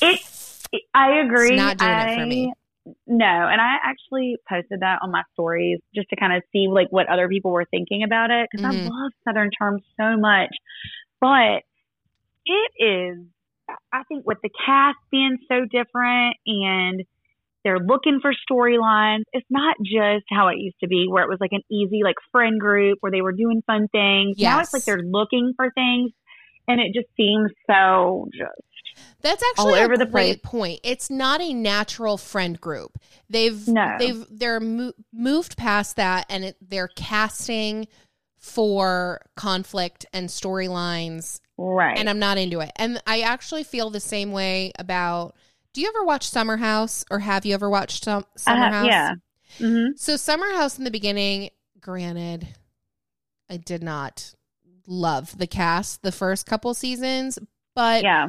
It. 0.01 0.19
I 0.93 1.19
agree. 1.21 1.55
not 1.55 1.77
doing 1.77 1.91
it 1.91 2.15
for 2.19 2.25
me. 2.25 2.53
No, 3.07 3.25
and 3.25 3.59
I 3.61 3.77
actually 3.83 4.37
posted 4.47 4.79
that 4.81 4.99
on 5.01 5.11
my 5.11 5.23
stories 5.33 5.79
just 5.93 6.09
to 6.09 6.15
kind 6.15 6.33
of 6.33 6.43
see 6.51 6.67
like 6.69 6.87
what 6.91 7.07
other 7.09 7.27
people 7.27 7.51
were 7.51 7.65
thinking 7.69 8.03
about 8.03 8.31
it 8.31 8.47
because 8.51 8.65
Mhm. 8.65 8.85
I 8.85 8.89
love 8.89 9.11
Southern 9.23 9.49
Charm 9.55 9.79
so 9.97 10.17
much, 10.17 10.49
but 11.19 11.63
it 12.45 12.71
is. 12.79 13.25
I 13.91 14.03
think 14.03 14.25
with 14.25 14.39
the 14.41 14.49
cast 14.65 14.97
being 15.11 15.37
so 15.47 15.65
different 15.65 16.37
and 16.47 17.03
they're 17.63 17.79
looking 17.79 18.19
for 18.21 18.31
storylines, 18.49 19.23
it's 19.33 19.45
not 19.49 19.75
just 19.83 20.25
how 20.29 20.47
it 20.47 20.57
used 20.57 20.77
to 20.81 20.87
be 20.87 21.07
where 21.09 21.23
it 21.23 21.29
was 21.29 21.39
like 21.41 21.51
an 21.51 21.61
easy 21.71 22.01
like 22.03 22.15
friend 22.31 22.59
group 22.59 22.97
where 23.01 23.11
they 23.11 23.21
were 23.21 23.33
doing 23.33 23.61
fun 23.67 23.87
things. 23.91 24.37
Now 24.37 24.59
it's 24.59 24.73
like 24.73 24.85
they're 24.85 25.03
looking 25.03 25.53
for 25.55 25.69
things, 25.71 26.11
and 26.67 26.79
it 26.79 26.93
just 26.93 27.07
seems 27.17 27.51
so 27.69 28.27
just 28.31 29.05
That's 29.21 29.43
actually 29.51 29.79
all 29.79 29.85
over 29.85 29.93
a 29.93 29.97
the 29.97 30.05
great 30.05 30.41
point. 30.41 30.79
It's 30.83 31.09
not 31.09 31.41
a 31.41 31.53
natural 31.53 32.17
friend 32.17 32.59
group. 32.59 32.97
They've 33.29 33.67
No. 33.67 33.95
they've 33.99 34.25
they're 34.29 34.59
mo- 34.59 34.93
moved 35.11 35.57
past 35.57 35.97
that, 35.97 36.25
and 36.29 36.45
it, 36.45 36.57
they're 36.61 36.89
casting 36.95 37.87
for 38.37 39.21
conflict 39.35 40.05
and 40.13 40.29
storylines 40.29 41.41
right. 41.57 41.97
and 41.97 42.09
I'm 42.09 42.19
not 42.19 42.37
into 42.37 42.61
it. 42.61 42.71
And 42.77 43.01
I 43.05 43.19
actually 43.19 43.63
feel 43.65 43.89
the 43.89 43.99
same 43.99 44.31
way 44.31 44.71
about. 44.79 45.35
Do 45.73 45.81
you 45.81 45.87
ever 45.87 46.03
watch 46.03 46.27
Summer 46.27 46.57
House, 46.57 47.05
or 47.11 47.19
have 47.19 47.45
you 47.45 47.53
ever 47.53 47.69
watched 47.69 48.03
Summer 48.03 48.23
Uh, 48.47 48.69
House? 48.69 48.87
yeah. 48.87 49.13
hmm 49.57 49.87
So 49.95 50.15
Summer 50.17 50.51
House 50.53 50.77
in 50.77 50.83
the 50.83 50.91
beginning, 50.91 51.51
granted, 51.79 52.47
I 53.49 53.57
did 53.57 53.83
not 53.83 54.33
love 54.87 55.37
the 55.37 55.47
cast 55.47 56.01
the 56.01 56.11
first 56.11 56.45
couple 56.45 56.73
seasons, 56.73 57.37
but 57.75 58.03
Yeah. 58.03 58.27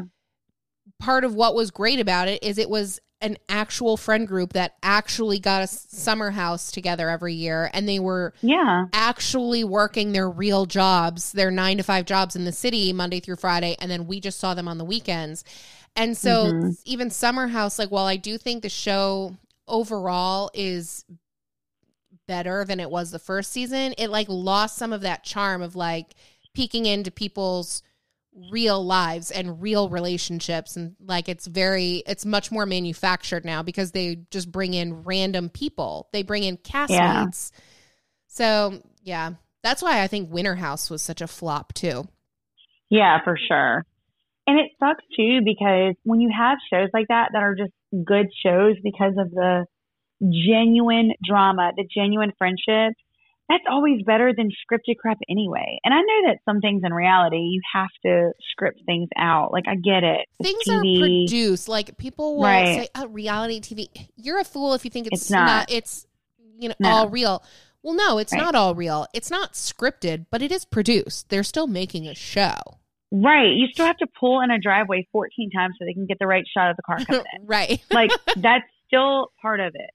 part 0.99 1.25
of 1.25 1.35
what 1.35 1.55
was 1.55 1.71
great 1.71 2.01
about 2.01 2.29
it 2.29 2.43
is 2.43 2.59
it 2.59 2.69
was 2.69 3.01
an 3.23 3.37
actual 3.51 3.97
friend 3.99 4.27
group 4.27 4.55
that 4.55 4.75
actually 4.83 5.39
got 5.39 5.63
a 5.63 5.67
summer 5.67 6.31
house 6.31 6.71
together 6.73 7.11
every 7.11 7.35
year 7.35 7.71
and 7.75 7.87
they 7.87 7.99
were 7.99 8.33
Yeah. 8.41 8.87
actually 8.95 9.63
working 9.63 10.13
their 10.13 10.29
real 10.29 10.65
jobs, 10.65 11.33
their 11.33 11.51
9 11.51 11.77
to 11.77 11.83
5 11.83 12.07
jobs 12.07 12.35
in 12.35 12.47
the 12.47 12.53
city 12.53 12.93
Monday 12.95 13.21
through 13.21 13.37
Friday 13.37 13.77
and 13.79 13.91
then 13.91 14.07
we 14.07 14.21
just 14.21 14.39
saw 14.41 14.55
them 14.55 14.69
on 14.69 14.79
the 14.79 14.87
weekends. 14.87 15.45
And 15.97 16.17
so 16.17 16.53
Mhm. 16.53 16.81
even 16.85 17.11
Summer 17.11 17.49
House 17.49 17.79
like 17.79 17.91
while 17.91 18.07
I 18.07 18.17
do 18.17 18.39
think 18.39 18.63
the 18.63 18.69
show 18.69 19.37
overall 19.67 20.51
is 20.55 21.05
better 22.27 22.65
than 22.65 22.81
it 22.81 22.91
was 22.91 23.11
the 23.11 23.19
first 23.19 23.51
season, 23.51 23.95
it 23.99 24.09
like 24.09 24.29
lost 24.29 24.77
some 24.77 24.93
of 24.93 25.03
that 25.03 25.25
charm 25.25 25.63
of 25.63 25.75
like 25.77 26.15
peeking 26.55 26.87
into 26.87 27.11
people's 27.11 27.83
real 28.51 28.85
lives 28.85 29.33
and 29.33 29.61
real 29.61 29.89
relationships 29.89 30.77
and 30.77 30.95
like 31.01 31.29
it's 31.29 31.47
very 31.47 31.97
it's 32.07 32.25
much 32.25 32.53
more 32.53 32.65
manufactured 32.65 33.45
now 33.45 33.61
because 33.63 33.91
they 33.91 34.15
just 34.31 34.51
bring 34.53 34.75
in 34.75 35.03
random 35.03 35.49
people. 35.49 36.09
They 36.13 36.23
bring 36.23 36.45
in 36.45 36.57
castmates. 36.57 36.89
Yeah. 37.53 37.61
So, 38.29 38.83
yeah. 39.03 39.33
That's 39.63 39.83
why 39.83 40.01
I 40.03 40.07
think 40.07 40.33
Winter 40.33 40.55
House 40.55 40.89
was 40.89 41.03
such 41.03 41.21
a 41.21 41.27
flop 41.27 41.75
too. 41.75 42.09
Yeah, 42.89 43.23
for 43.23 43.37
sure. 43.37 43.85
And 44.51 44.59
it 44.59 44.73
sucks 44.81 45.05
too 45.17 45.43
because 45.45 45.95
when 46.03 46.19
you 46.21 46.29
have 46.37 46.59
shows 46.73 46.89
like 46.93 47.07
that 47.07 47.29
that 47.35 47.43
are 47.45 47.55
just 47.55 47.71
good 48.05 48.27
shows 48.45 48.75
because 48.83 49.15
of 49.17 49.31
the 49.31 49.65
genuine 50.23 51.13
drama, 51.25 51.71
the 51.77 51.87
genuine 51.95 52.33
friendship, 52.37 52.95
that's 53.49 53.63
always 53.71 54.03
better 54.05 54.33
than 54.37 54.49
scripted 54.51 54.97
crap 55.01 55.19
anyway. 55.29 55.79
And 55.85 55.95
I 55.95 55.99
know 55.99 56.29
that 56.31 56.39
some 56.45 56.61
things 56.61 56.83
in 56.85 56.93
reality 56.93 57.37
you 57.37 57.61
have 57.75 57.89
to 58.05 58.33
script 58.51 58.81
things 58.87 59.09
out. 59.17 59.53
Like 59.53 59.65
I 59.69 59.77
get 59.77 60.03
it. 60.03 60.27
It's 60.41 60.49
Things 60.51 60.69
are 60.69 60.81
produced. 60.81 61.69
Like 61.69 61.97
people 61.97 62.37
will 62.37 62.45
Right. 62.45 62.75
say, 62.75 62.89
"Oh, 62.97 63.07
reality 63.07 63.61
TV." 63.61 63.89
You're 64.17 64.41
a 64.41 64.45
fool 64.45 64.75
if 64.75 64.85
you 64.85 64.91
think 64.91 65.07
it's, 65.07 65.23
It's 65.23 65.31
not. 65.31 65.71
It's 65.71 66.07
you 66.59 66.69
know 66.71 66.75
No. 66.81 66.89
all 66.89 67.09
real. 67.09 67.43
Well, 67.85 67.95
no, 67.95 68.19
it's 68.19 68.33
Right. 68.33 68.39
not 68.39 68.55
all 68.57 68.75
real. 68.75 69.07
It's 69.15 69.31
not 69.31 69.53
scripted, 69.53 70.27
but 70.31 70.43
it 70.43 70.51
is 70.53 70.65
produced. 70.65 71.29
They're 71.31 71.43
still 71.45 71.67
making 71.69 72.07
a 72.07 72.15
show. 72.15 72.80
Right. 73.13 73.53
You 73.57 73.67
still 73.73 73.87
have 73.87 73.97
to 73.99 74.07
pull 74.19 74.41
in 74.41 74.51
a 74.51 74.59
driveway 74.59 75.07
14 75.13 75.51
times 75.51 75.75
so 75.79 75.85
they 75.85 75.95
can 75.95 76.07
get 76.07 76.19
the 76.21 76.27
right 76.27 76.45
shot 76.57 76.71
of 76.71 76.77
the 76.77 76.83
car 76.83 76.97
coming 77.05 77.25
in. 77.39 77.47
right. 77.47 77.81
like 77.91 78.11
that's 78.37 78.65
still 78.87 79.29
part 79.43 79.61
of 79.61 79.73
it. 79.75 79.91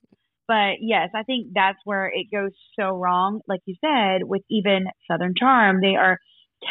But 0.47 0.77
yes, 0.81 1.09
I 1.15 1.23
think 1.23 1.47
that's 1.55 1.79
where 1.85 2.05
it 2.13 2.27
goes 2.31 2.51
so 2.79 2.89
wrong. 2.97 3.41
Like 3.47 3.61
you 3.65 3.75
said, 3.81 4.21
with 4.23 4.43
even 4.49 4.85
Southern 5.09 5.33
Charm, 5.35 5.81
they 5.81 5.95
are 5.95 6.19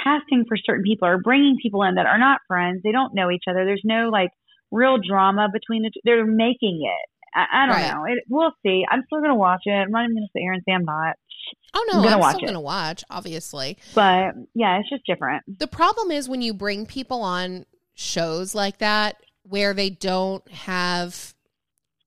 casting 0.05 0.45
for 0.47 0.57
certain 0.57 0.85
people 0.85 1.09
or 1.09 1.19
bringing 1.19 1.57
people 1.61 1.83
in 1.83 1.97
that 1.97 2.07
are 2.07 2.19
not 2.19 2.41
friends. 2.47 2.83
They 2.85 2.93
don't 2.93 3.15
know 3.15 3.31
each 3.31 3.45
other. 3.49 3.65
There's 3.65 3.83
no 3.85 4.11
like 4.11 4.31
real 4.71 4.99
drama 4.99 5.49
between 5.53 5.83
the 5.83 5.90
two. 5.90 6.01
They're 6.05 6.25
making 6.27 6.83
it. 6.85 7.11
I, 7.37 7.65
I 7.65 7.67
don't 7.67 7.75
Right. 7.77 7.92
know. 7.92 8.05
It, 8.05 8.25
we'll 8.29 8.53
see. 8.65 8.85
I'm 8.88 9.03
still 9.07 9.21
gonna 9.21 9.35
watch 9.35 9.63
it. 9.65 9.73
I'm 9.73 9.90
not 9.90 10.05
even 10.05 10.17
gonna 10.17 10.27
sit 10.33 10.40
here 10.40 10.53
and 10.53 10.63
say 10.67 10.73
I'm 10.73 10.85
not. 10.85 11.17
Oh 11.75 11.85
no, 11.90 11.99
I'm 11.99 12.03
gonna 12.05 12.15
I'm 12.15 12.21
watch 12.21 12.35
still 12.37 12.45
it. 12.45 12.53
gonna 12.53 12.61
watch. 12.61 13.05
Obviously, 13.11 13.79
But 13.95 14.35
yeah, 14.55 14.79
it's 14.79 14.88
just 14.90 15.05
different. 15.07 15.42
the 15.59 15.67
problem 15.67 16.11
is 16.11 16.29
when 16.29 16.42
you 16.42 16.55
bring 16.55 16.87
people 16.87 17.23
on 17.23 17.67
shows 17.95 18.55
like 18.55 18.79
that 18.79 19.17
where 19.42 19.75
they 19.75 19.90
don't 19.90 20.49
have 20.51 21.35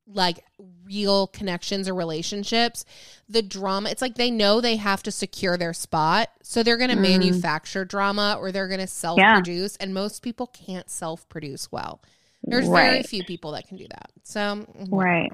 like 0.09 0.43
real 0.85 1.27
connections 1.27 1.89
or 1.89 1.93
relationships 1.93 2.85
the 3.27 3.41
drama 3.41 3.89
it's 3.89 4.01
like 4.01 4.15
they 4.15 4.31
know 4.31 4.61
they 4.61 4.77
have 4.77 5.03
to 5.03 5.11
secure 5.11 5.57
their 5.57 5.73
spot 5.73 6.29
so 6.41 6.63
they're 6.63 6.77
going 6.77 6.89
to 6.89 6.95
Mm. 6.95 7.01
manufacture 7.01 7.83
drama 7.83 8.37
or 8.39 8.51
they're 8.53 8.69
going 8.69 8.79
to 8.79 8.87
self-produce 8.87 9.75
and 9.77 9.93
most 9.93 10.21
people 10.21 10.47
can't 10.47 10.89
self-produce 10.89 11.71
well 11.73 12.01
there's 12.43 12.69
very 12.69 13.03
few 13.03 13.21
people 13.25 13.51
that 13.51 13.67
can 13.67 13.75
do 13.77 13.85
that 13.89 14.09
so 14.23 14.65
Right. 14.89 15.31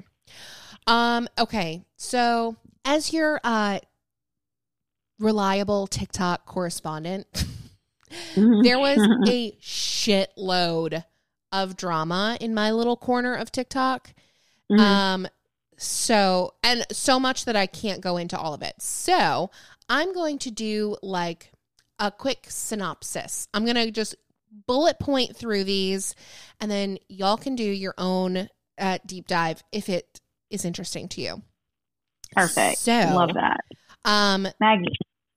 Um, 0.86 1.28
okay. 1.38 1.84
So 1.96 2.56
as 2.84 3.12
your 3.12 3.40
uh 3.44 3.78
reliable 5.18 5.86
TikTok 5.86 6.46
correspondent, 6.46 7.26
there 8.36 8.78
was 8.78 8.98
a 9.28 9.52
shitload 9.60 11.04
of 11.52 11.76
drama 11.76 12.36
in 12.40 12.54
my 12.54 12.70
little 12.72 12.96
corner 12.96 13.34
of 13.34 13.52
TikTok. 13.52 14.12
Mhm. 14.70 14.80
Um, 14.80 15.28
so 15.76 16.54
and 16.62 16.84
so 16.92 17.18
much 17.18 17.44
that 17.44 17.56
I 17.56 17.66
can't 17.66 18.00
go 18.00 18.16
into 18.16 18.38
all 18.38 18.54
of 18.54 18.62
it. 18.62 18.74
So 18.80 19.50
I'm 19.88 20.12
going 20.12 20.38
to 20.38 20.50
do 20.50 20.96
like 21.02 21.52
a 21.98 22.10
quick 22.10 22.46
synopsis. 22.48 23.48
I'm 23.54 23.64
gonna 23.64 23.90
just 23.90 24.14
bullet 24.66 24.98
point 24.98 25.36
through 25.36 25.64
these, 25.64 26.14
and 26.60 26.70
then 26.70 26.98
y'all 27.08 27.36
can 27.36 27.56
do 27.56 27.64
your 27.64 27.94
own 27.98 28.48
uh, 28.78 28.98
deep 29.06 29.26
dive 29.26 29.62
if 29.72 29.88
it 29.88 30.20
is 30.50 30.64
interesting 30.64 31.08
to 31.08 31.20
you. 31.20 31.42
Perfect. 32.32 32.78
So 32.78 32.92
Love 32.92 33.34
that. 33.34 33.60
Um, 34.04 34.46
Maggie. 34.60 34.92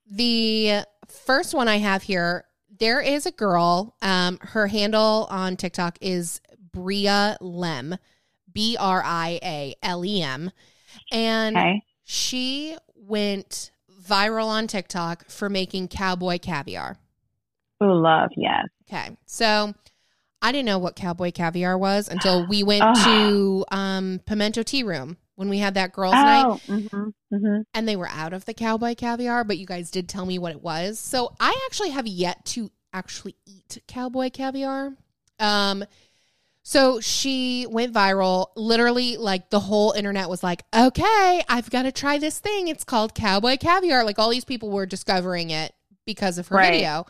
the 0.09 0.83
first 1.07 1.53
one 1.53 1.67
I 1.67 1.77
have 1.77 2.03
here, 2.03 2.45
there 2.79 3.01
is 3.01 3.25
a 3.25 3.31
girl. 3.31 3.95
Um, 4.01 4.37
her 4.41 4.67
handle 4.67 5.27
on 5.29 5.55
TikTok 5.57 5.97
is 6.01 6.41
Bria 6.71 7.37
Lem, 7.41 7.97
B 8.51 8.77
R 8.79 9.01
I 9.03 9.39
A 9.43 9.75
L 9.81 10.05
E 10.05 10.21
M, 10.21 10.51
and 11.11 11.57
Okay. 11.57 11.81
she 12.03 12.75
went 12.95 13.71
viral 14.01 14.47
on 14.47 14.67
TikTok 14.67 15.29
for 15.29 15.49
making 15.49 15.87
cowboy 15.87 16.37
caviar. 16.39 16.97
Oh, 17.81 17.85
love. 17.87 18.29
Yes. 18.35 18.65
Okay, 18.89 19.15
so 19.25 19.73
I 20.41 20.51
didn't 20.51 20.65
know 20.67 20.77
what 20.77 20.95
cowboy 20.95 21.31
caviar 21.31 21.77
was 21.77 22.07
until 22.07 22.45
we 22.45 22.63
went 22.63 22.83
Oh. 22.85 23.03
to 23.03 23.75
um, 23.75 24.19
Pimento 24.25 24.63
Tea 24.63 24.83
Room 24.83 25.17
when 25.35 25.49
we 25.49 25.57
had 25.59 25.73
that 25.73 25.93
girls' 25.93 26.13
night. 26.13 26.45
Oh. 26.45 26.59
Mm-hmm. 26.67 27.09
Mm-hmm. 27.33 27.61
and 27.73 27.87
they 27.87 27.95
were 27.97 28.07
out 28.07 28.31
of 28.33 28.45
the 28.45 28.53
cowboy 28.53 28.95
caviar, 28.95 29.43
but 29.43 29.57
you 29.57 29.65
guys 29.65 29.91
did 29.91 30.07
tell 30.07 30.25
me 30.25 30.39
what 30.39 30.51
it 30.53 30.61
was. 30.63 30.97
So 30.99 31.33
I 31.39 31.59
actually 31.65 31.89
have 31.89 32.07
yet 32.07 32.45
to 32.45 32.71
actually 32.93 33.35
eat 33.45 33.79
cowboy 33.87 34.29
caviar. 34.29 34.93
Um 35.39 35.83
so 36.63 36.99
she 36.99 37.65
went 37.69 37.93
viral. 37.93 38.47
Literally 38.55 39.15
like 39.17 39.49
the 39.49 39.59
whole 39.59 39.91
internet 39.93 40.29
was 40.29 40.43
like, 40.43 40.63
"Okay, 40.75 41.41
I've 41.47 41.69
got 41.69 41.83
to 41.83 41.93
try 41.93 42.17
this 42.17 42.39
thing. 42.39 42.67
It's 42.67 42.83
called 42.83 43.13
cowboy 43.15 43.55
caviar." 43.57 44.03
Like 44.03 44.19
all 44.19 44.29
these 44.29 44.43
people 44.43 44.69
were 44.69 44.85
discovering 44.85 45.49
it 45.49 45.73
because 46.05 46.37
of 46.37 46.49
her 46.49 46.57
Right. 46.57 46.73
video. 46.73 47.05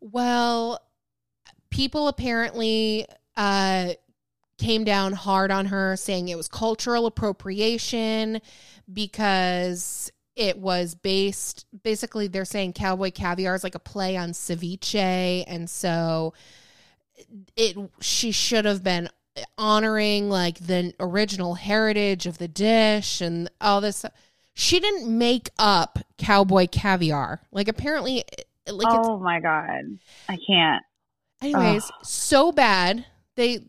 Well, 0.00 0.80
people 1.74 2.06
apparently 2.06 3.04
uh 3.36 3.88
came 4.58 4.84
down 4.84 5.12
hard 5.12 5.50
on 5.50 5.66
her 5.66 5.96
saying 5.96 6.28
it 6.28 6.36
was 6.36 6.46
cultural 6.46 7.04
appropriation 7.06 8.40
because 8.92 10.12
it 10.36 10.56
was 10.56 10.94
based 10.94 11.66
basically 11.82 12.28
they're 12.28 12.44
saying 12.44 12.72
cowboy 12.72 13.10
caviar 13.10 13.56
is 13.56 13.64
like 13.64 13.74
a 13.74 13.80
play 13.80 14.16
on 14.16 14.30
ceviche 14.30 15.42
and 15.48 15.68
so 15.68 16.32
it 17.56 17.76
she 18.00 18.30
should 18.30 18.64
have 18.64 18.84
been 18.84 19.08
honoring 19.58 20.30
like 20.30 20.58
the 20.60 20.94
original 21.00 21.54
heritage 21.54 22.24
of 22.24 22.38
the 22.38 22.46
dish 22.46 23.20
and 23.20 23.50
all 23.60 23.80
this 23.80 24.04
she 24.54 24.78
didn't 24.78 25.18
make 25.18 25.50
up 25.58 25.98
cowboy 26.18 26.68
caviar 26.70 27.40
like 27.50 27.66
apparently 27.66 28.22
like 28.70 28.86
oh 28.88 29.18
my 29.18 29.40
god. 29.40 29.98
I 30.28 30.38
can't. 30.46 30.82
Uh. 31.52 31.58
Anyways, 31.58 31.90
so 32.02 32.52
bad. 32.52 33.04
They 33.36 33.60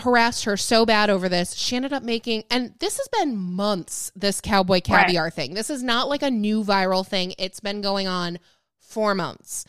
harassed 0.00 0.44
her 0.44 0.56
so 0.56 0.86
bad 0.86 1.10
over 1.10 1.28
this. 1.28 1.54
She 1.54 1.74
ended 1.76 1.92
up 1.92 2.02
making, 2.02 2.44
and 2.50 2.74
this 2.78 2.96
has 2.98 3.08
been 3.08 3.36
months, 3.36 4.12
this 4.14 4.40
cowboy 4.40 4.74
Right. 4.74 4.84
caviar 4.84 5.30
thing. 5.30 5.54
This 5.54 5.70
is 5.70 5.82
not 5.82 6.08
like 6.08 6.22
a 6.22 6.30
new 6.30 6.62
viral 6.62 7.06
thing. 7.06 7.34
It's 7.38 7.60
been 7.60 7.80
going 7.80 8.06
on 8.06 8.38
for 8.78 9.14
months. 9.14 9.64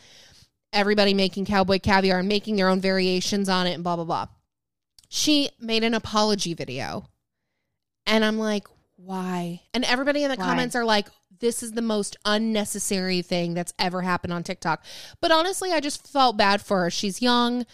Everybody 0.72 1.12
making 1.12 1.46
cowboy 1.46 1.80
caviar 1.80 2.20
and 2.20 2.28
making 2.28 2.56
their 2.56 2.68
own 2.68 2.80
variations 2.80 3.48
on 3.48 3.66
it 3.66 3.72
and 3.72 3.82
blah, 3.84 3.96
blah, 3.96 4.04
blah. 4.04 4.26
She 5.08 5.50
made 5.60 5.84
an 5.84 5.92
apology 5.94 6.54
video. 6.54 7.06
And 8.06 8.24
I'm 8.24 8.38
like, 8.38 8.66
why? 8.96 9.62
And 9.74 9.84
everybody 9.84 10.22
in 10.24 10.30
the 10.30 10.36
Why? 10.36 10.44
comments 10.44 10.74
are 10.76 10.84
like, 10.84 11.08
this 11.42 11.62
is 11.62 11.72
the 11.72 11.82
most 11.82 12.16
unnecessary 12.24 13.20
thing 13.20 13.52
that's 13.52 13.74
ever 13.78 14.00
happened 14.00 14.32
on 14.32 14.42
TikTok. 14.42 14.82
But 15.20 15.30
honestly, 15.30 15.72
I 15.72 15.80
just 15.80 16.06
felt 16.10 16.38
bad 16.38 16.62
for 16.62 16.84
her. 16.84 16.90
She's 16.90 17.20
young. 17.20 17.66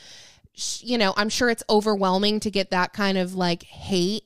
Sh 0.55 0.83
you 0.83 0.99
know, 0.99 1.14
I'm 1.16 1.29
sure 1.29 1.51
it's 1.51 1.62
overwhelming 1.71 2.41
to 2.41 2.51
get 2.51 2.71
that 2.71 2.93
kind 2.93 3.16
of 3.16 3.35
like 3.37 3.62
hate 3.62 4.25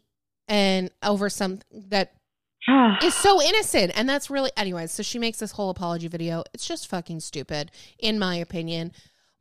and 0.49 0.91
over 1.03 1.29
something 1.29 1.63
that 1.89 2.15
is 3.03 3.15
so 3.15 3.43
innocent. 3.43 3.93
And 3.95 4.09
that's 4.09 4.31
really, 4.31 4.51
anyways. 4.57 4.93
So 4.93 5.03
she 5.03 5.19
makes 5.19 5.39
this 5.39 5.53
whole 5.53 5.69
apology 5.71 6.09
video. 6.09 6.45
It's 6.55 6.67
just 6.67 6.87
fucking 6.89 7.21
stupid, 7.21 7.71
in 7.99 8.19
my 8.19 8.37
opinion. 8.37 8.93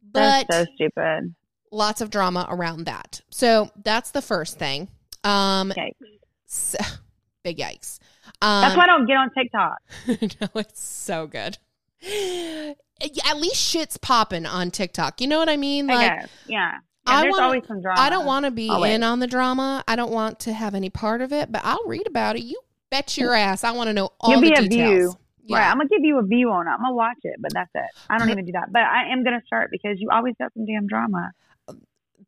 But 0.03 0.47
That's 0.49 0.67
so 0.69 0.73
stupid. 0.75 1.35
lots 1.71 2.01
of 2.01 2.09
drama 2.09 2.47
around 2.49 2.85
that. 2.85 3.21
So 3.29 3.69
that's 3.83 4.11
the 4.11 4.21
first 4.21 4.57
thing. 4.57 4.87
Um, 5.23 5.71
Okay. 5.71 5.93
so- 6.47 6.79
big 7.43 7.57
yikes. 7.57 7.99
Um, 8.41 8.61
That's 8.61 8.75
why 8.77 8.83
I 8.83 8.87
don't 8.87 9.05
get 9.07 9.17
on 9.17 9.29
TikTok. 9.31 9.77
no, 10.55 10.61
it's 10.61 10.83
so 10.83 11.27
good. 11.27 11.57
At 13.25 13.37
least 13.39 13.55
shit's 13.55 13.97
popping 13.97 14.45
on 14.45 14.71
TikTok. 14.71 15.21
You 15.21 15.27
know 15.27 15.39
what 15.39 15.49
I 15.49 15.57
mean? 15.57 15.89
I 15.89 15.93
Like, 15.95 16.19
guess. 16.21 16.29
Yeah. 16.47 16.71
I 17.05 17.15
And 17.15 17.23
there's 17.23 17.31
wanna- 17.31 17.45
always 17.45 17.67
some 17.67 17.81
drama. 17.81 17.99
I 17.99 18.09
don't 18.11 18.25
want 18.25 18.45
to 18.45 18.51
be 18.51 18.69
Always. 18.69 18.93
in 18.93 19.03
on 19.03 19.19
the 19.19 19.27
drama. 19.27 19.83
I 19.87 19.95
don't 19.95 20.11
want 20.11 20.39
to 20.41 20.53
have 20.53 20.75
any 20.75 20.89
part 20.91 21.21
of 21.21 21.33
it, 21.33 21.51
but 21.51 21.61
I'll 21.63 21.83
read 21.87 22.05
about 22.05 22.35
it. 22.35 22.43
You 22.43 22.59
bet 22.91 23.17
your 23.17 23.33
ass. 23.33 23.63
I 23.63 23.71
want 23.71 23.87
to 23.87 23.93
know 23.93 24.09
all. 24.19 24.31
You'll 24.31 24.41
Give 24.41 24.55
the 24.55 24.61
me 24.77 24.81
a 24.83 24.87
view. 24.87 25.13
Yeah. 25.43 25.57
Right. 25.57 25.71
I'm 25.71 25.77
gonna 25.77 25.89
give 25.89 26.03
you 26.03 26.19
a 26.19 26.23
view 26.23 26.51
on 26.51 26.67
it. 26.67 26.69
I'm 26.69 26.81
gonna 26.81 26.93
watch 26.93 27.17
it, 27.23 27.35
but 27.39 27.51
that's 27.53 27.71
it. 27.73 27.89
I 28.09 28.19
don't 28.19 28.29
even 28.29 28.45
do 28.45 28.51
that. 28.51 28.71
But 28.71 28.83
I 28.83 29.11
am 29.11 29.23
gonna 29.23 29.41
start 29.47 29.69
because 29.71 29.99
you 29.99 30.09
always 30.11 30.35
got 30.39 30.53
some 30.53 30.65
damn 30.67 30.85
drama 30.85 31.31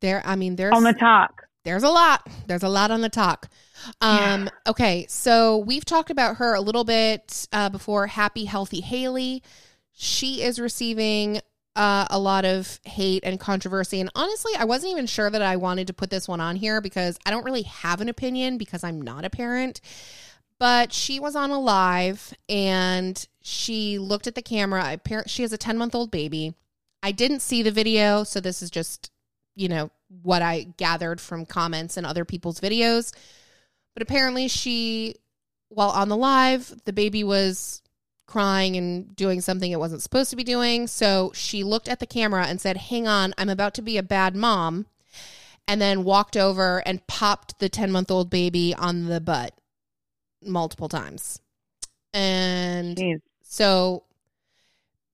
there. 0.02 0.24
I 0.26 0.36
mean, 0.36 0.56
there's 0.56 0.74
on 0.74 0.84
the 0.84 0.94
talk. 0.94 1.44
There's 1.64 1.84
a 1.84 1.90
lot. 1.90 2.28
There's 2.48 2.64
a 2.64 2.70
lot 2.70 2.92
on 2.92 3.02
the 3.02 3.10
talk. 3.10 3.50
Um, 4.02 4.50
okay, 4.68 5.06
so 5.08 5.58
we've 5.58 5.86
talked 5.86 6.10
about 6.10 6.38
her 6.38 6.54
a 6.54 6.62
little 6.62 6.84
bit 6.84 7.48
uh, 7.54 7.70
before. 7.70 8.08
Happy, 8.08 8.46
healthy 8.46 8.82
Hailey. 8.82 9.42
She 9.94 10.42
is 10.42 10.60
receiving 10.60 11.40
uh, 11.76 12.06
a 12.10 12.20
lot 12.20 12.46
of 12.46 12.80
hate 12.84 13.24
and 13.24 13.40
controversy. 13.40 14.00
And 14.00 14.10
honestly, 14.16 14.54
I 14.58 14.66
wasn't 14.66 14.92
even 14.92 15.08
sure 15.08 15.30
that 15.30 15.42
I 15.42 15.56
wanted 15.56 15.88
to 15.88 15.94
put 15.94 16.10
this 16.10 16.28
one 16.28 16.42
on 16.42 16.56
here 16.56 16.82
because 16.82 17.18
I 17.26 17.32
don't 17.32 17.46
really 17.46 17.64
have 17.64 18.02
an 18.02 18.10
opinion 18.10 18.58
because 18.58 18.84
I'm 18.84 19.02
not 19.02 19.26
a 19.26 19.30
parent. 19.30 19.82
But 20.60 20.94
she 20.94 21.20
was 21.20 21.36
on 21.36 21.50
a 21.50 21.60
live 21.60 22.34
and 22.48 23.26
she 23.42 23.98
looked 23.98 24.28
at 24.28 24.36
the 24.36 24.42
camera. 24.42 24.92
Apparently, 24.94 25.30
she 25.30 25.42
has 25.42 25.54
a 25.54 25.58
10 25.58 25.78
month 25.78 25.96
old 25.96 26.12
baby. 26.12 26.54
I 27.02 27.12
didn't 27.12 27.42
see 27.42 27.64
the 27.64 27.72
video, 27.72 28.24
so 28.24 28.40
this 28.40 28.62
is 28.62 28.72
just, 28.72 29.12
you 29.56 29.68
know, 29.68 29.92
what 30.22 30.42
I 30.42 30.64
gathered 30.78 31.20
from 31.20 31.46
comments 31.46 31.98
and 31.98 32.06
other 32.06 32.26
people's 32.26 32.60
videos. 32.60 33.14
But 33.94 34.04
apparently, 34.04 34.48
she, 34.48 35.16
while 35.70 35.90
on 35.90 36.10
the 36.10 36.18
live, 36.18 36.74
the 36.86 36.94
baby 36.94 37.24
was 37.24 37.82
crying 38.26 38.76
and 38.76 39.16
doing 39.16 39.42
something 39.42 39.72
it 39.72 39.80
wasn't 39.80 40.02
supposed 40.02 40.30
to 40.32 40.36
be 40.36 40.44
doing. 40.44 40.88
So 40.88 41.32
she 41.36 41.64
looked 41.64 41.88
at 41.88 42.00
the 42.00 42.08
camera 42.08 42.46
and 42.48 42.60
said, 42.60 42.78
Hang 42.78 43.08
on, 43.08 43.34
I'm 43.38 43.50
about 43.50 43.74
to 43.76 43.82
be 43.82 43.98
a 43.98 44.04
bad 44.04 44.36
mom. 44.36 44.88
And 45.68 45.80
then 45.80 46.04
walked 46.04 46.36
over 46.36 46.80
and 46.86 47.06
popped 47.08 47.60
the 47.60 47.70
10 47.70 47.92
month 47.92 48.12
old 48.12 48.30
baby 48.30 48.74
on 48.76 49.06
the 49.06 49.22
butt 49.22 49.54
multiple 50.44 50.90
times. 50.90 51.40
And 52.14 52.98
Jeez. 52.98 53.22
so 53.44 54.04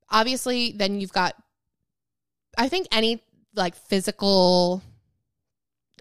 obviously 0.09 0.71
then 0.71 0.99
you've 0.99 1.13
got 1.13 1.35
I 2.57 2.67
think 2.67 2.87
any 2.91 3.21
like 3.53 3.75
physical 3.75 4.81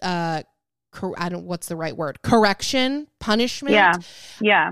uh 0.01 0.43
cor- 0.91 1.15
I 1.17 1.29
don't 1.29 1.45
what's 1.45 1.67
the 1.67 1.75
right 1.75 1.95
word? 1.95 2.21
correction, 2.21 3.07
punishment. 3.19 3.73
Yeah. 3.73 3.93
Yeah. 4.41 4.71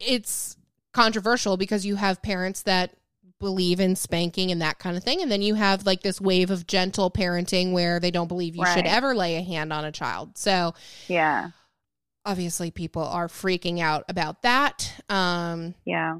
It's 0.00 0.56
controversial 0.92 1.56
because 1.56 1.86
you 1.86 1.96
have 1.96 2.20
parents 2.22 2.62
that 2.62 2.92
believe 3.38 3.80
in 3.80 3.96
spanking 3.96 4.50
and 4.52 4.62
that 4.62 4.78
kind 4.78 4.96
of 4.96 5.02
thing 5.02 5.20
and 5.20 5.30
then 5.30 5.42
you 5.42 5.54
have 5.54 5.84
like 5.84 6.02
this 6.02 6.20
wave 6.20 6.50
of 6.50 6.64
gentle 6.66 7.10
parenting 7.10 7.72
where 7.72 7.98
they 7.98 8.10
don't 8.12 8.28
believe 8.28 8.54
you 8.54 8.64
should 8.66 8.86
ever 8.86 9.14
lay 9.16 9.34
a 9.36 9.42
hand 9.42 9.72
on 9.72 9.84
a 9.84 9.90
child. 9.90 10.38
So 10.38 10.74
Yeah. 11.08 11.50
obviously 12.24 12.70
people 12.70 13.02
are 13.04 13.26
freaking 13.28 13.80
out 13.80 14.04
about 14.08 14.42
that. 14.42 14.94
Um 15.08 15.74
Yeah. 15.84 16.18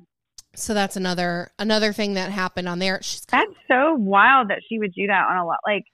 so 0.56 0.74
that's 0.74 0.96
another 0.96 1.52
another 1.60 1.92
thing 1.92 2.14
that 2.14 2.32
happened 2.32 2.68
on 2.68 2.80
there. 2.80 3.00
She's 3.02 3.24
That's 3.26 3.52
so 3.68 3.94
wild 3.94 4.48
that 4.50 4.62
she 4.68 4.78
would 4.80 4.92
do 4.92 5.06
that 5.06 5.26
on 5.30 5.36
a 5.36 5.46
lot. 5.46 5.58
Like, 5.64 5.84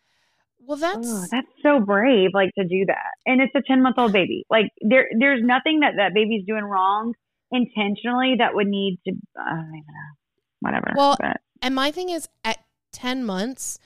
well 0.68 0.76
that's 0.76 1.08
oh, 1.08 1.26
that's 1.32 1.48
so 1.64 1.80
brave, 1.80 2.30
like 2.34 2.50
to 2.56 2.64
do 2.64 2.84
that. 2.86 3.14
And 3.26 3.40
it's 3.40 3.52
a 3.56 3.62
10 3.66 3.82
month 3.82 3.96
old 3.98 4.12
baby. 4.12 4.44
Like, 4.48 4.70
there, 4.80 5.08
there's 5.18 5.40
nothing 5.42 5.80
that 5.80 5.94
that 5.96 6.14
baby's 6.14 6.44
doing 6.46 6.62
wrong 6.62 7.14
intentionally 7.50 8.36
that 8.38 8.54
would 8.54 8.68
need 8.68 9.00
to, 9.08 9.14
I 9.36 9.54
don't 9.56 9.68
even 9.68 9.84
know. 9.88 10.14
Whatever. 10.60 10.92
Well, 10.94 11.16
but, 11.18 11.40
And 11.62 11.74
my 11.74 11.90
thing 11.90 12.10
is, 12.10 12.28
at 12.44 12.58
10 12.92 13.24
months, 13.24 13.78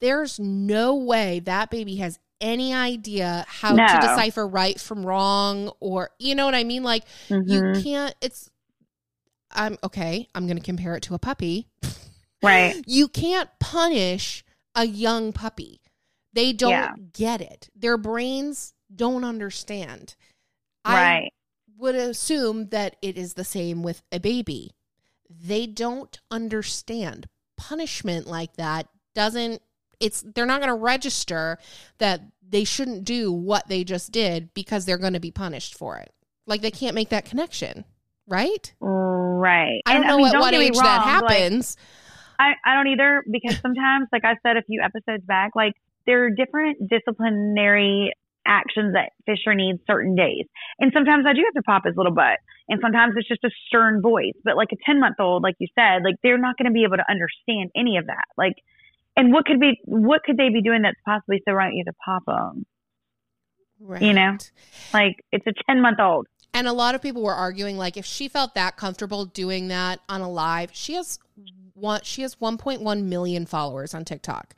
there's 0.00 0.38
no 0.40 0.94
way 0.96 1.40
that 1.40 1.70
baby 1.70 1.96
has 1.96 2.18
any 2.40 2.74
idea 2.74 3.44
how 3.48 3.76
No. 3.76 3.86
to 3.86 3.98
decipher 4.00 4.46
right 4.46 4.78
from 4.78 5.06
wrong 5.06 5.70
or 5.80 6.10
you 6.18 6.34
know 6.34 6.44
what 6.44 6.54
I 6.54 6.64
mean? 6.64 6.82
Like 6.82 7.04
you 7.30 7.62
Mhm. 7.62 7.82
can't 7.82 8.14
it's 8.20 8.50
I'm 9.50 9.78
okay, 9.82 10.28
I'm 10.34 10.46
going 10.46 10.58
to 10.58 10.62
compare 10.62 10.96
it 10.96 11.02
to 11.04 11.14
a 11.14 11.18
puppy. 11.18 11.68
Right. 12.42 12.76
You 12.86 13.08
can't 13.08 13.48
punish 13.58 14.44
a 14.74 14.84
young 14.86 15.32
puppy. 15.32 15.80
They 16.36 16.52
don't 16.52 16.70
Yeah. 16.70 16.94
get 17.14 17.40
it. 17.40 17.70
Their 17.74 17.96
brains 17.96 18.74
don't 18.94 19.24
understand. 19.24 20.14
I 20.84 20.92
Right. 20.94 21.32
would 21.78 21.94
assume 21.94 22.68
that 22.68 22.96
it 23.02 23.16
is 23.18 23.34
the 23.34 23.42
same 23.44 23.82
with 23.82 24.02
a 24.12 24.20
baby. 24.20 24.72
They 25.28 25.66
don't 25.66 26.16
understand. 26.30 27.26
Punishment 27.56 28.26
like 28.26 28.54
that 28.56 28.88
doesn't 29.14 29.62
it's 29.98 30.22
they're 30.34 30.44
not 30.44 30.60
going 30.60 30.68
to 30.68 30.74
register 30.74 31.56
that 31.96 32.20
they 32.46 32.64
shouldn't 32.64 33.02
do 33.04 33.32
what 33.32 33.66
they 33.66 33.82
just 33.82 34.12
did 34.12 34.52
because 34.52 34.84
they're 34.84 34.98
going 34.98 35.14
to 35.14 35.20
be 35.20 35.30
punished 35.30 35.74
for 35.74 35.96
it. 35.96 36.12
Like 36.46 36.60
they 36.60 36.70
can't 36.70 36.94
make 36.94 37.08
that 37.08 37.24
connection, 37.24 37.86
right? 38.28 38.74
Right. 38.78 39.80
I 39.86 39.94
don't 39.94 40.02
And, 40.02 40.08
know 40.10 40.16
mean, 40.18 40.26
at 40.26 40.32
don't 40.32 40.40
what 40.42 40.52
age 40.52 40.74
that 40.74 41.06
wrong, 41.06 41.22
like, 41.22 41.30
happens. 41.38 41.78
I, 42.38 42.52
I 42.62 42.74
don't 42.74 42.88
either 42.88 43.24
because 43.30 43.58
sometimes, 43.62 44.08
like 44.12 44.26
I 44.26 44.36
said 44.42 44.58
a 44.58 44.62
few 44.62 44.82
episodes 44.82 45.24
back, 45.24 45.52
like 45.56 45.72
there 46.06 46.24
are 46.24 46.30
different 46.30 46.88
disciplinary 46.88 48.12
actions 48.46 48.94
that 48.94 49.12
Fisher 49.26 49.54
needs 49.54 49.80
certain 49.86 50.14
days. 50.14 50.46
And 50.78 50.92
sometimes 50.94 51.26
I 51.26 51.32
do 51.32 51.42
have 51.44 51.54
to 51.54 51.62
pop 51.62 51.84
his 51.84 51.94
little 51.96 52.14
butt. 52.14 52.38
And 52.68 52.80
sometimes 52.82 53.14
it's 53.16 53.28
just 53.28 53.44
a 53.44 53.50
stern 53.66 54.00
voice. 54.00 54.34
But 54.44 54.56
like 54.56 54.68
a 54.72 54.76
10 54.86 55.00
month 55.00 55.16
old, 55.18 55.42
like 55.42 55.56
you 55.58 55.68
said, 55.74 56.02
like 56.04 56.16
they're 56.22 56.38
not 56.38 56.56
going 56.56 56.70
to 56.70 56.72
be 56.72 56.84
able 56.84 56.96
to 56.96 57.10
understand 57.10 57.70
any 57.76 57.96
of 57.96 58.06
that. 58.06 58.24
Like, 58.36 58.54
and 59.16 59.32
what 59.32 59.46
could 59.46 59.60
be, 59.60 59.80
what 59.84 60.22
could 60.24 60.36
they 60.36 60.48
be 60.48 60.62
doing 60.62 60.82
that's 60.82 61.00
possibly 61.04 61.42
so 61.46 61.52
wrong 61.52 61.72
you 61.72 61.84
have 61.86 61.94
to 61.94 61.98
pop 62.04 62.24
them? 62.26 62.66
Right. 63.80 64.02
You 64.02 64.14
know? 64.14 64.38
Like 64.92 65.24
it's 65.32 65.46
a 65.46 65.52
10 65.68 65.80
month 65.80 66.00
old. 66.00 66.26
And 66.54 66.66
a 66.66 66.72
lot 66.72 66.94
of 66.94 67.02
people 67.02 67.22
were 67.22 67.34
arguing 67.34 67.76
like 67.76 67.96
if 67.96 68.06
she 68.06 68.28
felt 68.28 68.54
that 68.54 68.76
comfortable 68.76 69.26
doing 69.26 69.68
that 69.68 70.00
on 70.08 70.22
a 70.22 70.30
live, 70.30 70.70
she 70.72 70.94
has 70.94 71.18
one 71.74 72.00
she 72.02 72.22
has 72.22 72.36
1.1 72.36 73.04
million 73.04 73.44
followers 73.44 73.92
on 73.94 74.04
TikTok. 74.04 74.54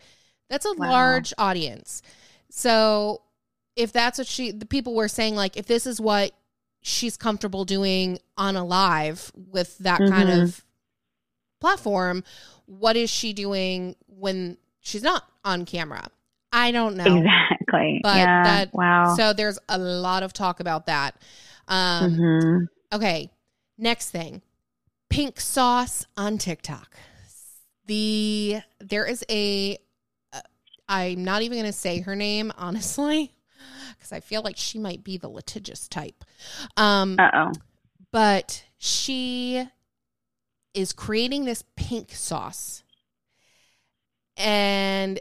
That's 0.49 0.65
a 0.67 0.73
Wow. 0.75 0.89
large 0.91 1.33
audience. 1.39 2.03
So 2.51 3.23
if 3.77 3.93
that's 3.93 4.19
what 4.19 4.27
she 4.27 4.51
the 4.51 4.67
people 4.67 4.95
were 4.95 5.09
saying 5.09 5.35
like 5.37 5.57
if 5.57 5.67
this 5.67 5.87
is 5.87 6.01
what 6.01 6.33
she's 6.81 7.17
comfortable 7.17 7.65
doing 7.65 8.19
on 8.37 8.57
a 8.57 8.65
live 8.65 9.31
with 9.35 9.79
that 9.79 9.99
kind 9.99 10.29
Mhm. 10.29 10.43
of 10.43 10.65
platform, 11.61 12.25
what 12.67 12.97
is 12.97 13.11
she 13.11 13.33
doing 13.33 13.97
when 14.07 14.59
she's 14.81 15.03
not 15.03 15.25
on 15.45 15.65
camera? 15.65 16.09
I 16.53 16.71
don't 16.73 16.97
know. 16.97 17.19
Exactly. 17.19 18.01
But 18.03 18.17
yeah. 18.17 18.43
that- 18.45 18.75
wow. 18.75 19.15
So 19.17 19.33
there's 19.33 19.59
a 19.69 19.77
lot 19.79 20.23
of 20.23 20.33
talk 20.33 20.61
about 20.61 20.87
that. 20.87 21.15
Um 21.69 22.15
hmm 22.15 22.59
Okay, 22.91 23.31
next 23.77 24.11
thing. 24.11 24.41
Pink 25.11 25.41
sauce 25.41 26.07
on 26.17 26.39
TikTok. 26.39 26.97
The 27.87 28.61
there 28.81 29.05
is 29.07 29.25
a 29.31 29.79
I'm 30.89 31.25
not 31.25 31.43
even 31.43 31.59
going 31.59 31.71
to 31.71 31.77
say 31.77 32.01
her 32.01 32.17
name 32.17 32.53
honestly 32.57 33.35
cuz 34.01 34.13
I 34.13 34.21
feel 34.21 34.43
like 34.43 34.57
she 34.57 34.79
might 34.79 35.05
be 35.05 35.17
the 35.19 35.29
litigious 35.29 35.89
type. 35.89 36.25
Um 36.77 37.17
Uh 37.19 37.31
oh. 37.35 37.53
but 38.11 38.65
she 38.79 39.69
is 40.75 40.93
creating 40.93 41.45
this 41.45 41.65
pink 41.77 42.13
sauce 42.13 42.83
and 44.37 45.19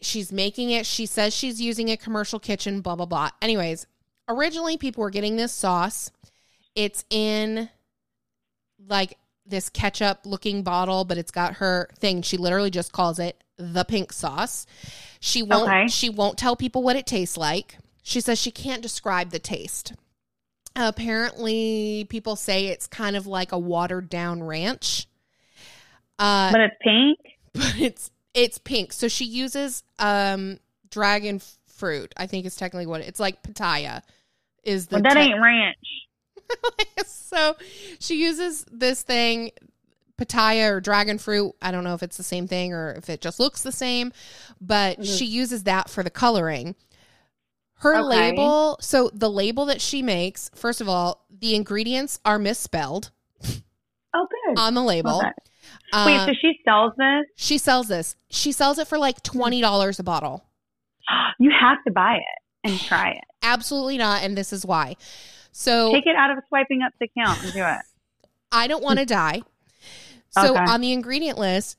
she's 0.00 0.32
making 0.32 0.70
it 0.70 0.86
she 0.86 1.04
says 1.06 1.34
she's 1.34 1.60
using 1.60 1.90
a 1.90 1.96
commercial 1.96 2.38
kitchen 2.38 2.80
blah 2.80 2.94
blah 2.96 3.04
blah 3.04 3.28
anyways 3.42 3.86
originally 4.28 4.76
people 4.76 5.02
were 5.02 5.10
getting 5.10 5.36
this 5.36 5.52
sauce 5.52 6.10
it's 6.74 7.04
in 7.10 7.68
like 8.86 9.18
this 9.44 9.68
ketchup 9.68 10.20
looking 10.24 10.62
bottle 10.62 11.04
but 11.04 11.18
it's 11.18 11.32
got 11.32 11.54
her 11.54 11.88
thing 11.98 12.22
she 12.22 12.36
literally 12.36 12.70
just 12.70 12.92
calls 12.92 13.18
it 13.18 13.42
the 13.58 13.84
pink 13.84 14.12
sauce 14.12 14.66
she 15.20 15.42
won't 15.42 15.68
Okay. 15.68 15.88
she 15.88 16.08
won't 16.08 16.38
tell 16.38 16.54
people 16.56 16.82
what 16.82 16.96
it 16.96 17.06
tastes 17.06 17.36
like 17.36 17.76
she 18.02 18.20
says 18.20 18.38
she 18.38 18.50
can't 18.50 18.82
describe 18.82 19.30
the 19.30 19.38
taste 19.38 19.92
apparently 20.76 22.06
people 22.08 22.36
say 22.36 22.66
it's 22.66 22.86
kind 22.86 23.16
of 23.16 23.26
like 23.26 23.52
a 23.52 23.58
watered 23.58 24.08
down 24.08 24.42
ranch 24.42 25.06
uh 26.18 26.52
But 26.52 26.60
it's 26.60 26.76
pink. 26.80 27.18
but 27.52 27.74
it's 27.80 28.10
it's 28.34 28.58
pink 28.58 28.92
so 28.92 29.08
she 29.08 29.24
uses 29.24 29.82
um 29.98 30.58
dragon 30.90 31.40
fruit 31.66 32.12
i 32.16 32.26
think 32.26 32.46
is 32.46 32.56
technically 32.56 32.86
what 32.86 33.00
it- 33.00 33.08
it's 33.08 33.20
like 33.20 33.42
pitaya 33.42 34.02
is 34.64 34.86
the 34.88 34.96
But 34.96 35.04
that 35.04 35.14
te- 35.14 35.20
ain't 35.20 35.40
ranch. 35.40 35.76
so 37.06 37.56
she 38.00 38.22
uses 38.22 38.64
this 38.70 39.02
thing 39.02 39.50
pitaya 40.18 40.70
or 40.72 40.80
dragon 40.80 41.16
fruit 41.18 41.52
i 41.62 41.70
don't 41.70 41.84
know 41.84 41.94
if 41.94 42.02
it's 42.02 42.16
the 42.16 42.22
same 42.22 42.46
thing 42.48 42.72
or 42.72 42.92
if 42.94 43.08
it 43.08 43.20
just 43.20 43.38
looks 43.40 43.62
the 43.62 43.72
same 43.72 44.12
but 44.60 44.98
Mhm. 44.98 45.18
she 45.18 45.24
uses 45.24 45.62
that 45.64 45.88
for 45.88 46.02
the 46.02 46.10
coloring 46.10 46.74
her 47.80 47.96
Okay. 47.96 48.04
label 48.32 48.76
so 48.80 49.10
the 49.14 49.30
label 49.30 49.64
that 49.66 49.80
she 49.80 50.02
makes 50.02 50.50
first 50.54 50.80
of 50.80 50.88
all 50.88 51.24
the 51.30 51.54
ingredients 51.54 52.18
are 52.24 52.38
misspelled 52.38 53.10
Oh, 54.14 54.26
good. 54.46 54.58
on 54.58 54.74
the 54.74 54.82
label 54.82 55.18
Okay. 55.20 55.30
Uh, 55.92 56.04
Wait, 56.06 56.20
so 56.26 56.32
she 56.40 56.58
sells 56.64 56.92
this? 56.98 57.24
she 57.36 57.56
sells 57.58 57.88
this 57.88 58.16
she 58.30 58.50
sells 58.52 58.78
it 58.78 58.88
for 58.88 58.98
like 58.98 59.22
$20 59.22 59.98
a 59.98 60.02
bottle 60.02 60.44
You 61.38 61.52
have 61.58 61.78
to 61.86 61.92
buy 61.92 62.14
it 62.16 62.68
and 62.68 62.80
try 62.88 63.10
it. 63.10 63.24
absolutely 63.42 63.98
not 63.98 64.22
and 64.22 64.36
this 64.36 64.52
is 64.52 64.66
why 64.66 64.96
so 65.52 65.92
Take 65.92 66.06
it 66.06 66.16
out 66.16 66.30
of 66.36 66.42
swiping 66.48 66.82
up 66.82 66.92
the 67.00 67.06
account 67.06 67.42
and 67.44 67.52
do 67.52 67.60
it. 67.64 67.80
I 68.52 68.66
don't 68.66 68.82
want 68.82 68.98
to 68.98 69.04
die. 69.22 69.42
So 70.30 70.52
Okay. 70.54 70.64
on 70.64 70.80
the 70.80 70.92
ingredient 70.92 71.38
list, 71.38 71.76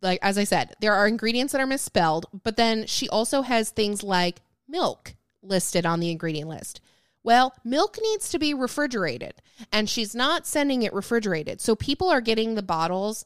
like 0.00 0.18
as 0.22 0.38
I 0.38 0.44
said, 0.44 0.74
there 0.80 0.94
are 0.94 1.06
ingredients 1.06 1.52
that 1.52 1.60
are 1.60 1.66
misspelled, 1.66 2.26
but 2.44 2.56
then 2.56 2.86
she 2.86 3.08
also 3.08 3.42
has 3.42 3.70
things 3.70 4.02
like 4.02 4.40
milk 4.68 5.14
listed 5.42 5.84
on 5.84 6.00
the 6.00 6.10
ingredient 6.10 6.48
list. 6.48 6.80
Well, 7.24 7.52
milk 7.64 7.98
needs 8.00 8.30
to 8.30 8.38
be 8.38 8.54
refrigerated, 8.54 9.34
and 9.72 9.90
she's 9.90 10.14
not 10.14 10.46
sending 10.46 10.82
it 10.82 10.92
refrigerated. 10.94 11.60
So 11.60 11.74
people 11.74 12.08
are 12.08 12.20
getting 12.20 12.54
the 12.54 12.62
bottles 12.62 13.24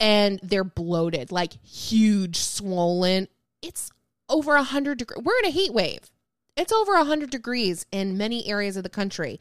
and 0.00 0.40
they're 0.42 0.64
bloated, 0.64 1.30
like 1.30 1.62
huge, 1.64 2.38
swollen. 2.38 3.28
It's 3.60 3.90
over 4.28 4.52
a 4.54 4.60
100 4.62 4.98
degrees. 4.98 5.22
We're 5.22 5.38
in 5.40 5.44
a 5.44 5.50
heat 5.50 5.72
wave. 5.72 6.10
It's 6.56 6.72
over 6.72 6.94
a 6.94 6.98
100 7.00 7.30
degrees 7.30 7.86
in 7.92 8.16
many 8.18 8.48
areas 8.48 8.76
of 8.76 8.82
the 8.82 8.88
country. 8.88 9.38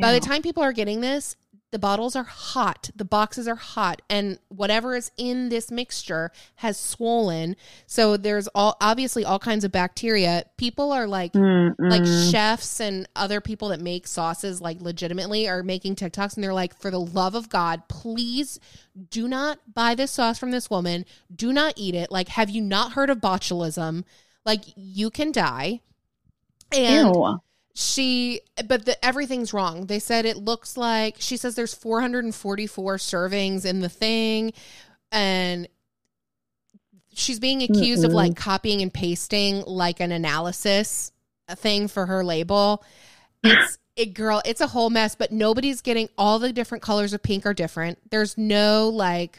By 0.00 0.12
the 0.12 0.20
time 0.20 0.42
people 0.42 0.62
are 0.62 0.72
getting 0.72 1.00
this, 1.00 1.36
the 1.76 1.80
bottles 1.80 2.16
are 2.16 2.24
hot, 2.24 2.88
the 2.96 3.04
boxes 3.04 3.46
are 3.46 3.54
hot, 3.54 4.00
and 4.08 4.38
whatever 4.48 4.96
is 4.96 5.10
in 5.18 5.50
this 5.50 5.70
mixture 5.70 6.32
has 6.54 6.80
swollen. 6.80 7.54
So 7.86 8.16
there's 8.16 8.48
all 8.54 8.78
obviously 8.80 9.26
all 9.26 9.38
kinds 9.38 9.62
of 9.62 9.72
bacteria. 9.72 10.46
People 10.56 10.90
are 10.90 11.06
like 11.06 11.34
Mm-mm. 11.34 11.74
like 11.78 12.06
chefs 12.32 12.80
and 12.80 13.06
other 13.14 13.42
people 13.42 13.68
that 13.68 13.80
make 13.82 14.06
sauces 14.06 14.62
like 14.62 14.80
legitimately 14.80 15.46
are 15.50 15.62
making 15.62 15.96
TikToks 15.96 16.36
and 16.36 16.42
they're 16.42 16.54
like 16.54 16.80
for 16.80 16.90
the 16.90 16.98
love 16.98 17.34
of 17.34 17.50
god 17.50 17.82
please 17.88 18.58
do 19.10 19.28
not 19.28 19.58
buy 19.74 19.94
this 19.94 20.12
sauce 20.12 20.38
from 20.38 20.50
this 20.50 20.70
woman 20.70 21.04
do 21.34 21.52
not 21.52 21.74
eat 21.76 21.94
it 21.94 22.10
like 22.10 22.28
have 22.28 22.48
you 22.48 22.62
not 22.62 22.92
heard 22.92 23.10
of 23.10 23.18
botulism 23.18 24.02
like 24.46 24.62
you 24.76 25.10
can 25.10 25.30
die 25.30 25.80
and 26.72 27.14
Ew. 27.14 27.38
She 27.78 28.40
but 28.66 28.86
the, 28.86 29.04
everything's 29.04 29.52
wrong. 29.52 29.84
They 29.84 29.98
said 29.98 30.24
it 30.24 30.38
looks 30.38 30.78
like 30.78 31.16
she 31.18 31.36
says 31.36 31.56
there's 31.56 31.74
444 31.74 32.96
servings 32.96 33.66
in 33.66 33.80
the 33.80 33.90
thing 33.90 34.54
and 35.12 35.68
she's 37.12 37.38
being 37.38 37.62
accused 37.62 38.02
of 38.02 38.12
Mm-mm. 38.12 38.14
like 38.14 38.36
copying 38.36 38.80
and 38.80 38.92
pasting 38.92 39.62
like 39.66 40.00
an 40.00 40.10
analysis 40.10 41.12
thing 41.50 41.86
for 41.86 42.06
her 42.06 42.24
label. 42.24 42.82
It's 43.44 43.78
it 43.96 44.14
girl 44.14 44.40
it's 44.46 44.62
a 44.62 44.66
whole 44.68 44.88
mess 44.88 45.14
but 45.14 45.30
nobody's 45.30 45.82
getting 45.82 46.08
all 46.16 46.38
the 46.38 46.54
different 46.54 46.82
colors 46.82 47.12
of 47.12 47.22
pink 47.22 47.44
are 47.44 47.52
different. 47.52 47.98
There's 48.10 48.38
no 48.38 48.88
like 48.88 49.38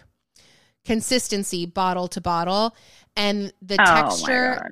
consistency 0.85 1.65
bottle 1.65 2.07
to 2.09 2.21
bottle. 2.21 2.75
And 3.15 3.51
the 3.63 3.77
oh 3.81 3.83
texture 3.83 4.69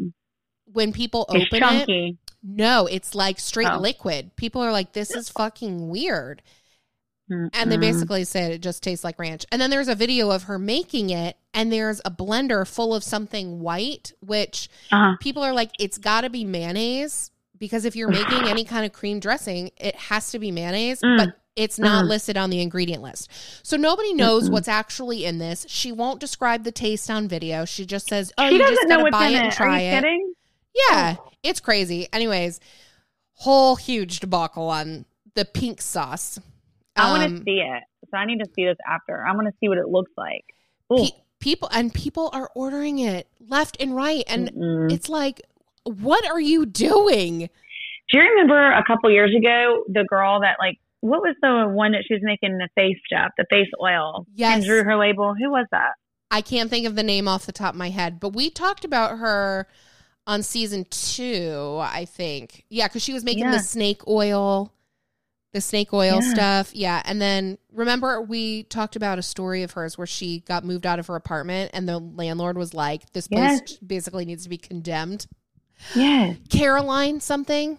when 0.71 0.93
people 0.93 1.25
open 1.29 1.63
it. 1.89 2.17
No, 2.47 2.85
it's 2.85 3.15
like 3.15 3.39
straight 3.39 3.67
Oh. 3.71 3.79
liquid. 3.79 4.35
People 4.35 4.61
are 4.61 4.71
like, 4.71 4.93
this 4.93 5.11
is 5.15 5.29
fucking 5.29 5.89
weird. 5.89 6.41
And 7.27 7.71
they 7.71 7.77
basically 7.77 8.23
said 8.23 8.51
it 8.51 8.61
just 8.61 8.83
tastes 8.83 9.03
like 9.03 9.17
ranch. 9.17 9.47
And 9.51 9.59
then 9.59 9.71
there's 9.71 9.87
a 9.87 9.95
video 9.95 10.29
of 10.29 10.43
her 10.43 10.59
making 10.59 11.09
it, 11.09 11.37
and 11.55 11.71
there's 11.73 11.99
a 12.05 12.11
blender 12.11 12.67
full 12.67 12.93
of 12.93 13.03
something 13.03 13.61
white, 13.61 14.13
which 14.19 14.69
Uh-huh. 14.91 15.15
people 15.19 15.41
are 15.41 15.51
like, 15.53 15.71
it's 15.79 15.97
got 15.97 16.21
to 16.21 16.29
be 16.29 16.45
mayonnaise. 16.45 17.31
Because 17.57 17.83
if 17.85 17.95
you're 17.95 18.09
making 18.21 18.47
any 18.47 18.63
kind 18.63 18.85
of 18.85 18.93
cream 18.93 19.19
dressing, 19.19 19.71
it 19.77 19.95
has 19.95 20.29
to 20.31 20.39
be 20.39 20.51
mayonnaise. 20.51 20.99
Mm. 21.01 21.17
But 21.17 21.29
It's 21.55 21.79
not 21.79 22.05
listed 22.05 22.35
on 22.37 22.49
the 22.51 22.61
ingredient 22.61 23.01
list. 23.01 23.31
So 23.63 23.75
nobody 23.77 24.13
knows 24.13 24.49
Mm-mm. 24.49 24.51
what's 24.51 24.67
actually 24.67 25.23
in 25.25 25.39
this. 25.39 25.65
She 25.69 25.91
won't 25.91 26.19
describe 26.19 26.63
the 26.65 26.71
taste 26.71 27.09
on 27.09 27.27
video. 27.29 27.63
She 27.65 27.85
just 27.87 28.07
says, 28.09 28.33
"Oh, 28.37 28.49
she 28.49 28.57
you 28.57 28.59
just 28.59 28.87
know 28.87 28.99
what's 28.99 29.13
buy 29.13 29.27
in 29.29 29.35
it 29.35 29.37
and 29.37 29.47
it. 29.47 29.53
Are 29.53 29.55
try 29.55 29.81
you 29.81 29.87
it." 29.87 30.01
kidding? 30.03 30.33
Yeah, 30.89 31.15
it's 31.43 31.59
crazy. 31.59 32.07
Anyways, 32.11 32.59
whole 33.33 33.75
huge 33.75 34.19
debacle 34.19 34.69
on 34.69 35.05
the 35.35 35.45
pink 35.45 35.81
sauce. 35.81 36.39
I 36.95 37.11
want 37.11 37.29
to 37.29 37.37
Um, 37.37 37.43
see 37.45 37.61
it. 37.61 37.83
So 38.11 38.17
I 38.17 38.25
need 38.25 38.39
to 38.39 38.49
see 38.55 38.65
this 38.65 38.77
after. 38.87 39.25
I 39.25 39.33
want 39.33 39.47
to 39.47 39.53
see 39.59 39.67
what 39.67 39.77
it 39.77 39.87
looks 39.87 40.11
like. 40.17 40.45
Pe- 40.95 41.17
people 41.39 41.69
and 41.71 41.93
people 41.93 42.29
are 42.33 42.49
ordering 42.55 42.99
it 42.99 43.27
left 43.39 43.77
and 43.81 43.95
right, 43.95 44.23
and 44.27 44.51
Mm-mm. 44.51 44.91
it's 44.91 45.09
like, 45.09 45.41
what 45.83 46.25
are 46.29 46.39
you 46.39 46.65
doing? 46.65 47.39
Do 48.11 48.17
you 48.17 48.21
remember 48.23 48.71
a 48.71 48.83
couple 48.85 49.09
years 49.11 49.33
ago 49.35 49.83
the 49.87 50.03
girl 50.03 50.39
that 50.41 50.57
like 50.59 50.77
what 51.01 51.21
was 51.21 51.35
the 51.41 51.67
one 51.67 51.91
that 51.91 52.03
she 52.07 52.13
was 52.15 52.21
making 52.23 52.57
the 52.57 52.69
face 52.75 52.97
stuff, 53.05 53.31
the 53.37 53.45
face 53.49 53.67
oil, 53.81 54.25
Yes. 54.35 54.55
and 54.57 54.65
drew 54.65 54.83
her 54.83 54.95
label? 54.97 55.33
Who 55.39 55.49
was 55.51 55.65
that? 55.71 55.93
I 56.31 56.41
can't 56.41 56.69
think 56.69 56.85
of 56.87 56.95
the 56.95 57.03
name 57.03 57.27
off 57.27 57.45
the 57.45 57.51
top 57.51 57.73
of 57.73 57.77
my 57.79 57.89
head, 57.89 58.19
but 58.19 58.29
we 58.29 58.49
talked 58.49 58.85
about 58.85 59.17
her 59.19 59.67
on 60.27 60.43
season 60.43 60.85
two, 60.89 61.77
I 61.81 62.05
think. 62.05 62.65
Yeah, 62.69 62.87
because 62.87 63.03
she 63.03 63.13
was 63.13 63.23
making 63.23 63.43
Yeah. 63.43 63.51
the 63.51 63.59
snake 63.59 64.07
oil, 64.07 64.71
the 65.53 65.61
snake 65.61 65.93
oil 65.93 66.19
Yeah. 66.21 66.33
stuff. 66.33 66.75
Yeah. 66.75 67.01
And 67.05 67.21
then 67.21 67.57
remember, 67.71 68.21
we 68.21 68.63
talked 68.63 68.95
about 68.95 69.19
a 69.19 69.23
story 69.23 69.63
of 69.63 69.71
hers 69.71 69.97
where 69.97 70.07
she 70.07 70.39
got 70.41 70.65
moved 70.65 70.85
out 70.85 70.99
of 70.99 71.07
her 71.07 71.15
apartment 71.15 71.71
and 71.73 71.87
the 71.87 71.99
landlord 71.99 72.57
was 72.57 72.73
like, 72.73 73.11
this 73.13 73.27
place 73.27 73.61
Yes. 73.67 73.77
basically 73.77 74.25
needs 74.25 74.43
to 74.43 74.49
be 74.49 74.57
condemned. 74.57 75.27
Yeah. 75.95 76.33
Caroline 76.49 77.19
something. 77.19 77.77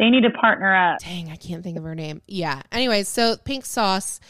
they 0.00 0.10
need 0.10 0.20
to 0.22 0.30
partner 0.30 0.72
up. 0.72 1.00
Dang, 1.00 1.28
I 1.28 1.34
can't 1.34 1.64
think 1.64 1.76
of 1.76 1.82
her 1.82 1.96
name. 1.96 2.22
Yeah. 2.28 2.62
Anyways, 2.70 3.08
so 3.08 3.36
pink 3.36 3.64
sauce, 3.66 4.20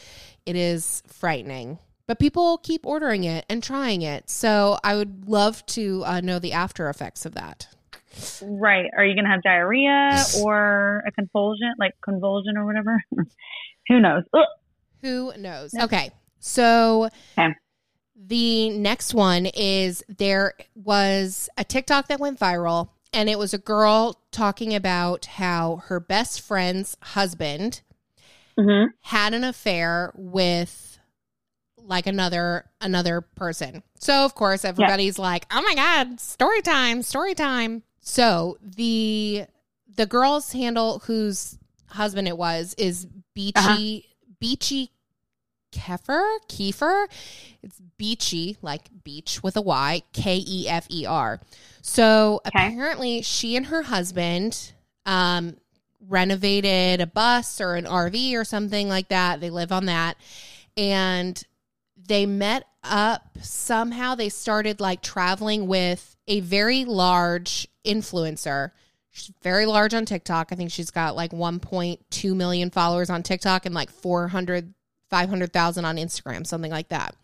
it 0.47 0.55
is 0.55 1.03
frightening, 1.05 1.77
but 2.09 2.17
people 2.17 2.57
keep 2.57 2.87
ordering 2.87 3.23
it 3.23 3.45
and 3.49 3.61
trying 3.61 4.01
it. 4.01 4.31
So 4.31 4.79
I 4.83 4.95
would 4.95 5.29
love 5.29 5.63
to 5.67 6.03
uh, 6.07 6.21
know 6.21 6.39
the 6.39 6.53
after 6.53 6.89
effects 6.89 7.23
of 7.23 7.35
that. 7.35 7.67
Right? 8.41 8.89
Are 8.97 9.05
you 9.05 9.15
gonna 9.15 9.29
have 9.29 9.43
diarrhea 9.43 10.25
or 10.35 11.03
a 11.05 11.11
convulsion, 11.11 11.71
like 11.77 11.93
convulsion 12.03 12.57
or 12.57 12.65
whatever? 12.65 12.99
Who 13.89 13.99
knows? 13.99 14.23
Ugh. 14.33 14.45
Who 15.03 15.33
knows? 15.37 15.75
Okay. 15.79 16.09
So 16.39 17.09
Okay. 17.37 17.53
the 18.15 18.71
next 18.71 19.13
one 19.13 19.45
is 19.45 20.03
there 20.09 20.55
was 20.73 21.47
a 21.59 21.63
TikTok 21.63 22.07
that 22.07 22.19
went 22.19 22.39
viral, 22.39 22.89
and 23.13 23.29
it 23.29 23.37
was 23.37 23.53
a 23.53 23.59
girl 23.59 24.19
talking 24.31 24.73
about 24.73 25.25
how 25.25 25.83
her 25.85 25.99
best 25.99 26.41
friend's 26.41 26.97
husband 27.03 27.81
Mhm. 28.57 28.87
had 29.01 29.35
an 29.35 29.43
affair 29.43 30.11
with 30.15 30.88
like 31.89 32.07
another 32.07 32.69
another 32.79 33.19
person. 33.21 33.83
So 33.99 34.23
of 34.23 34.35
course 34.35 34.63
everybody's 34.63 35.19
like, 35.19 35.45
"Oh 35.51 35.61
my 35.61 35.73
god, 35.75 36.19
story 36.21 36.61
time, 36.61 37.01
story 37.01 37.33
time." 37.33 37.83
So 37.99 38.57
the 38.61 39.45
the 39.97 40.05
girl's 40.05 40.53
handle 40.53 40.99
whose 40.99 41.57
husband 41.87 42.27
it 42.29 42.37
was 42.37 42.73
is 42.77 43.05
Beachy 43.33 43.55
Uh-huh. 43.57 44.35
Beachy 44.39 44.91
Keffer 45.73 46.23
Kiefer. 46.47 47.07
It's 47.61 47.79
Beachy 47.97 48.57
like 48.61 48.89
beach 49.03 49.43
with 49.43 49.57
a 49.57 49.61
Y 49.61 50.01
K 50.13 50.43
E 50.47 50.67
F 50.69 50.87
E 50.89 51.05
R. 51.05 51.41
So 51.81 52.41
Okay. 52.47 52.67
apparently 52.67 53.21
she 53.21 53.55
and 53.55 53.65
her 53.67 53.81
husband 53.83 54.73
um 55.05 55.57
renovated 56.07 57.01
a 57.01 57.07
bus 57.07 57.59
or 57.61 57.75
an 57.75 57.85
RV 57.85 58.33
or 58.35 58.43
something 58.45 58.87
like 58.87 59.09
that. 59.09 59.41
They 59.41 59.49
live 59.49 59.71
on 59.71 59.85
that. 59.85 60.17
And 60.77 61.43
they 62.09 62.25
met 62.25 62.65
up 62.83 63.37
somehow. 63.41 64.15
They 64.15 64.29
started 64.29 64.81
like 64.81 65.01
traveling 65.01 65.67
with 65.67 66.17
a 66.27 66.41
very 66.41 66.83
large 66.83 67.67
influencer. 67.85 68.71
She's 69.11 69.31
very 69.41 69.65
large 69.65 69.93
on 69.93 70.05
TikTok. 70.05 70.49
I 70.51 70.55
think 70.55 70.71
she's 70.71 70.91
got 70.91 71.15
like 71.15 71.31
1.2 71.31 72.35
million 72.35 72.69
followers 72.71 73.09
on 73.09 73.23
TikTok 73.23 73.65
and 73.65 73.73
like 73.75 73.89
400, 73.91 74.73
500,000 75.09 75.85
on 75.85 75.97
Instagram, 75.97 76.45
something 76.45 76.71
like 76.71 76.89
that. 76.89 77.15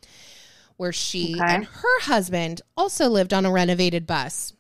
Where 0.78 0.94
she 0.94 1.36
Okay. 1.36 1.54
and 1.56 1.66
her 1.66 2.00
husband 2.02 2.62
also 2.78 3.08
lived 3.10 3.34
on 3.34 3.46
a 3.46 3.52
renovated 3.52 4.06
bus 4.06 4.54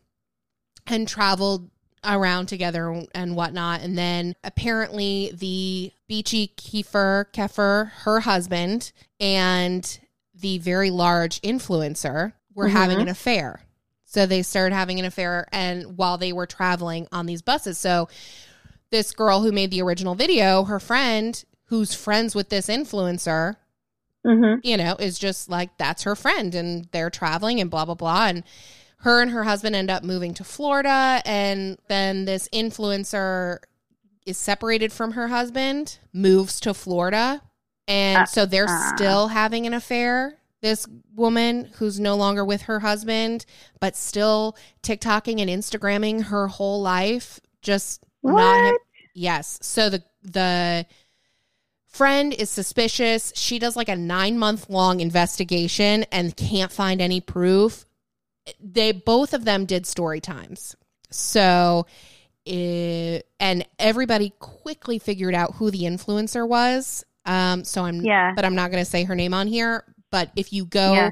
and 0.88 1.07
traveled 1.07 1.69
around 2.03 2.47
together 2.47 3.03
and 3.13 3.36
whatnot. 3.36 3.82
And 3.82 3.97
then 3.97 4.36
apparently 4.43 5.32
the 5.36 5.91
Beachy 6.07 6.53
Kiefer, 6.55 7.26
Keffer, 7.34 7.91
her 8.03 8.21
husband, 8.21 8.91
and 9.19 9.99
the 10.39 10.57
very 10.59 10.89
large 10.91 11.41
influencer 11.41 12.33
were 12.53 12.67
Mhm. 12.67 12.71
having 12.73 13.01
an 13.01 13.07
affair. 13.07 13.61
So 14.05 14.25
they 14.25 14.41
started 14.43 14.75
having 14.75 14.99
an 14.99 15.05
affair 15.05 15.47
and 15.51 15.97
while 15.97 16.17
they 16.17 16.31
were 16.31 16.45
traveling 16.45 17.07
on 17.11 17.25
these 17.25 17.41
buses. 17.41 17.77
So 17.77 18.07
this 18.91 19.11
girl 19.11 19.41
who 19.41 19.51
made 19.51 19.71
the 19.71 19.81
original 19.81 20.15
video, 20.15 20.63
her 20.65 20.79
friend 20.79 21.43
who's 21.69 21.93
friends 21.95 22.36
with 22.36 22.49
this 22.49 22.67
influencer, 22.67 23.55
Mhm. 24.25 24.59
you 24.63 24.77
know, 24.77 24.95
is 24.99 25.17
just 25.19 25.49
like 25.49 25.77
that's 25.77 26.03
her 26.03 26.15
friend 26.15 26.53
and 26.55 26.88
they're 26.91 27.09
traveling 27.09 27.59
and 27.59 27.69
blah 27.69 27.86
blah 27.86 27.95
blah 27.95 28.27
and 28.27 28.43
her 28.99 29.21
and 29.21 29.31
her 29.31 29.43
husband 29.43 29.75
end 29.75 29.89
up 29.91 30.03
moving 30.03 30.33
to 30.36 30.43
Florida 30.43 31.21
and 31.25 31.77
then 31.89 32.25
this 32.25 32.47
influencer 32.53 33.57
is 34.25 34.38
separated 34.38 34.91
from 34.93 35.11
her 35.11 35.27
husband, 35.27 35.99
moves 36.13 36.59
to 36.61 36.73
Florida 36.73 37.41
and 37.88 38.23
Uh, 38.23 38.25
so 38.25 38.45
they're 38.45 38.69
uh. 38.69 38.95
still 38.95 39.27
having 39.27 39.65
an 39.65 39.73
affair. 39.73 40.38
This 40.61 40.88
woman 41.13 41.69
who's 41.75 41.99
no 41.99 42.15
longer 42.15 42.43
with 42.43 42.63
her 42.63 42.79
husband 42.79 43.45
but 43.79 43.95
still 43.95 44.57
TikToking 44.81 45.39
and 45.39 45.49
Instagramming 45.49 46.23
her 46.23 46.47
whole 46.47 46.81
life 46.81 47.39
just 47.61 48.03
not 48.23 48.69
him. 48.69 48.77
Yes. 49.13 49.59
So 49.61 49.89
the 49.89 50.03
the 50.23 50.86
friend 51.88 52.33
is 52.33 52.49
suspicious. 52.49 53.31
She 53.36 53.59
does 53.59 53.75
like 53.75 53.89
a 53.89 53.95
9 53.95 54.38
month 54.38 54.69
long 54.69 54.99
investigation 54.99 56.03
and 56.11 56.36
can't 56.36 56.71
find 56.71 57.01
any 57.01 57.21
proof. 57.21 57.86
They 58.59 58.91
both 58.91 59.33
of 59.33 59.45
them 59.45 59.65
did 59.65 59.86
story 59.86 60.19
times. 60.19 60.75
So 61.11 61.86
it, 62.45 63.27
and 63.39 63.65
everybody 63.79 64.33
quickly 64.39 64.99
figured 64.99 65.33
out 65.33 65.55
who 65.55 65.71
the 65.71 65.83
influencer 65.83 66.47
was. 66.47 67.05
Um 67.26 67.63
so 67.63 67.84
I'm 67.86 68.01
Yeah. 68.03 68.34
but 68.36 68.45
I'm 68.45 68.55
not 68.55 68.71
going 68.71 68.84
to 68.84 68.89
say 68.89 69.03
her 69.03 69.15
name 69.15 69.34
on 69.34 69.47
here, 69.47 69.84
but 70.11 70.32
if 70.36 70.53
you 70.53 70.65
go 70.65 70.93
Yeah. 70.93 71.09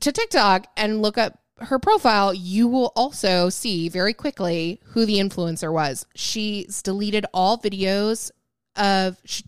to 0.00 0.12
TikTok 0.12 0.66
and 0.76 1.02
look 1.02 1.18
up 1.18 1.38
her 1.58 1.78
profile, 1.78 2.34
you 2.34 2.68
will 2.68 2.92
also 2.96 3.48
see 3.48 3.88
very 3.88 4.12
quickly 4.12 4.80
who 4.88 5.06
the 5.06 5.16
influencer 5.18 5.72
was. 5.72 6.04
She's 6.14 6.82
deleted 6.82 7.24
all 7.32 7.56
videos 7.58 8.30
of 8.76 9.16
she 9.24 9.42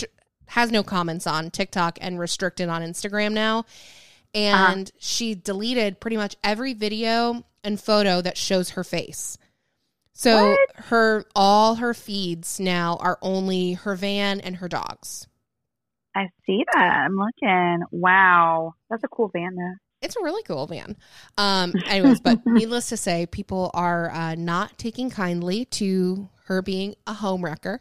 has 0.46 0.70
no 0.72 0.82
comments 0.82 1.26
on 1.26 1.50
TikTok 1.50 1.98
and 2.00 2.18
restricted 2.18 2.68
on 2.70 2.80
Instagram 2.82 3.32
now. 3.32 3.66
And 4.34 4.90
she 4.98 5.34
deleted 5.34 6.00
pretty 6.00 6.16
much 6.16 6.36
every 6.42 6.72
video 6.72 7.44
and 7.64 7.78
photo 7.80 8.20
that 8.22 8.36
shows 8.38 8.70
her 8.70 8.84
face. 8.84 9.36
So 10.18 10.48
What? 10.50 10.58
her 10.86 11.24
all 11.36 11.76
her 11.76 11.94
feeds 11.94 12.58
now 12.58 12.96
are 13.00 13.20
only 13.22 13.74
her 13.74 13.94
van 13.94 14.40
and 14.40 14.56
her 14.56 14.66
dogs. 14.66 15.28
I 16.16 16.26
see 16.44 16.64
that. 16.74 17.04
I'm 17.06 17.14
looking. 17.16 17.82
Wow, 17.92 18.74
that's 18.90 19.04
a 19.04 19.08
cool 19.08 19.28
van 19.32 19.54
though. 19.54 19.74
It's 20.02 20.16
a 20.16 20.22
really 20.24 20.42
cool 20.42 20.66
van. 20.66 20.96
Um, 21.36 21.72
anyways, 21.86 22.20
but 22.20 22.40
needless 22.46 22.88
to 22.88 22.96
say, 22.96 23.26
people 23.26 23.70
are 23.74 24.10
uh, 24.10 24.34
not 24.34 24.76
taking 24.76 25.08
kindly 25.08 25.64
to 25.66 26.28
her 26.46 26.62
being 26.62 26.96
a 27.06 27.12
home 27.14 27.44
wrecker. 27.44 27.78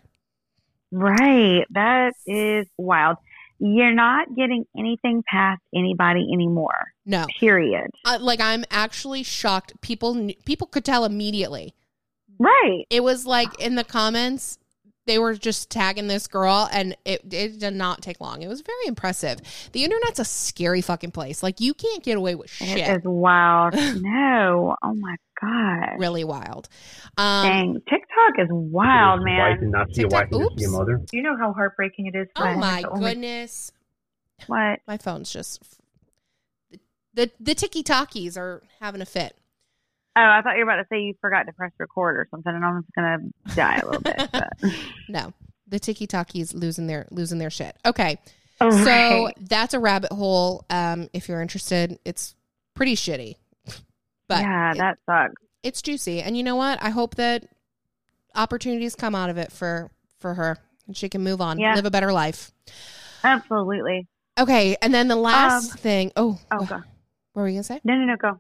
Right. 0.92 1.66
That 1.72 2.14
is 2.28 2.68
wild. 2.78 3.18
You're 3.58 3.94
not 3.96 4.28
getting 4.36 4.66
anything 4.78 5.24
past 5.28 5.62
anybody 5.74 6.28
anymore. 6.32 6.78
No, 7.04 7.26
Period. 7.40 7.90
uh, 8.06 8.20
like 8.22 8.40
I'm 8.42 8.64
actually 8.70 9.24
shocked. 9.24 9.74
People 9.82 10.30
people 10.46 10.68
could 10.68 10.86
tell 10.86 11.04
immediately. 11.04 11.74
Right. 12.40 12.86
It 12.90 13.04
was 13.04 13.26
like 13.26 13.60
in 13.60 13.76
the 13.76 13.84
comments, 13.84 14.58
they 15.06 15.20
were 15.20 15.36
just 15.36 15.70
tagging 15.70 16.08
this 16.08 16.28
girl, 16.28 16.68
and 16.72 16.96
it 17.06 17.22
it 17.32 17.60
did 17.60 17.74
not 17.74 18.02
take 18.02 18.20
long. 18.20 18.42
It 18.42 18.48
was 18.48 18.62
very 18.62 18.88
impressive. 18.88 19.40
The 19.72 19.84
internet's 19.86 20.20
a 20.20 20.26
scary 20.26 20.82
fucking 20.82 21.12
place. 21.12 21.42
Like 21.42 21.60
you 21.62 21.74
can't 21.74 22.04
get 22.04 22.18
away 22.18 22.36
with 22.36 22.50
shit. 22.50 22.78
is 22.98 23.04
wild. 23.06 23.74
no. 24.02 24.76
Oh 24.84 24.94
my 24.96 25.16
god. 25.42 26.00
Really 26.00 26.24
wild. 26.26 26.68
Um, 27.18 27.48
Dang. 27.48 27.74
TikTok 27.90 28.40
is 28.44 28.48
wild, 28.50 29.22
To 29.22 29.26
be 29.26 29.32
wife 29.32 29.58
and 29.62 29.62
man. 29.62 29.72
not 29.72 29.90
to 29.90 29.94
be 29.96 30.02
a 30.02 30.04
TikTok- 30.10 30.12
wife 30.12 30.32
and 30.32 30.42
just 30.60 30.66
oops. 30.68 30.72
mother. 30.78 31.02
Do 31.10 31.18
you 31.18 31.24
know 31.24 31.38
how 31.38 31.54
heartbreaking 31.54 32.08
it 32.08 32.16
is? 32.18 32.28
oh 32.36 32.56
my 32.56 32.82
the 32.82 32.90
only- 32.90 33.10
goodness. 33.12 33.72
What? 34.48 34.82
My 34.88 34.98
phone's 34.98 35.32
just 35.32 35.64
the 37.14 37.32
the 37.40 37.56
ticky 37.56 37.82
talkies 37.82 38.38
are 38.38 38.62
having 38.80 39.02
a 39.02 39.06
fit. 39.06 39.36
Oh, 40.18 40.20
I 40.20 40.42
thought 40.42 40.58
you 40.58 40.66
were 40.66 40.72
about 40.72 40.82
to 40.82 40.88
say 40.90 41.02
you 41.02 41.14
forgot 41.22 41.44
to 41.44 41.54
press 41.54 41.72
record 41.78 42.18
or 42.18 42.28
something, 42.32 42.52
and 42.54 42.66
I'm 42.66 42.82
just 42.82 42.94
gonna 42.96 43.18
die 43.56 43.78
a 43.78 43.86
little 43.86 44.02
bit. 44.02 44.30
But. 44.32 44.50
No, 45.08 45.34
the 45.68 45.80
Tiki 45.80 46.08
Takis 46.08 46.56
losing 46.56 46.88
their 46.88 47.08
losing 47.12 47.38
their 47.38 47.52
shit. 47.52 47.76
Okay. 47.86 48.18
Oh, 48.60 48.72
So 48.72 48.86
right. 48.86 49.34
that's 49.40 49.76
a 49.76 49.80
rabbit 49.80 50.12
hole. 50.12 50.66
Um, 50.72 51.08
if 51.14 51.30
you're 51.30 51.42
interested, 51.42 52.00
it's 52.04 52.34
pretty 52.74 52.96
shitty. 52.96 53.36
But 54.28 54.42
yeah, 54.42 54.72
it- 54.72 54.78
that 54.80 54.98
sucks. 55.06 55.36
it's 55.62 55.82
juicy. 55.84 56.22
And 56.24 56.36
you 56.36 56.42
know 56.44 56.56
what? 56.56 56.82
I 56.82 56.90
hope 56.90 57.16
that 57.16 57.46
opportunities 58.36 58.96
come 58.96 59.14
out 59.16 59.30
of 59.30 59.38
it 59.38 59.52
for 59.52 59.92
for 60.20 60.34
her 60.34 60.58
and 60.88 60.98
she 60.98 61.10
can 61.10 61.24
move 61.24 61.42
on, 61.42 61.60
Yeah. 61.60 61.76
live 61.76 61.86
a 61.86 61.92
better 61.92 62.12
life. 62.12 62.52
Absolutely. 63.24 64.08
Okay, 64.40 64.78
and 64.82 64.94
then 64.94 65.08
the 65.08 65.16
last 65.16 65.78
thing. 65.80 66.12
Oh, 66.16 66.40
Oh, 66.52 66.60
God. 66.66 66.84
what 67.34 67.42
were 67.42 67.44
we 67.44 67.52
gonna 67.54 67.64
say? 67.64 67.80
No, 67.84 67.96
no, 67.96 68.06
no, 68.06 68.16
go. 68.16 68.40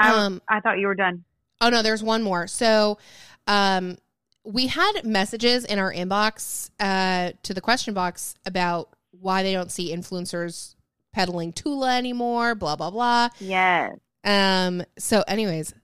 I, 0.00 0.10
Um, 0.24 0.42
I 0.48 0.60
thought 0.60 0.78
you 0.78 0.86
were 0.86 0.94
done. 0.94 1.24
Oh 1.60 1.70
no, 1.70 1.82
there's 1.82 2.02
one 2.02 2.22
more. 2.22 2.46
So, 2.46 2.98
um, 3.46 3.98
we 4.44 4.68
had 4.68 5.02
messages 5.04 5.64
in 5.64 5.78
our 5.78 5.92
inbox 5.92 6.70
uh, 6.80 7.32
to 7.42 7.52
the 7.54 7.60
question 7.60 7.94
box 7.94 8.34
about 8.46 8.90
why 9.10 9.42
they 9.42 9.52
don't 9.52 9.70
see 9.72 9.92
influencers 9.94 10.74
peddling 11.12 11.52
Tula 11.52 11.96
anymore. 11.98 12.54
Blah 12.54 12.76
blah 12.76 12.90
blah. 12.90 13.28
Yes. 13.40 13.92
Um. 14.24 14.84
So, 14.98 15.24
anyways, 15.26 15.74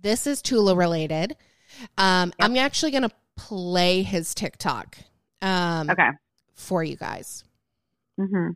this 0.00 0.26
is 0.26 0.42
Tula 0.42 0.74
related. 0.74 1.36
Um, 1.96 2.32
I'm 2.40 2.56
actually 2.56 2.90
gonna 2.90 3.10
play 3.36 4.02
his 4.02 4.34
TikTok. 4.34 4.98
Um, 5.40 5.90
Okay. 5.90 6.08
for 6.54 6.82
you 6.84 6.96
guys. 6.96 7.44
Mm 8.20 8.28
hmm 8.28 8.50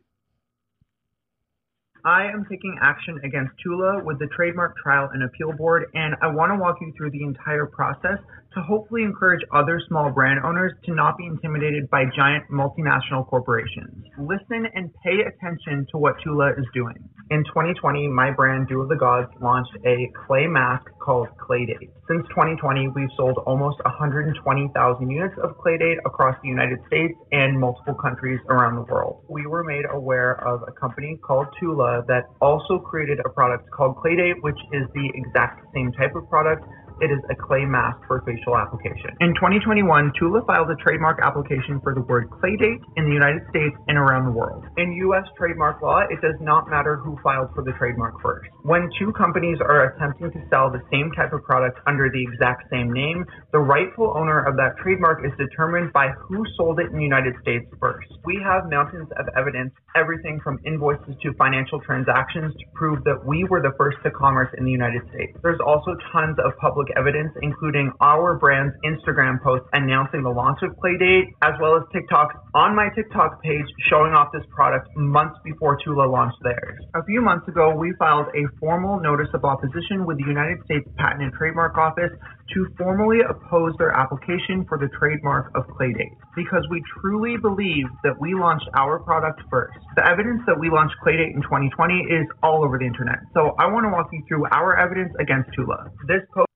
I 2.07 2.31
am 2.31 2.45
taking 2.49 2.79
action 2.81 3.19
against 3.25 3.51
Tula 3.61 4.01
with 4.01 4.17
the 4.17 4.27
Trademark 4.27 4.77
Trial 4.77 5.09
and 5.13 5.23
Appeal 5.23 5.51
Board, 5.51 5.91
and 5.93 6.15
I 6.21 6.27
want 6.27 6.53
to 6.53 6.55
walk 6.55 6.77
you 6.79 6.93
through 6.95 7.11
the 7.11 7.21
entire 7.21 7.65
process 7.65 8.17
to 8.57 8.63
hopefully 8.63 9.03
encourage 9.03 9.41
other 9.53 9.79
small 9.87 10.09
brand 10.09 10.39
owners 10.43 10.73
to 10.85 10.93
not 10.93 11.15
be 11.17 11.25
intimidated 11.25 11.87
by 11.91 12.05
giant 12.15 12.43
multinational 12.49 13.25
corporations. 13.27 14.03
Listen 14.17 14.65
and 14.73 14.89
pay 15.05 15.21
attention 15.21 15.85
to 15.91 15.97
what 15.97 16.15
Tula 16.23 16.51
is 16.57 16.65
doing. 16.73 16.97
In 17.29 17.43
2020, 17.43 18.07
my 18.07 18.31
brand 18.31 18.67
Dew 18.67 18.81
of 18.81 18.89
the 18.89 18.95
Gods 18.95 19.29
launched 19.41 19.75
a 19.85 20.09
clay 20.25 20.47
mask 20.47 20.85
called 20.99 21.27
Claydate. 21.37 21.91
Since 22.07 22.25
2020, 22.29 22.87
we've 22.95 23.11
sold 23.17 23.37
almost 23.45 23.77
120,000 23.83 25.09
units 25.09 25.35
of 25.43 25.57
Claydate 25.57 25.97
across 26.05 26.35
the 26.41 26.47
United 26.47 26.79
States 26.87 27.13
and 27.33 27.59
multiple 27.59 27.93
countries 27.93 28.39
around 28.49 28.75
the 28.75 28.87
world. 28.89 29.23
We 29.29 29.45
were 29.45 29.63
made 29.63 29.85
aware 29.91 30.41
of 30.47 30.63
a 30.67 30.71
company 30.71 31.19
called 31.21 31.47
Tula 31.59 32.03
that 32.07 32.23
also 32.41 32.79
created 32.79 33.19
a 33.25 33.29
product 33.29 33.69
called 33.71 33.97
Claydate, 33.97 34.41
which 34.41 34.59
is 34.71 34.87
the 34.95 35.11
exact 35.13 35.67
same 35.75 35.91
type 35.91 36.15
of 36.15 36.29
product. 36.29 36.65
It 36.99 37.13
is 37.13 37.21
a 37.29 37.35
clay 37.35 37.65
mask 37.65 38.01
for 38.07 38.25
facial 38.25 38.57
application. 38.57 39.13
In 39.21 39.33
2021, 39.37 40.13
Tula 40.17 40.41
filed 40.45 40.69
a 40.71 40.75
trademark 40.81 41.21
application 41.21 41.79
for 41.81 41.93
the 41.93 42.01
word 42.01 42.29
Claydate 42.41 42.81
in 42.97 43.05
the 43.05 43.13
United 43.13 43.45
States 43.49 43.75
and 43.87 43.97
around 43.97 44.25
the 44.25 44.31
world. 44.31 44.65
In 44.77 44.91
U.S. 45.13 45.25
trademark 45.37 45.81
law, 45.81 46.01
it 46.09 46.19
does 46.21 46.33
not 46.41 46.69
matter 46.69 46.97
who 46.97 47.17
filed 47.21 47.49
for 47.53 47.63
the 47.63 47.73
trademark 47.77 48.19
first. 48.21 48.49
When 48.63 48.89
two 48.97 49.13
companies 49.13 49.59
are 49.61 49.93
attempting 49.93 50.31
to 50.31 50.41
sell 50.49 50.71
the 50.71 50.81
same 50.91 51.11
type 51.13 51.33
of 51.33 51.43
product 51.43 51.77
under 51.85 52.09
the 52.09 52.21
exact 52.21 52.65
same 52.71 52.91
name, 52.91 53.25
the 53.53 53.59
rightful 53.59 54.13
owner 54.17 54.41
of 54.41 54.57
that 54.57 54.77
trademark 54.81 55.23
is 55.23 55.31
determined 55.37 55.93
by 55.93 56.09
who 56.17 56.43
sold 56.57 56.79
it 56.79 56.89
in 56.89 56.97
the 56.97 57.03
United 57.03 57.35
States 57.41 57.65
first. 57.79 58.09
We 58.25 58.41
have 58.41 58.69
mountains 58.69 59.07
of 59.19 59.29
evidence, 59.37 59.71
everything 59.95 60.39
from 60.43 60.59
invoices 60.65 61.13
to 61.21 61.33
financial 61.37 61.79
transactions 61.81 62.53
to 62.57 62.65
prove 62.73 63.03
that 63.03 63.21
we 63.25 63.45
were 63.45 63.61
the 63.61 63.73
first 63.77 63.97
to 64.03 64.11
commerce 64.11 64.49
in 64.57 64.65
the 64.65 64.71
United 64.71 65.01
States. 65.13 65.37
There's 65.43 65.61
also 65.61 65.93
tons 66.11 66.37
of 66.43 66.57
public 66.57 66.86
evidence, 66.95 67.33
including 67.41 67.91
our 67.99 68.37
brand's 68.37 68.75
Instagram 68.85 69.41
post 69.43 69.63
announcing 69.73 70.23
the 70.23 70.29
launch 70.29 70.59
of 70.63 70.71
Claydate, 70.77 71.27
as 71.41 71.53
well 71.59 71.75
as 71.75 71.83
TikToks 71.93 72.35
on 72.55 72.75
my 72.75 72.89
TikTok 72.95 73.41
page 73.41 73.65
showing 73.89 74.13
off 74.13 74.29
this 74.31 74.45
product 74.49 74.87
months 74.95 75.37
before 75.43 75.77
Tula 75.83 76.07
launched 76.07 76.37
theirs. 76.43 76.79
A 76.95 77.03
few 77.05 77.21
months 77.21 77.47
ago, 77.47 77.75
we 77.75 77.93
filed 77.99 78.27
a 78.35 78.47
formal 78.59 78.99
notice 78.99 79.29
of 79.33 79.43
opposition 79.43 80.05
with 80.05 80.17
the 80.17 80.25
United 80.25 80.57
States 80.65 80.87
Patent 80.97 81.23
and 81.23 81.33
Trademark 81.33 81.77
Office 81.77 82.11
to 82.53 82.67
formally 82.77 83.19
oppose 83.27 83.73
their 83.77 83.91
application 83.91 84.65
for 84.67 84.77
the 84.77 84.87
trademark 84.97 85.51
of 85.55 85.67
Claydate 85.75 86.15
because 86.35 86.63
we 86.71 86.81
truly 87.01 87.35
believe 87.37 87.85
that 88.03 88.15
we 88.19 88.33
launched 88.33 88.67
our 88.75 88.99
product 88.99 89.41
first. 89.51 89.77
The 89.95 90.07
evidence 90.07 90.41
that 90.47 90.57
we 90.57 90.69
launched 90.69 90.95
Claydate 91.03 91.33
in 91.35 91.41
2020 91.41 91.93
is 92.07 92.25
all 92.43 92.63
over 92.63 92.77
the 92.77 92.85
internet. 92.85 93.19
So 93.33 93.55
I 93.59 93.67
want 93.67 93.85
to 93.85 93.91
walk 93.91 94.07
you 94.13 94.23
through 94.27 94.45
our 94.51 94.77
evidence 94.77 95.13
against 95.19 95.49
Tula. 95.55 95.91
This 96.07 96.23
post 96.33 96.46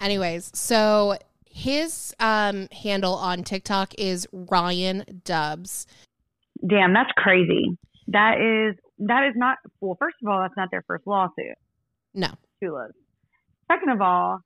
Anyways, 0.00 0.50
so 0.54 1.16
his 1.46 2.14
um, 2.20 2.68
handle 2.70 3.14
on 3.14 3.42
TikTok 3.42 3.94
is 3.98 4.28
Ryan 4.32 5.22
Dubs. 5.24 5.86
Damn, 6.66 6.92
that's 6.92 7.10
crazy. 7.16 7.78
That 8.08 8.38
is 8.40 8.78
that 8.98 9.26
is 9.26 9.34
not 9.36 9.58
well. 9.80 9.96
First 9.98 10.16
of 10.22 10.28
all, 10.28 10.40
that's 10.40 10.56
not 10.56 10.70
their 10.70 10.84
first 10.86 11.06
lawsuit. 11.06 11.56
No. 12.14 12.28
Tula's. 12.60 12.92
Second 13.70 13.90
of 13.90 14.00
all, 14.00 14.40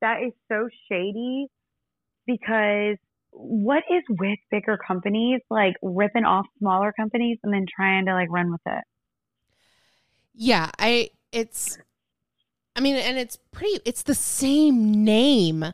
that 0.00 0.22
is 0.22 0.32
so 0.48 0.68
shady 0.90 1.46
because 2.26 2.96
what 3.30 3.82
is 3.90 4.02
with 4.08 4.38
bigger 4.50 4.78
companies 4.86 5.40
like 5.50 5.74
ripping 5.82 6.24
off 6.24 6.46
smaller 6.58 6.92
companies 6.92 7.38
and 7.42 7.52
then 7.52 7.66
trying 7.74 8.06
to 8.06 8.12
like 8.14 8.30
run 8.30 8.50
with 8.50 8.60
it? 8.66 8.84
Yeah, 10.34 10.70
I 10.78 11.10
it's 11.32 11.78
I 12.76 12.80
mean, 12.80 12.96
and 12.96 13.18
it's 13.18 13.36
pretty 13.52 13.80
it's 13.84 14.02
the 14.02 14.14
same 14.14 15.04
name. 15.04 15.64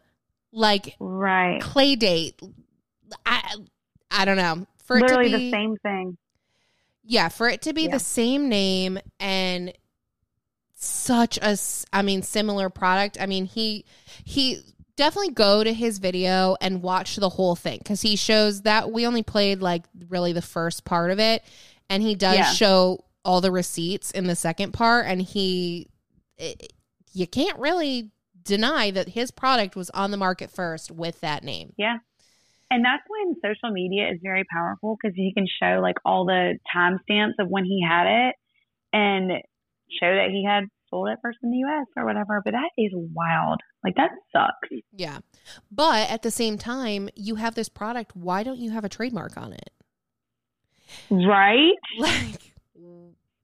Like 0.53 0.96
Right. 0.98 1.61
Clay 1.61 1.96
Date. 1.96 2.40
I 3.24 3.55
I 4.11 4.24
don't 4.24 4.36
know. 4.36 4.66
For 4.84 4.98
it 4.98 5.03
Literally 5.03 5.30
to 5.30 5.38
be 5.38 5.44
the 5.44 5.57
same 5.57 5.76
thing. 5.78 6.16
Yeah, 7.05 7.28
for 7.28 7.48
it 7.48 7.62
to 7.62 7.72
be 7.72 7.82
Yeah. 7.82 7.92
the 7.92 7.98
same 8.01 8.48
name 8.48 8.98
and 9.18 9.72
such 10.74 11.38
a, 11.38 11.57
I 11.92 12.03
mean 12.03 12.22
similar 12.22 12.70
product. 12.70 13.16
I 13.20 13.26
mean, 13.26 13.44
he 13.44 13.84
he 14.24 14.61
definitely 14.96 15.32
go 15.32 15.62
to 15.64 15.72
his 15.72 15.98
video 15.98 16.57
and 16.61 16.82
watch 16.82 17.16
the 17.16 17.28
whole 17.30 17.55
thing 17.57 17.80
cuz 17.84 18.03
he 18.03 18.16
shows 18.16 18.62
that 18.62 18.90
we 18.92 19.07
only 19.07 19.22
played 19.22 19.61
like 19.62 19.84
really 20.09 20.32
the 20.32 20.42
first 20.42 20.84
part 20.84 21.11
of 21.11 21.18
it 21.18 21.42
and 21.88 22.03
he 22.03 22.14
does 22.14 22.36
Yeah. 22.36 22.53
show 22.53 23.05
all 23.24 23.40
the 23.40 23.51
receipts 23.51 24.11
in 24.11 24.26
the 24.26 24.36
second 24.36 24.72
part 24.72 25.07
and 25.07 25.22
he 25.22 25.88
it, 26.36 26.72
you 27.12 27.26
can't 27.26 27.58
really 27.58 28.11
deny 28.42 28.90
that 28.90 29.11
his 29.11 29.30
product 29.30 29.76
was 29.76 29.90
on 29.90 30.11
the 30.11 30.16
market 30.16 30.50
first 30.50 30.90
with 30.90 31.20
that 31.20 31.44
name. 31.44 31.72
Yeah. 31.76 31.96
And 32.70 32.84
that's 32.84 33.02
when 33.08 33.34
social 33.42 33.72
media 33.72 34.11
is 34.12 34.20
very 34.22 34.44
powerful 34.52 34.96
because 35.00 35.16
you 35.16 35.32
can 35.34 35.46
show 35.61 35.80
like 35.82 35.96
all 36.04 36.24
the 36.24 36.56
timestamps 36.74 37.34
of 37.40 37.48
when 37.48 37.64
he 37.64 37.84
had 37.86 38.28
it 38.28 38.34
and 38.92 39.32
show 40.00 40.14
that 40.14 40.28
he 40.30 40.44
had 40.46 40.64
sold 40.88 41.08
it 41.08 41.18
first 41.20 41.38
in 41.42 41.50
the 41.50 41.58
US 41.58 41.86
or 41.96 42.04
whatever. 42.04 42.40
But 42.44 42.52
that 42.52 42.70
is 42.78 42.92
wild. 42.94 43.61
Like 43.82 43.96
that 43.96 44.11
sucks. 44.32 44.82
Yeah. 44.92 45.18
But 45.70 46.08
at 46.11 46.22
the 46.22 46.30
same 46.30 46.58
time, 46.58 47.08
you 47.16 47.36
have 47.36 47.56
this 47.56 47.68
product, 47.68 48.14
why 48.14 48.44
don't 48.44 48.58
you 48.58 48.70
have 48.70 48.84
a 48.84 48.88
trademark 48.88 49.36
on 49.36 49.52
it? 49.52 49.70
Right? 51.11 51.74
Like 51.98 52.50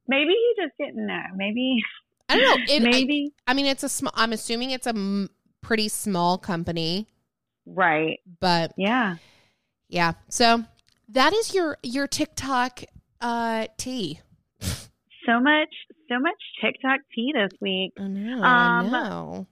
Maybe 0.09 0.31
he 0.31 0.63
just 0.63 0.75
didn't 0.79 1.05
know. 1.07 1.23
Maybe, 1.35 1.83
I 2.29 2.37
don't 2.39 2.45
know. 2.61 2.65
It, 2.75 2.83
I- 2.83 2.91
maybe. 2.91 3.33
I, 3.47 3.55
mean, 3.55 3.67
it's 3.67 3.83
a 3.83 3.89
small. 3.89 4.13
I'm 4.15 4.33
assuming 4.33 4.71
it's 4.71 4.87
a 4.87 4.91
m- 4.91 5.31
pretty 5.63 5.89
small 5.89 6.39
company, 6.39 7.07
right. 7.67 8.19
but 8.41 8.73
Yeah. 8.77 9.17
yeah. 9.89 10.13
So 10.29 10.65
that 11.11 11.33
is 11.33 11.55
your 11.55 11.79
your 11.83 12.07
TikTok 12.07 12.83
uh 13.21 13.67
tea. 13.77 14.21
So 14.61 15.41
much, 15.41 15.69
so 16.09 16.21
much 16.21 16.35
TikTok 16.63 17.01
tea 17.15 17.33
this 17.35 17.51
week. 17.61 17.93
I 17.99 18.07
know. 18.07 18.37
Um, 18.37 18.43
I 18.45 18.89
know. 18.91 19.47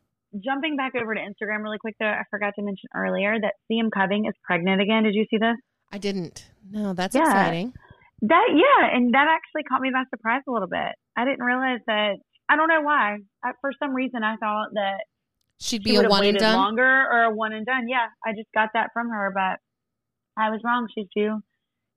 Jumping 0.44 0.76
back 0.76 0.92
over 1.00 1.14
to 1.14 1.20
Instagram 1.20 1.62
really 1.64 1.78
quick 1.78 1.96
though, 1.98 2.06
I 2.06 2.22
forgot 2.30 2.54
to 2.56 2.62
mention 2.62 2.88
earlier 2.94 3.36
that 3.40 3.54
CM 3.70 3.90
Coving 3.92 4.26
is 4.26 4.34
pregnant 4.44 4.80
again. 4.80 5.02
Did 5.04 5.14
you 5.14 5.26
see 5.30 5.38
this? 5.38 5.56
I 5.92 5.98
didn't. 5.98 6.46
No, 6.70 6.92
that's 6.92 7.14
Yeah. 7.14 7.22
exciting. 7.22 7.72
That 8.22 8.46
yeah, 8.54 8.96
and 8.96 9.12
that 9.14 9.26
actually 9.28 9.64
caught 9.64 9.80
me 9.80 9.90
by 9.92 10.02
surprise 10.10 10.42
a 10.48 10.52
little 10.52 10.68
bit. 10.68 10.94
I 11.16 11.24
didn't 11.24 11.44
realize 11.44 11.80
that. 11.86 12.14
I 12.48 12.56
don't 12.56 12.68
know 12.68 12.82
why. 12.82 13.18
I, 13.42 13.52
for 13.60 13.72
some 13.78 13.94
reason, 13.94 14.22
I 14.22 14.36
thought 14.36 14.68
that 14.74 15.04
She'd 15.60 15.82
be 15.84 15.96
would 15.96 16.06
a 16.06 16.08
one 16.08 16.24
and 16.24 16.36
done. 16.38 16.56
longer 16.56 16.84
or 17.10 17.22
a 17.24 17.34
one 17.34 17.52
and 17.52 17.64
done. 17.64 17.88
Yeah, 17.88 18.06
I 18.24 18.32
just 18.32 18.48
got 18.54 18.70
that 18.74 18.90
from 18.92 19.08
her, 19.10 19.32
but 19.34 19.60
I 20.40 20.50
was 20.50 20.60
wrong. 20.64 20.88
She's 20.94 21.06
due 21.14 21.40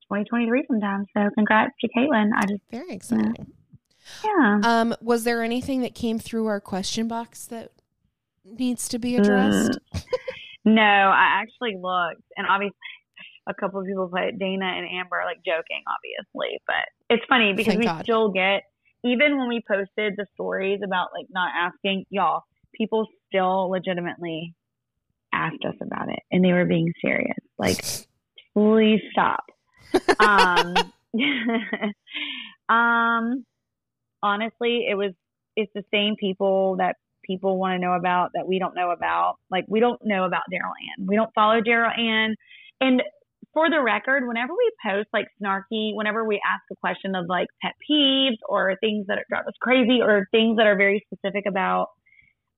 2023 0.09 0.65
sometime. 0.67 1.05
So 1.15 1.29
congrats 1.35 1.73
to 1.81 1.89
Caitlin. 1.89 2.29
I 2.35 2.45
just 2.45 2.61
Very 2.71 2.91
exciting. 2.93 3.51
yeah. 4.23 4.59
Um, 4.63 4.95
was 5.01 5.23
there 5.25 5.41
anything 5.43 5.81
that 5.81 5.95
came 5.95 6.19
through 6.19 6.45
our 6.47 6.61
question 6.61 7.07
box 7.07 7.45
that 7.47 7.71
needs 8.45 8.87
to 8.89 8.99
be 8.99 9.17
addressed? 9.17 9.77
No, 10.65 10.81
I 10.81 11.41
actually 11.41 11.77
looked, 11.81 12.23
and 12.35 12.45
obviously, 12.47 12.75
a 13.47 13.53
couple 13.53 13.79
of 13.79 13.85
people 13.85 14.07
put 14.09 14.37
Dana 14.37 14.65
and 14.65 14.85
Amber 14.99 15.21
like 15.25 15.37
joking, 15.45 15.81
obviously, 15.87 16.59
but 16.67 16.89
it's 17.09 17.23
funny 17.29 17.53
because 17.53 17.71
Thank 17.73 17.79
we 17.79 17.85
God. 17.85 18.03
still 18.03 18.29
get 18.31 18.63
even 19.03 19.37
when 19.37 19.47
we 19.47 19.61
posted 19.67 20.13
the 20.17 20.25
stories 20.33 20.81
about 20.83 21.09
like 21.13 21.27
not 21.29 21.51
asking 21.55 22.05
y'all, 22.09 22.43
people 22.73 23.07
still 23.27 23.69
legitimately 23.69 24.53
asked 25.33 25.63
us 25.65 25.75
about 25.81 26.09
it, 26.09 26.19
and 26.31 26.43
they 26.43 26.53
were 26.53 26.65
being 26.65 26.93
serious, 27.01 27.37
like 27.57 27.77
Please 28.57 29.01
stop. 29.11 29.43
um, 30.19 30.73
um, 32.75 33.45
honestly, 34.23 34.87
it 34.89 34.97
was 34.97 35.13
it's 35.55 35.71
the 35.75 35.83
same 35.93 36.15
people 36.19 36.77
that 36.77 36.95
people 37.23 37.59
want 37.59 37.75
to 37.75 37.79
know 37.79 37.93
about 37.93 38.31
that 38.33 38.47
we 38.47 38.57
don't 38.57 38.73
know 38.73 38.89
about. 38.89 39.35
Like 39.51 39.65
we 39.67 39.79
don't 39.79 40.03
know 40.03 40.23
about 40.23 40.41
Daryl 40.51 40.73
Ann. 40.97 41.05
We 41.05 41.15
don't 41.15 41.29
follow 41.35 41.61
Daryl 41.61 41.95
Ann. 41.99 42.35
And 42.81 43.03
for 43.53 43.69
the 43.69 43.81
record, 43.81 44.27
whenever 44.27 44.53
we 44.53 44.71
post 44.85 45.07
like 45.13 45.27
snarky, 45.41 45.95
whenever 45.95 46.23
we 46.25 46.41
ask 46.45 46.63
a 46.71 46.75
question 46.75 47.15
of 47.15 47.25
like 47.27 47.47
pet 47.61 47.73
peeves 47.89 48.37
or 48.47 48.75
things 48.79 49.07
that 49.07 49.19
drive 49.29 49.47
us 49.47 49.53
crazy 49.61 49.99
or 50.01 50.27
things 50.31 50.57
that 50.57 50.67
are 50.67 50.75
very 50.77 51.05
specific 51.11 51.45
about 51.47 51.87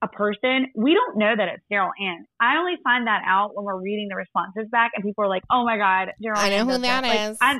a 0.01 0.07
person, 0.07 0.67
we 0.75 0.93
don't 0.93 1.17
know 1.17 1.33
that 1.35 1.47
it's 1.49 1.63
Daryl 1.71 1.91
Ann. 2.01 2.25
I 2.39 2.57
only 2.57 2.75
find 2.83 3.07
that 3.07 3.21
out 3.25 3.51
when 3.53 3.65
we're 3.65 3.81
reading 3.81 4.07
the 4.09 4.15
responses 4.15 4.67
back 4.71 4.91
and 4.95 5.03
people 5.03 5.23
are 5.25 5.29
like, 5.29 5.43
"Oh 5.51 5.63
my 5.65 5.77
god, 5.77 6.09
Daryl." 6.23 6.37
I 6.37 6.49
know 6.49 6.65
who 6.65 6.77
that 6.77 7.03
Like, 7.03 7.31
is. 7.31 7.37
I, 7.41 7.59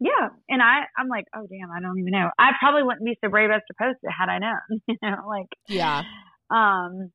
yeah, 0.00 0.28
and 0.48 0.60
I, 0.62 0.80
I'm 0.98 1.08
like, 1.08 1.26
oh 1.34 1.46
damn, 1.48 1.70
I 1.70 1.80
don't 1.80 1.98
even 1.98 2.10
know. 2.12 2.28
I 2.38 2.50
probably 2.58 2.82
wouldn't 2.82 3.04
be 3.04 3.16
so 3.22 3.30
brave 3.30 3.50
as 3.54 3.62
to 3.68 3.74
post 3.78 3.98
it 4.02 4.10
had 4.10 4.28
I 4.28 4.38
known. 4.38 4.80
you 4.88 4.96
know, 5.02 5.28
like, 5.28 5.46
Yeah. 5.68 6.02
um, 6.50 7.10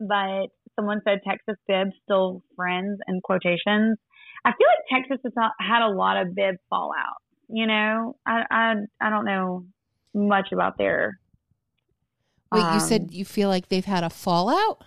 but 0.00 0.48
someone 0.76 1.00
said 1.04 1.20
Texas 1.26 1.56
Bib 1.66 1.88
still 2.04 2.42
friends 2.54 2.98
in 3.08 3.20
quotations. 3.22 3.98
I 4.44 4.52
feel 4.52 4.66
like 4.66 5.02
Texas 5.08 5.20
has 5.24 5.50
had 5.58 5.82
a 5.86 5.90
lot 5.90 6.16
of 6.16 6.34
bib 6.34 6.56
fallout. 6.70 7.22
You 7.48 7.66
know, 7.66 8.16
I, 8.26 8.44
I, 8.50 8.74
I 9.00 9.10
don't 9.10 9.24
know 9.24 9.64
much 10.14 10.52
about 10.52 10.78
their. 10.78 11.18
Wait, 12.52 12.60
you 12.60 12.66
um, 12.66 12.80
said 12.80 13.08
you 13.12 13.24
feel 13.24 13.48
like 13.48 13.68
they've 13.68 13.84
had 13.84 14.04
a 14.04 14.10
fallout? 14.10 14.82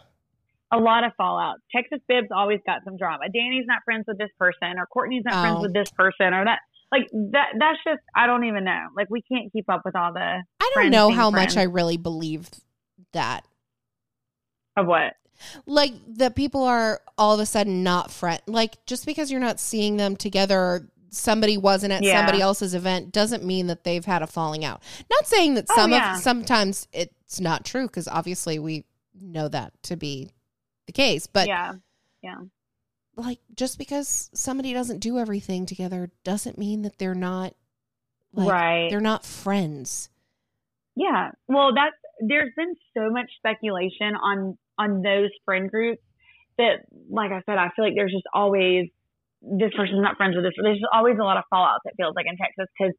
a 0.71 0.77
lot 0.77 1.03
of 1.03 1.11
fallout. 1.17 1.57
Texas 1.75 1.99
Bibs 2.07 2.29
always 2.33 2.59
got 2.65 2.83
some 2.85 2.95
drama. 2.97 3.25
Danny's 3.33 3.65
not 3.67 3.79
friends 3.83 4.05
with 4.07 4.17
this 4.17 4.29
person, 4.39 4.77
or 4.77 4.85
Courtney's 4.85 5.23
not 5.25 5.41
friends 5.41 5.57
Oh. 5.59 5.61
with 5.63 5.73
this 5.73 5.91
person, 5.91 6.33
or 6.33 6.45
that. 6.45 6.59
Like 6.91 7.09
that. 7.31 7.49
That's 7.57 7.77
just 7.85 8.01
I 8.15 8.25
don't 8.27 8.43
even 8.45 8.63
know. 8.63 8.87
Like 8.95 9.09
we 9.09 9.21
can't 9.21 9.51
keep 9.51 9.69
up 9.69 9.81
with 9.85 9.95
all 9.95 10.13
the 10.13 10.19
I 10.59 10.71
don't 10.75 10.91
know 10.91 11.09
how 11.09 11.29
much 11.29 11.55
I 11.57 11.63
really 11.63 11.97
believe 11.97 12.49
that. 13.13 13.45
of 14.75 14.87
what. 14.87 15.13
Like 15.65 15.93
that 16.17 16.35
people 16.35 16.63
are 16.63 17.01
all 17.17 17.33
of 17.33 17.39
a 17.39 17.45
sudden 17.45 17.83
not 17.83 18.11
friend. 18.11 18.41
Like 18.47 18.85
just 18.85 19.05
because 19.05 19.31
you're 19.31 19.39
not 19.39 19.59
seeing 19.59 19.97
them 19.97 20.15
together, 20.15 20.87
somebody 21.09 21.57
wasn't 21.57 21.93
at 21.93 22.03
Yeah. 22.03 22.17
somebody 22.19 22.41
else's 22.41 22.73
event 22.73 23.11
doesn't 23.11 23.43
mean 23.43 23.67
that 23.67 23.83
they've 23.83 24.05
had 24.05 24.21
a 24.21 24.27
falling 24.27 24.63
out. 24.65 24.81
Not 25.09 25.27
saying 25.27 25.55
that 25.55 25.65
Oh, 25.69 25.75
some 25.75 25.91
yeah. 25.91 26.15
of 26.15 26.21
sometimes 26.21 26.87
it's 26.93 27.39
not 27.39 27.65
true 27.65 27.87
because 27.87 28.07
obviously 28.07 28.59
we 28.59 28.85
know 29.19 29.47
that 29.49 29.73
to 29.83 29.95
be 29.97 30.31
the 30.87 30.93
case, 30.93 31.27
but 31.27 31.47
yeah, 31.47 31.73
yeah, 32.23 32.39
like 33.15 33.39
just 33.55 33.77
because 33.77 34.29
somebody 34.33 34.73
doesn't 34.73 34.99
do 34.99 35.19
everything 35.19 35.65
together 35.65 36.11
doesn't 36.23 36.57
mean 36.57 36.81
that 36.83 36.97
they're 36.97 37.13
not 37.13 37.53
like 38.33 38.49
right. 38.49 38.89
they're 38.89 38.99
not 39.01 39.25
friends. 39.25 40.09
Yeah. 40.95 41.31
Well, 41.47 41.73
that's 41.73 41.95
there's 42.19 42.51
been 42.55 42.75
so 42.93 43.09
much 43.09 43.29
speculation 43.37 44.15
on 44.15 44.57
on 44.81 45.01
those 45.01 45.29
friend 45.45 45.69
groups 45.69 46.01
that, 46.57 46.85
like 47.09 47.31
I 47.31 47.41
said, 47.45 47.57
I 47.57 47.69
feel 47.75 47.85
like 47.85 47.93
there's 47.95 48.11
just 48.11 48.27
always 48.33 48.87
this 49.41 49.71
person's 49.75 50.01
not 50.01 50.17
friends 50.17 50.35
with 50.35 50.45
this. 50.45 50.53
There's 50.61 50.77
just 50.77 50.93
always 50.93 51.17
a 51.19 51.23
lot 51.23 51.37
of 51.37 51.43
fallout. 51.49 51.79
It 51.85 51.93
feels 51.97 52.13
like 52.15 52.25
in 52.29 52.37
Texas 52.37 52.67
because 52.77 52.93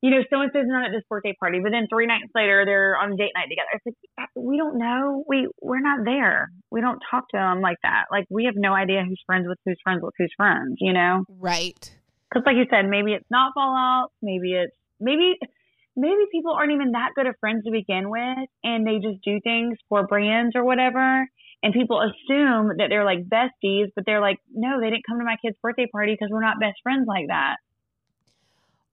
you 0.00 0.10
know 0.10 0.20
so 0.28 0.40
and 0.40 0.50
so's 0.52 0.64
not 0.66 0.86
at 0.86 0.92
this 0.92 1.04
birthday 1.08 1.34
party, 1.38 1.60
but 1.62 1.70
then 1.72 1.86
three 1.88 2.06
nights 2.06 2.32
later 2.34 2.64
they're 2.64 2.96
on 2.96 3.12
a 3.12 3.16
date 3.16 3.32
night 3.34 3.48
together. 3.48 3.68
It's 3.72 3.96
like 4.18 4.28
we 4.34 4.56
don't 4.56 4.78
know. 4.78 5.24
We 5.28 5.48
we're 5.60 5.80
not 5.80 6.04
there. 6.04 6.50
We 6.70 6.80
don't 6.80 7.00
talk 7.10 7.28
to 7.30 7.36
them 7.36 7.60
like 7.60 7.78
that. 7.82 8.06
Like 8.10 8.24
we 8.30 8.44
have 8.44 8.54
no 8.56 8.72
idea 8.72 9.04
who's 9.06 9.20
friends 9.26 9.46
with 9.48 9.58
who's 9.64 9.78
friends 9.82 10.00
with 10.02 10.14
who's 10.18 10.32
friends. 10.36 10.76
You 10.80 10.92
know. 10.92 11.24
Right. 11.28 11.90
Because, 12.30 12.44
like 12.46 12.56
you 12.56 12.66
said, 12.70 12.88
maybe 12.88 13.12
it's 13.12 13.30
not 13.30 13.52
fallout. 13.54 14.10
Maybe 14.20 14.54
it's 14.54 14.74
maybe 15.00 15.36
maybe 15.96 16.22
people 16.32 16.52
aren't 16.52 16.72
even 16.72 16.92
that 16.92 17.10
good 17.14 17.26
of 17.26 17.34
friends 17.40 17.64
to 17.64 17.70
begin 17.70 18.10
with, 18.10 18.48
and 18.62 18.86
they 18.86 18.98
just 18.98 19.22
do 19.24 19.40
things 19.42 19.78
for 19.88 20.06
brands 20.06 20.54
or 20.54 20.64
whatever. 20.64 21.26
And 21.62 21.72
people 21.72 22.00
assume 22.00 22.72
that 22.78 22.86
they're 22.90 23.04
like 23.04 23.24
besties, 23.26 23.86
but 23.96 24.04
they're 24.04 24.20
like, 24.20 24.38
no, 24.52 24.80
they 24.80 24.90
didn't 24.90 25.04
come 25.08 25.18
to 25.18 25.24
my 25.24 25.36
kid's 25.42 25.56
birthday 25.62 25.86
party 25.90 26.12
because 26.12 26.28
we're 26.30 26.44
not 26.44 26.60
best 26.60 26.76
friends 26.82 27.06
like 27.08 27.26
that. 27.28 27.56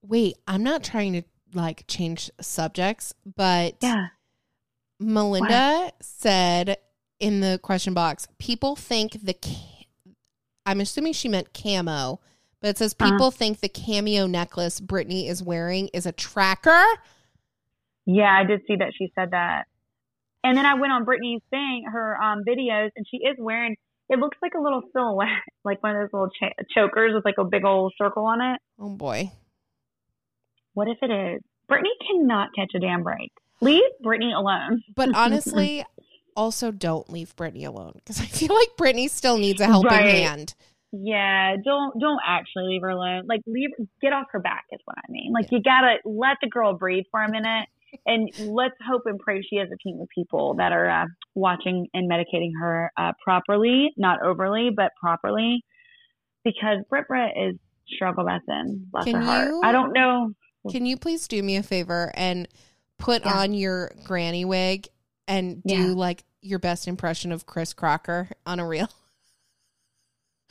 Wait, 0.01 0.37
I'm 0.47 0.63
not 0.63 0.83
trying 0.83 1.13
to 1.13 1.23
like 1.53 1.83
change 1.87 2.31
subjects, 2.39 3.13
but 3.35 3.75
Yeah. 3.81 4.07
Melinda 4.99 5.91
said 5.99 6.77
in 7.19 7.41
the 7.41 7.59
question 7.61 7.93
box, 7.93 8.27
people 8.39 8.75
think 8.75 9.13
the 9.23 9.35
I'm 10.65 10.79
assuming 10.79 11.13
she 11.13 11.27
meant 11.27 11.53
camo, 11.53 12.19
but 12.61 12.69
it 12.69 12.77
says 12.77 12.95
Uh-huh. 12.99 13.11
people 13.11 13.31
think 13.31 13.59
the 13.59 13.69
cameo 13.69 14.27
necklace 14.27 14.79
Brittany 14.79 15.27
is 15.27 15.41
wearing 15.43 15.89
is 15.93 16.05
a 16.05 16.11
tracker. 16.11 16.83
Yeah, 18.05 18.33
I 18.35 18.43
did 18.45 18.61
see 18.67 18.77
that 18.77 18.93
she 18.97 19.11
said 19.15 19.31
that. 19.31 19.65
And 20.43 20.57
then 20.57 20.65
I 20.65 20.73
went 20.73 20.91
on 20.91 21.03
Brittany's 21.05 21.41
thing, 21.51 21.85
her 21.91 22.17
um, 22.21 22.43
videos, 22.47 22.89
and 22.95 23.05
she 23.09 23.17
is 23.17 23.35
wearing. 23.37 23.75
It 24.09 24.17
looks 24.19 24.37
like 24.41 24.53
a 24.57 24.61
little 24.61 24.81
silhouette, 24.91 25.27
like 25.63 25.81
one 25.83 25.95
of 25.95 26.01
those 26.01 26.09
little 26.13 26.29
ch- 26.29 26.67
chokers 26.75 27.13
with 27.13 27.23
like 27.25 27.35
a 27.37 27.43
big 27.45 27.63
old 27.63 27.93
circle 27.97 28.25
on 28.25 28.41
it. 28.41 28.59
Oh 28.79 28.89
boy. 28.89 29.31
What 30.73 30.87
if 30.87 30.97
it 31.01 31.11
is? 31.11 31.41
Brittany 31.67 31.91
cannot 32.09 32.49
catch 32.55 32.71
a 32.75 32.79
damn 32.79 33.03
break. 33.03 33.31
Leave 33.61 33.83
Brittany 34.01 34.33
alone. 34.33 34.81
But 34.95 35.15
honestly, 35.15 35.85
also 36.35 36.71
don't 36.71 37.09
leave 37.09 37.35
Brittany 37.35 37.63
alone 37.65 37.93
because 37.95 38.19
I 38.19 38.25
feel 38.25 38.53
like 38.55 38.69
Brittany 38.77 39.07
still 39.07 39.37
needs 39.37 39.61
a 39.61 39.65
helping 39.67 39.91
Right. 39.91 40.15
hand. 40.15 40.55
Yeah, 40.91 41.55
don't 41.63 41.99
don't 41.99 42.19
actually 42.25 42.65
leave 42.67 42.81
her 42.81 42.89
alone. 42.89 43.23
Like 43.27 43.41
leave 43.47 43.69
get 44.01 44.11
off 44.13 44.27
her 44.31 44.39
back 44.39 44.65
is 44.71 44.79
what 44.85 44.97
I 44.97 45.09
mean. 45.09 45.31
Like 45.33 45.51
you 45.51 45.61
gotta 45.61 45.95
let 46.05 46.37
the 46.41 46.49
girl 46.49 46.73
breathe 46.73 47.05
for 47.11 47.23
a 47.23 47.31
minute 47.31 47.67
and 48.05 48.29
let's 48.39 48.75
hope 48.85 49.03
and 49.05 49.19
pray 49.19 49.41
she 49.41 49.55
has 49.57 49.69
a 49.71 49.77
team 49.77 49.99
of 50.01 50.07
people 50.13 50.55
that 50.55 50.71
are 50.71 50.89
uh, 50.89 51.05
watching 51.35 51.87
and 51.93 52.09
medicating 52.09 52.51
her 52.59 52.91
uh, 52.97 53.11
properly, 53.23 53.91
not 53.97 54.21
overly, 54.21 54.69
but 54.75 54.91
properly. 54.99 55.63
Because 56.43 56.79
Britt 56.89 57.07
Britt 57.07 57.31
is 57.37 57.55
struggle 57.87 58.23
messing. 58.25 58.85
Bless 58.91 59.05
Can 59.05 59.15
her 59.15 59.21
heart. 59.21 59.47
you- 59.49 59.61
I 59.63 59.71
don't 59.71 59.93
know. 59.93 60.31
Can 60.69 60.85
you 60.85 60.95
please 60.97 61.27
do 61.27 61.41
me 61.41 61.55
a 61.57 61.63
favor 61.63 62.11
and 62.15 62.47
put 62.97 63.23
Yeah. 63.25 63.39
on 63.39 63.53
your 63.53 63.91
granny 64.05 64.45
wig 64.45 64.87
and 65.27 65.61
do 65.63 65.73
Yeah. 65.75 65.93
like 65.93 66.23
your 66.41 66.59
best 66.59 66.87
impression 66.87 67.31
of 67.31 67.45
Chris 67.45 67.73
Crocker 67.73 68.29
on 68.45 68.59
a 68.59 68.67
reel? 68.67 68.89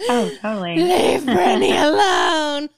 Oh, 0.09 0.31
totally. 0.41 0.77
Leave 0.83 1.25
Brittany 1.25 1.77
alone. 1.77 2.69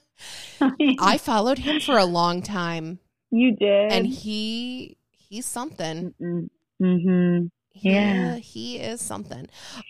I 0.99 1.17
followed 1.17 1.57
him 1.59 1.79
for 1.81 1.97
a 1.97 2.05
long 2.05 2.41
time 2.41 2.99
you 3.31 3.55
did. 3.55 3.91
and 3.91 4.05
he 4.07 4.97
he's 5.11 5.45
something. 5.45 6.13
Mm-hmm. 6.81 7.45
He, 7.71 7.89
Yeah. 7.91 8.35
he 8.35 8.77
is 8.77 9.01
something. 9.01 9.47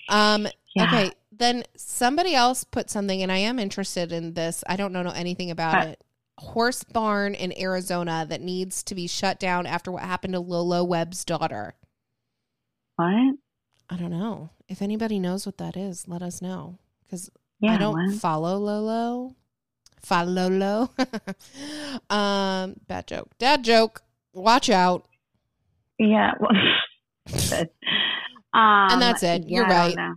Um 0.10 0.48
Yeah. 0.76 0.84
okay, 0.86 1.12
then 1.32 1.64
somebody 1.76 2.34
else 2.34 2.64
put 2.64 2.90
something 2.90 3.22
and 3.22 3.32
I 3.32 3.38
am 3.38 3.60
interested 3.60 4.12
in 4.12 4.34
this. 4.34 4.64
I 4.68 4.76
don't 4.78 4.94
know 4.94 5.02
anything 5.10 5.52
about 5.52 5.74
Huh. 5.76 5.90
it. 5.90 6.04
Horse 6.40 6.84
barn 6.84 7.36
in 7.36 7.58
Arizona 7.60 8.26
that 8.28 8.42
needs 8.42 8.82
to 8.84 8.96
be 8.96 9.06
shut 9.08 9.40
down 9.40 9.68
after 9.68 9.92
what 9.92 10.02
happened 10.04 10.34
to 10.34 10.40
Lolo 10.40 10.84
Webb's 10.84 11.24
daughter. 11.24 11.76
What? 12.96 13.36
I 13.90 13.98
don't 13.98 14.10
know. 14.12 14.50
If 14.68 14.82
anybody 14.82 15.20
knows 15.20 15.46
what 15.46 15.58
that 15.60 15.78
is, 15.78 16.08
let 16.08 16.24
us 16.24 16.42
know. 16.42 16.80
Because 17.14 17.30
Yeah. 17.60 17.76
I 17.76 17.78
don't 17.78 18.12
follow 18.14 18.58
Lolo. 18.58 19.36
Follow 20.02 20.50
Lolo. 20.50 20.90
um, 22.10 22.76
bad 22.88 23.06
joke. 23.06 23.30
Dad 23.38 23.64
joke. 23.64 24.02
Watch 24.34 24.68
out. 24.72 25.06
Yeah. 26.00 26.32
Well, 26.40 26.52
um, 27.62 27.68
And 28.54 29.02
that's 29.02 29.22
it. 29.22 29.48
You're 29.48 29.68
yeah, 29.68 29.94
right. 29.94 30.16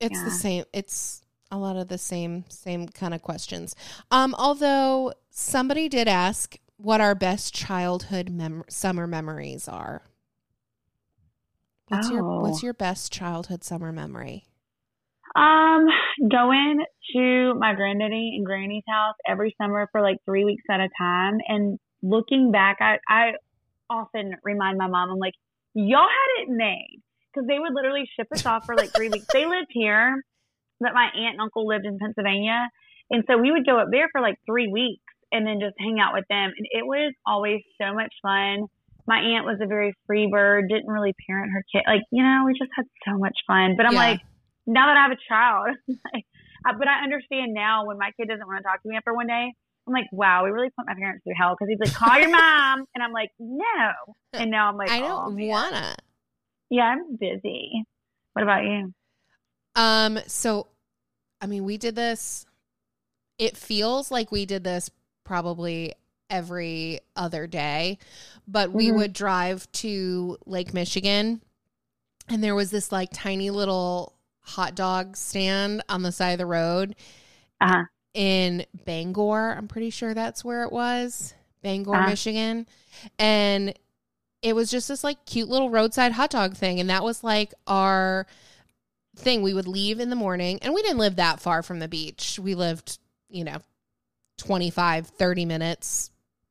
It's 0.00 0.22
the 0.22 0.30
same. 0.30 0.64
It's 0.74 1.22
a 1.50 1.56
lot 1.56 1.76
of 1.76 1.88
the 1.88 1.96
same 1.96 2.44
same 2.50 2.88
kind 2.88 3.14
of 3.14 3.22
questions. 3.22 3.74
Um, 4.10 4.34
although 4.38 5.14
somebody 5.30 5.88
did 5.88 6.08
ask 6.08 6.58
what 6.76 7.00
our 7.00 7.14
best 7.14 7.54
childhood 7.54 8.28
mem- 8.28 8.64
summer 8.68 9.06
memories 9.06 9.66
are. 9.66 10.02
What's 11.88 12.10
your 12.10 12.22
What's 12.42 12.62
Oh. 12.62 12.66
your 12.66 12.74
best 12.74 13.10
childhood 13.10 13.64
summer 13.64 13.92
memory? 13.92 14.44
Um, 15.38 15.86
going 16.28 16.80
to 17.14 17.54
my 17.54 17.72
granddaddy 17.74 18.32
and 18.36 18.44
granny's 18.44 18.82
house 18.88 19.14
every 19.26 19.54
summer 19.60 19.88
for 19.92 20.02
like 20.02 20.16
three 20.24 20.44
weeks 20.44 20.64
at 20.68 20.80
a 20.80 20.88
time, 20.98 21.38
and 21.46 21.78
looking 22.02 22.50
back, 22.50 22.78
I 22.80 22.96
I 23.08 23.32
often 23.88 24.32
remind 24.42 24.78
my 24.78 24.88
mom, 24.88 25.10
I'm 25.10 25.18
like, 25.18 25.34
y'all 25.74 26.08
had 26.08 26.42
it 26.42 26.48
made 26.50 26.98
because 27.32 27.46
they 27.46 27.58
would 27.58 27.72
literally 27.72 28.04
ship 28.18 28.26
us 28.34 28.40
off 28.44 28.64
for 28.66 28.74
like 28.74 28.90
three 28.96 29.10
weeks. 29.10 29.26
They 29.32 29.46
lived 29.46 29.70
here, 29.70 30.24
but 30.80 30.92
my 30.92 31.04
aunt 31.04 31.34
and 31.34 31.40
uncle 31.40 31.68
lived 31.68 31.86
in 31.86 31.98
Pennsylvania, 31.98 32.68
and 33.10 33.22
so 33.30 33.38
we 33.38 33.52
would 33.52 33.64
go 33.64 33.78
up 33.78 33.88
there 33.92 34.08
for 34.10 34.20
like 34.20 34.38
three 34.44 34.66
weeks 34.66 35.04
and 35.30 35.46
then 35.46 35.60
just 35.60 35.76
hang 35.78 36.00
out 36.00 36.14
with 36.14 36.24
them, 36.28 36.50
and 36.56 36.66
it 36.72 36.84
was 36.84 37.14
always 37.24 37.60
so 37.80 37.94
much 37.94 38.12
fun. 38.22 38.66
My 39.06 39.20
aunt 39.20 39.46
was 39.46 39.58
a 39.62 39.66
very 39.66 39.94
free 40.06 40.26
bird, 40.26 40.68
didn't 40.68 40.90
really 40.90 41.14
parent 41.28 41.52
her 41.52 41.62
kid. 41.72 41.84
Like, 41.86 42.02
you 42.10 42.22
know, 42.24 42.42
we 42.44 42.52
just 42.58 42.70
had 42.76 42.86
so 43.06 43.16
much 43.16 43.36
fun. 43.46 43.74
But 43.76 43.86
I'm 43.86 43.94
Yeah. 43.94 44.10
like, 44.10 44.20
now 44.68 44.86
that 44.86 44.96
I 44.96 45.02
have 45.02 45.12
a 45.12 45.28
child, 45.28 45.76
uh, 46.68 46.72
but 46.78 46.86
I 46.86 47.02
understand 47.02 47.54
now 47.54 47.86
when 47.86 47.98
my 47.98 48.10
kid 48.16 48.28
doesn't 48.28 48.46
want 48.46 48.58
to 48.58 48.62
talk 48.62 48.82
to 48.82 48.88
me 48.88 48.96
after 48.96 49.14
one 49.14 49.26
day. 49.26 49.52
I'm 49.86 49.94
like, 49.94 50.08
wow, 50.12 50.44
we 50.44 50.50
really 50.50 50.68
put 50.78 50.86
my 50.86 50.92
parents 50.92 51.24
through 51.24 51.32
hell 51.34 51.56
because 51.58 51.70
he's 51.70 51.78
like, 51.80 51.94
call 51.94 52.18
your 52.18 52.28
mom, 52.30 52.84
and 52.94 53.02
I'm 53.02 53.12
like, 53.12 53.30
no, 53.38 53.90
and 54.34 54.50
now 54.50 54.68
I'm 54.68 54.76
like, 54.76 54.90
I 54.90 55.00
don't 55.00 55.40
oh, 55.40 55.46
wanna. 55.46 55.96
Yeah, 56.68 56.82
I'm 56.82 57.16
busy. 57.16 57.84
What 58.34 58.42
about 58.42 58.64
you? 58.64 58.92
Um, 59.74 60.18
so 60.26 60.66
I 61.40 61.46
mean, 61.46 61.64
we 61.64 61.78
did 61.78 61.96
this. 61.96 62.44
It 63.38 63.56
feels 63.56 64.10
like 64.10 64.30
we 64.30 64.44
did 64.44 64.64
this 64.64 64.90
probably 65.24 65.94
every 66.28 67.00
other 67.16 67.46
day, 67.46 67.96
but 68.46 68.70
we 68.70 68.88
Mhm. 68.88 68.96
would 68.96 69.12
drive 69.14 69.70
to 69.72 70.36
Lake 70.44 70.74
Michigan 70.74 71.40
and 72.28 72.44
there 72.44 72.54
was 72.54 72.70
this 72.70 72.92
like 72.92 73.08
tiny 73.12 73.50
little 73.50 74.14
hot 74.48 74.74
dog 74.74 75.16
stand 75.16 75.82
on 75.88 76.02
the 76.02 76.12
side 76.12 76.30
of 76.32 76.38
the 76.38 76.46
road 76.46 76.94
Uh 77.60 77.68
huh. 77.68 77.82
in 78.14 78.64
Bangor. 78.84 79.54
I'm 79.56 79.68
pretty 79.68 79.90
sure 79.90 80.14
that's 80.14 80.44
where 80.44 80.64
it 80.64 80.72
was. 80.72 81.34
Bangor, 81.62 81.94
Uh-huh. 81.94 82.10
Michigan. 82.10 82.66
And 83.18 83.74
it 84.42 84.54
was 84.54 84.70
just 84.70 84.88
this 84.88 85.02
like 85.04 85.24
cute 85.26 85.48
little 85.48 85.70
roadside 85.70 86.12
hot 86.12 86.30
dog 86.30 86.54
thing. 86.56 86.80
And 86.80 86.90
that 86.90 87.02
was 87.04 87.22
like 87.24 87.52
our 87.66 88.26
thing. 89.16 89.42
We 89.42 89.54
would 89.54 89.66
leave 89.68 89.98
in 90.00 90.10
the 90.10 90.16
morning 90.16 90.58
and 90.62 90.72
we 90.74 90.82
didn't 90.82 90.98
live 90.98 91.16
that 91.16 91.40
far 91.40 91.62
from 91.62 91.78
the 91.80 91.88
beach. 91.88 92.38
We 92.40 92.54
lived, 92.54 92.98
you 93.28 93.44
know, 93.44 93.58
25, 94.38 95.08
30 95.08 95.44
minutes 95.44 96.10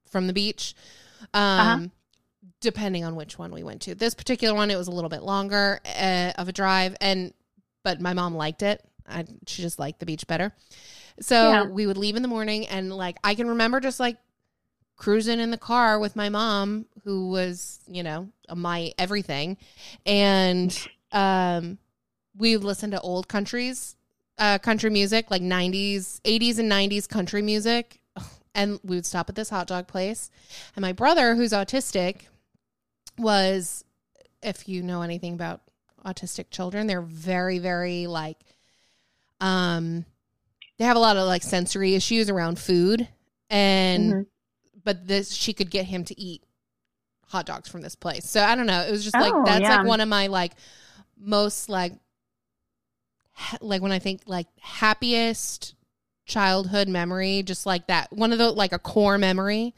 from 0.10 0.28
the 0.28 0.34
beach. 0.34 0.76
Um, 1.34 1.60
Uh-huh. 1.60 1.88
depending 2.60 3.04
on 3.06 3.16
which 3.16 3.38
one 3.38 3.52
we 3.52 3.64
went 3.64 3.82
to. 3.84 3.95
This 3.95 4.14
particular 4.14 4.54
one, 4.56 4.72
it 4.72 4.78
was 4.78 4.88
a 4.88 4.91
little 4.91 5.10
bit 5.10 5.22
longer 5.24 5.80
uh, 5.86 6.32
of 6.38 6.50
a 6.50 6.52
drive, 6.52 6.95
and 7.00 7.34
but 7.88 8.02
my 8.02 8.12
mom 8.12 8.36
liked 8.36 8.64
it. 8.64 8.84
I, 9.08 9.24
she 9.46 9.62
just 9.62 9.80
liked 9.80 10.02
the 10.02 10.06
beach 10.06 10.28
better. 10.28 10.52
So 11.22 11.48
Yeah. 11.48 11.64
we 11.64 11.88
would 11.88 11.96
leave 11.96 12.18
in 12.18 12.22
the 12.22 12.28
morning, 12.28 12.68
and 12.68 12.92
like 12.92 13.16
I 13.24 13.34
can 13.34 13.48
remember 13.48 13.80
just 13.80 13.98
like 13.98 14.18
cruising 14.98 15.40
in 15.40 15.52
the 15.52 15.58
car 15.58 15.98
with 15.98 16.14
my 16.18 16.28
mom, 16.28 16.86
who 17.06 17.30
was 17.30 17.80
you 17.88 18.04
know 18.04 18.28
my 18.54 18.92
everything, 18.98 19.56
and 20.06 20.78
um, 21.14 21.78
we 22.36 22.58
listened 22.58 22.92
to 22.92 23.00
old 23.00 23.30
countries, 23.30 23.96
uh, 24.38 24.58
country 24.58 24.90
music 24.90 25.32
like 25.32 25.42
'90s, 25.42 26.20
'80s, 26.26 26.60
and 26.60 26.70
'90s 26.70 27.08
country 27.08 27.42
music. 27.42 28.02
And 28.54 28.80
we 28.84 28.96
would 28.96 29.06
stop 29.06 29.30
at 29.30 29.36
this 29.36 29.52
hot 29.52 29.68
dog 29.68 29.86
place. 29.88 30.32
And 30.76 30.82
my 30.82 30.92
brother, 30.92 31.36
who's 31.36 31.52
autistic, 31.52 32.22
was, 33.20 33.86
if 34.42 34.68
you 34.68 34.82
know 34.82 35.04
anything 35.04 35.36
about 35.36 35.62
autistic 36.08 36.49
children, 36.49 36.88
they're 36.88 37.01
very, 37.01 37.60
very 37.60 38.08
like, 38.08 38.38
um, 39.41 40.05
they 40.78 40.86
have 40.86 40.95
a 40.95 40.99
lot 40.99 41.18
of 41.18 41.28
like 41.28 41.43
sensory 41.43 41.95
issues 41.95 42.30
around 42.30 42.58
food. 42.60 43.08
And, 43.49 44.14
Mhm. 44.14 44.26
but 44.84 45.08
this, 45.08 45.34
she 45.34 45.53
could 45.53 45.70
get 45.70 45.86
him 45.86 46.03
to 46.05 46.20
eat 46.20 46.43
hot 47.28 47.45
dogs 47.45 47.68
from 47.68 47.82
this 47.82 47.95
place. 47.95 48.30
So 48.30 48.41
I 48.41 48.55
don't 48.55 48.68
know. 48.68 48.82
It 48.82 48.91
was 48.91 49.03
just 49.03 49.16
like, 49.16 49.34
Oh, 49.34 49.43
that's 49.45 49.62
yeah. 49.62 49.78
like 49.78 49.88
one 49.88 50.01
of 50.01 50.08
my 50.08 50.28
like 50.28 50.53
most 51.18 51.68
like, 51.70 51.93
ha- 53.34 53.58
like 53.62 53.82
when 53.82 53.91
I 53.91 53.99
think 53.99 54.22
like 54.26 54.47
happiest 54.60 55.76
childhood 56.26 56.88
memory, 56.88 57.43
just 57.43 57.66
like 57.66 57.88
that, 57.88 58.12
one 58.14 58.32
of 58.32 58.38
the 58.38 58.51
like 58.51 58.72
a 58.72 58.80
core 58.80 59.18
memory. 59.18 59.74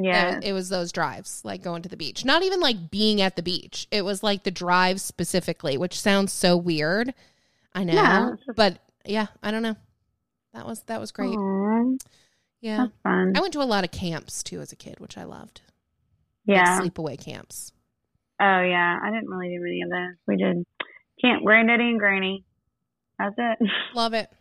Yeah. 0.00 0.36
It, 0.38 0.44
it 0.44 0.52
was 0.52 0.68
those 0.68 0.92
drives, 0.92 1.40
like 1.44 1.62
going 1.62 1.82
to 1.82 1.88
the 1.88 1.96
beach. 1.96 2.24
Not 2.24 2.42
even 2.44 2.60
like 2.60 2.90
being 2.90 3.20
at 3.20 3.34
the 3.34 3.42
beach. 3.42 3.88
It 3.90 4.02
was 4.02 4.22
like 4.22 4.44
the 4.44 4.50
drive 4.52 5.00
specifically, 5.00 5.76
which 5.76 5.98
sounds 5.98 6.32
so 6.32 6.56
weird. 6.56 7.12
I 7.74 7.82
know, 7.84 7.92
Yeah, 7.94 8.30
but 8.54 8.78
yeah, 9.04 9.26
I 9.42 9.50
don't 9.50 9.62
know. 9.62 9.76
That 10.54 10.66
was 10.66 10.82
that 10.82 11.00
was 11.00 11.10
great. 11.10 11.36
Aw, 11.36 11.96
Yeah. 12.60 12.86
I 13.04 13.40
went 13.40 13.52
to 13.54 13.62
a 13.62 13.64
lot 13.64 13.84
of 13.84 13.90
camps 13.90 14.42
too 14.42 14.60
as 14.60 14.70
a 14.72 14.76
kid, 14.76 15.00
which 15.00 15.18
I 15.18 15.24
loved. 15.24 15.62
Like 16.46 16.58
yeah. 16.58 16.80
sleepaway 16.80 17.22
camps. 17.22 17.72
Oh 18.40 18.60
yeah. 18.60 18.98
I 19.02 19.10
didn't 19.10 19.28
really 19.28 19.48
do 19.56 19.64
any 19.64 19.82
of 19.82 19.90
those. 19.90 20.16
We 20.26 20.36
did 20.36 20.64
Camp 21.20 21.44
Granddaddy 21.44 21.90
and 21.90 21.98
Granny. 21.98 22.44
That's 23.18 23.34
it. 23.36 23.58
Love 23.94 24.14
it. 24.14 24.30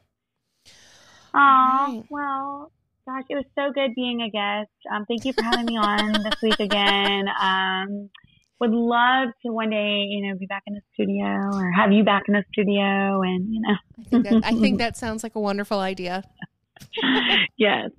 Oh 1.34 1.38
right. 1.39 2.03
well, 2.10 2.72
gosh, 3.08 3.24
it 3.30 3.36
was 3.36 3.45
so 3.55 3.72
good 3.74 3.95
being 3.95 4.22
a 4.22 4.30
guest. 4.30 4.70
Um, 4.93 5.05
thank 5.08 5.24
you 5.24 5.32
for 5.32 5.41
having 5.41 5.66
me 5.66 5.78
on 5.78 6.12
this 6.12 6.41
week 6.43 6.60
again. 6.60 7.26
Um, 7.41 8.10
would 8.60 8.72
love 8.72 9.30
to 9.45 9.51
one 9.51 9.70
day, 9.70 10.03
you 10.10 10.28
know, 10.28 10.38
be 10.38 10.45
back 10.45 10.64
in 10.68 10.74
the 10.74 10.82
studio 10.93 11.26
or 11.26 11.72
have 11.72 11.91
you 11.91 12.03
back 12.03 12.24
in 12.28 12.34
the 12.34 12.43
studio, 12.51 13.22
and 13.22 13.53
you 13.53 13.62
know, 13.62 13.76
I 13.99 14.03
think 14.03 14.24
that, 14.26 14.45
I 14.45 14.51
think 14.51 14.78
that 14.80 14.97
sounds 14.97 15.24
like 15.24 15.36
a 15.36 15.39
wonderful 15.39 15.80
idea. 15.80 16.24
yes. 17.58 17.91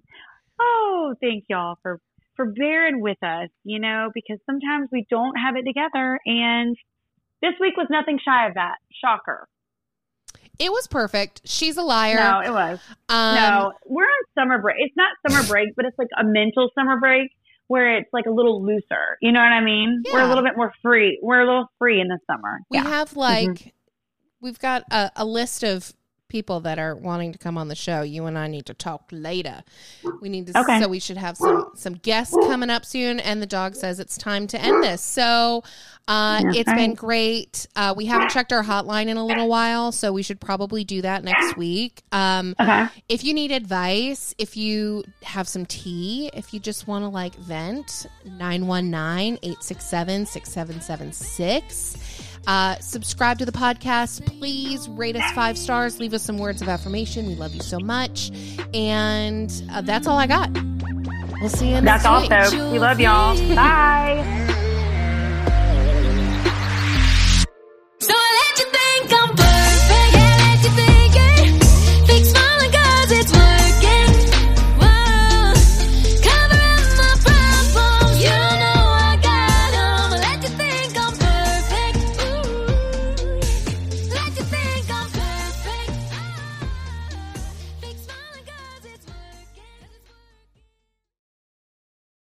Oh, 0.61 1.15
thank 1.21 1.45
y'all 1.49 1.79
for 1.83 2.01
for 2.37 2.47
bearing 2.47 3.01
with 3.01 3.23
us. 3.23 3.49
You 3.65 3.79
know, 3.79 4.11
because 4.13 4.39
sometimes 4.47 4.89
we 4.93 5.07
don't 5.09 5.37
have 5.37 5.57
it 5.57 5.65
together, 5.65 6.19
and 6.27 6.77
this 7.41 7.55
week 7.61 7.77
was 7.77 7.87
nothing 7.89 8.19
shy 8.23 8.49
of 8.49 8.55
that. 8.55 8.77
Shocker. 9.03 9.47
It 10.59 10.73
was 10.73 10.89
perfect. 10.89 11.43
She's 11.45 11.77
a 11.77 11.83
liar. 11.83 12.17
No, 12.17 12.41
it 12.41 12.53
was. 12.53 12.81
Um, 13.09 13.35
no, 13.37 13.73
we're 13.87 14.03
on 14.05 14.25
summer 14.37 14.61
break. 14.61 14.77
It's 14.81 14.97
not 14.97 15.11
summer 15.29 15.47
break, 15.47 15.77
but 15.77 15.85
it's 15.85 15.99
like 15.99 16.09
a 16.19 16.25
mental 16.25 16.69
summer 16.75 16.99
break 16.99 17.31
where 17.69 17.97
it's 17.97 18.09
like 18.13 18.27
a 18.27 18.31
little 18.31 18.65
looser. 18.65 19.19
You 19.21 19.31
know 19.31 19.41
what 19.41 19.53
I 19.53 19.63
mean? 19.63 20.03
We're 20.13 20.23
a 20.23 20.29
little 20.29 20.43
bit 20.43 20.57
more 20.57 20.73
free. 20.83 21.19
We're 21.23 21.41
a 21.41 21.47
little 21.47 21.71
free 21.79 22.01
in 22.01 22.09
the 22.09 22.19
summer. 22.27 22.61
We 22.71 22.79
yeah. 22.79 22.83
Mm-hmm. 22.83 22.93
have 22.93 23.17
like 23.17 23.75
we've 24.41 24.59
got 24.59 24.83
a, 24.91 25.13
a 25.17 25.25
list 25.25 25.63
of 25.63 25.93
people 26.29 26.61
that 26.61 26.79
are 26.79 26.95
wanting 26.95 27.33
to 27.33 27.39
come 27.39 27.57
on 27.59 27.69
the 27.69 27.75
show. 27.75 28.03
You 28.03 28.27
and 28.27 28.37
I 28.39 28.47
need 28.49 28.67
to 28.67 28.75
talk 28.75 29.09
later. 29.11 29.63
We 30.21 30.29
need 30.29 30.47
to 30.49 30.59
Okay. 30.61 30.81
so 30.81 30.89
we 30.89 30.99
should 30.99 31.17
have 31.17 31.37
some 31.37 31.71
some 31.75 31.95
guests 31.95 32.37
coming 32.47 32.71
up 32.71 32.85
soon 32.85 33.21
and 33.21 33.41
the 33.41 33.47
dog 33.47 33.75
says 33.75 33.99
it's 34.01 34.17
time 34.19 34.47
to 34.49 34.61
end 34.61 34.83
this. 34.83 35.03
So 35.03 35.63
uh 36.07 36.43
That's 36.43 36.57
it's 36.59 36.73
been 36.73 36.95
great. 36.95 37.67
Uh 37.77 37.95
we 37.97 38.07
haven't 38.07 38.31
checked 38.31 38.53
our 38.53 38.63
hotline 38.63 39.07
in 39.09 39.17
a 39.17 39.25
little 39.25 39.49
while, 39.49 39.91
so 39.93 40.13
we 40.13 40.23
should 40.23 40.41
probably 40.41 40.85
do 40.85 41.03
that 41.03 41.25
next 41.25 41.57
week. 41.57 42.03
Um 42.13 42.55
okay. 42.61 42.87
if 43.09 43.25
you 43.25 43.33
need 43.35 43.51
advice, 43.53 44.35
if 44.39 44.57
you 44.57 45.05
have 45.23 45.49
some 45.49 45.67
tea, 45.67 46.31
if 46.35 46.53
you 46.53 46.61
just 46.61 46.87
want 46.87 47.05
to 47.05 47.09
like 47.09 47.35
vent, 47.37 48.07
919 48.25 49.39
867 49.43 50.27
6776. 50.27 51.97
Uh, 52.47 52.77
subscribe 52.77 53.39
to 53.39 53.45
the 53.45 53.53
podcast. 53.53 54.25
Please 54.39 54.89
rate 54.89 55.17
us 55.17 55.31
five 55.33 55.59
stars. 55.59 55.99
Leave 56.01 56.15
us 56.15 56.23
some 56.23 56.39
words 56.39 56.63
of 56.63 56.69
affirmation. 56.69 57.27
We 57.27 57.35
love 57.35 57.55
you 57.55 57.61
so 57.61 57.79
much. 57.79 58.31
And 58.75 59.53
uh, 59.73 59.83
that's 59.83 60.07
all 60.07 60.19
I 60.19 60.27
got. 60.27 60.51
We'll 61.41 61.51
see 61.51 61.69
you 61.69 61.81
next 61.81 62.03
That's 62.03 62.07
all, 62.07 62.29
folks. 62.29 62.53
We 62.73 62.79
love 62.79 63.01
y'all. 63.01 63.37
Bye. 63.55 64.65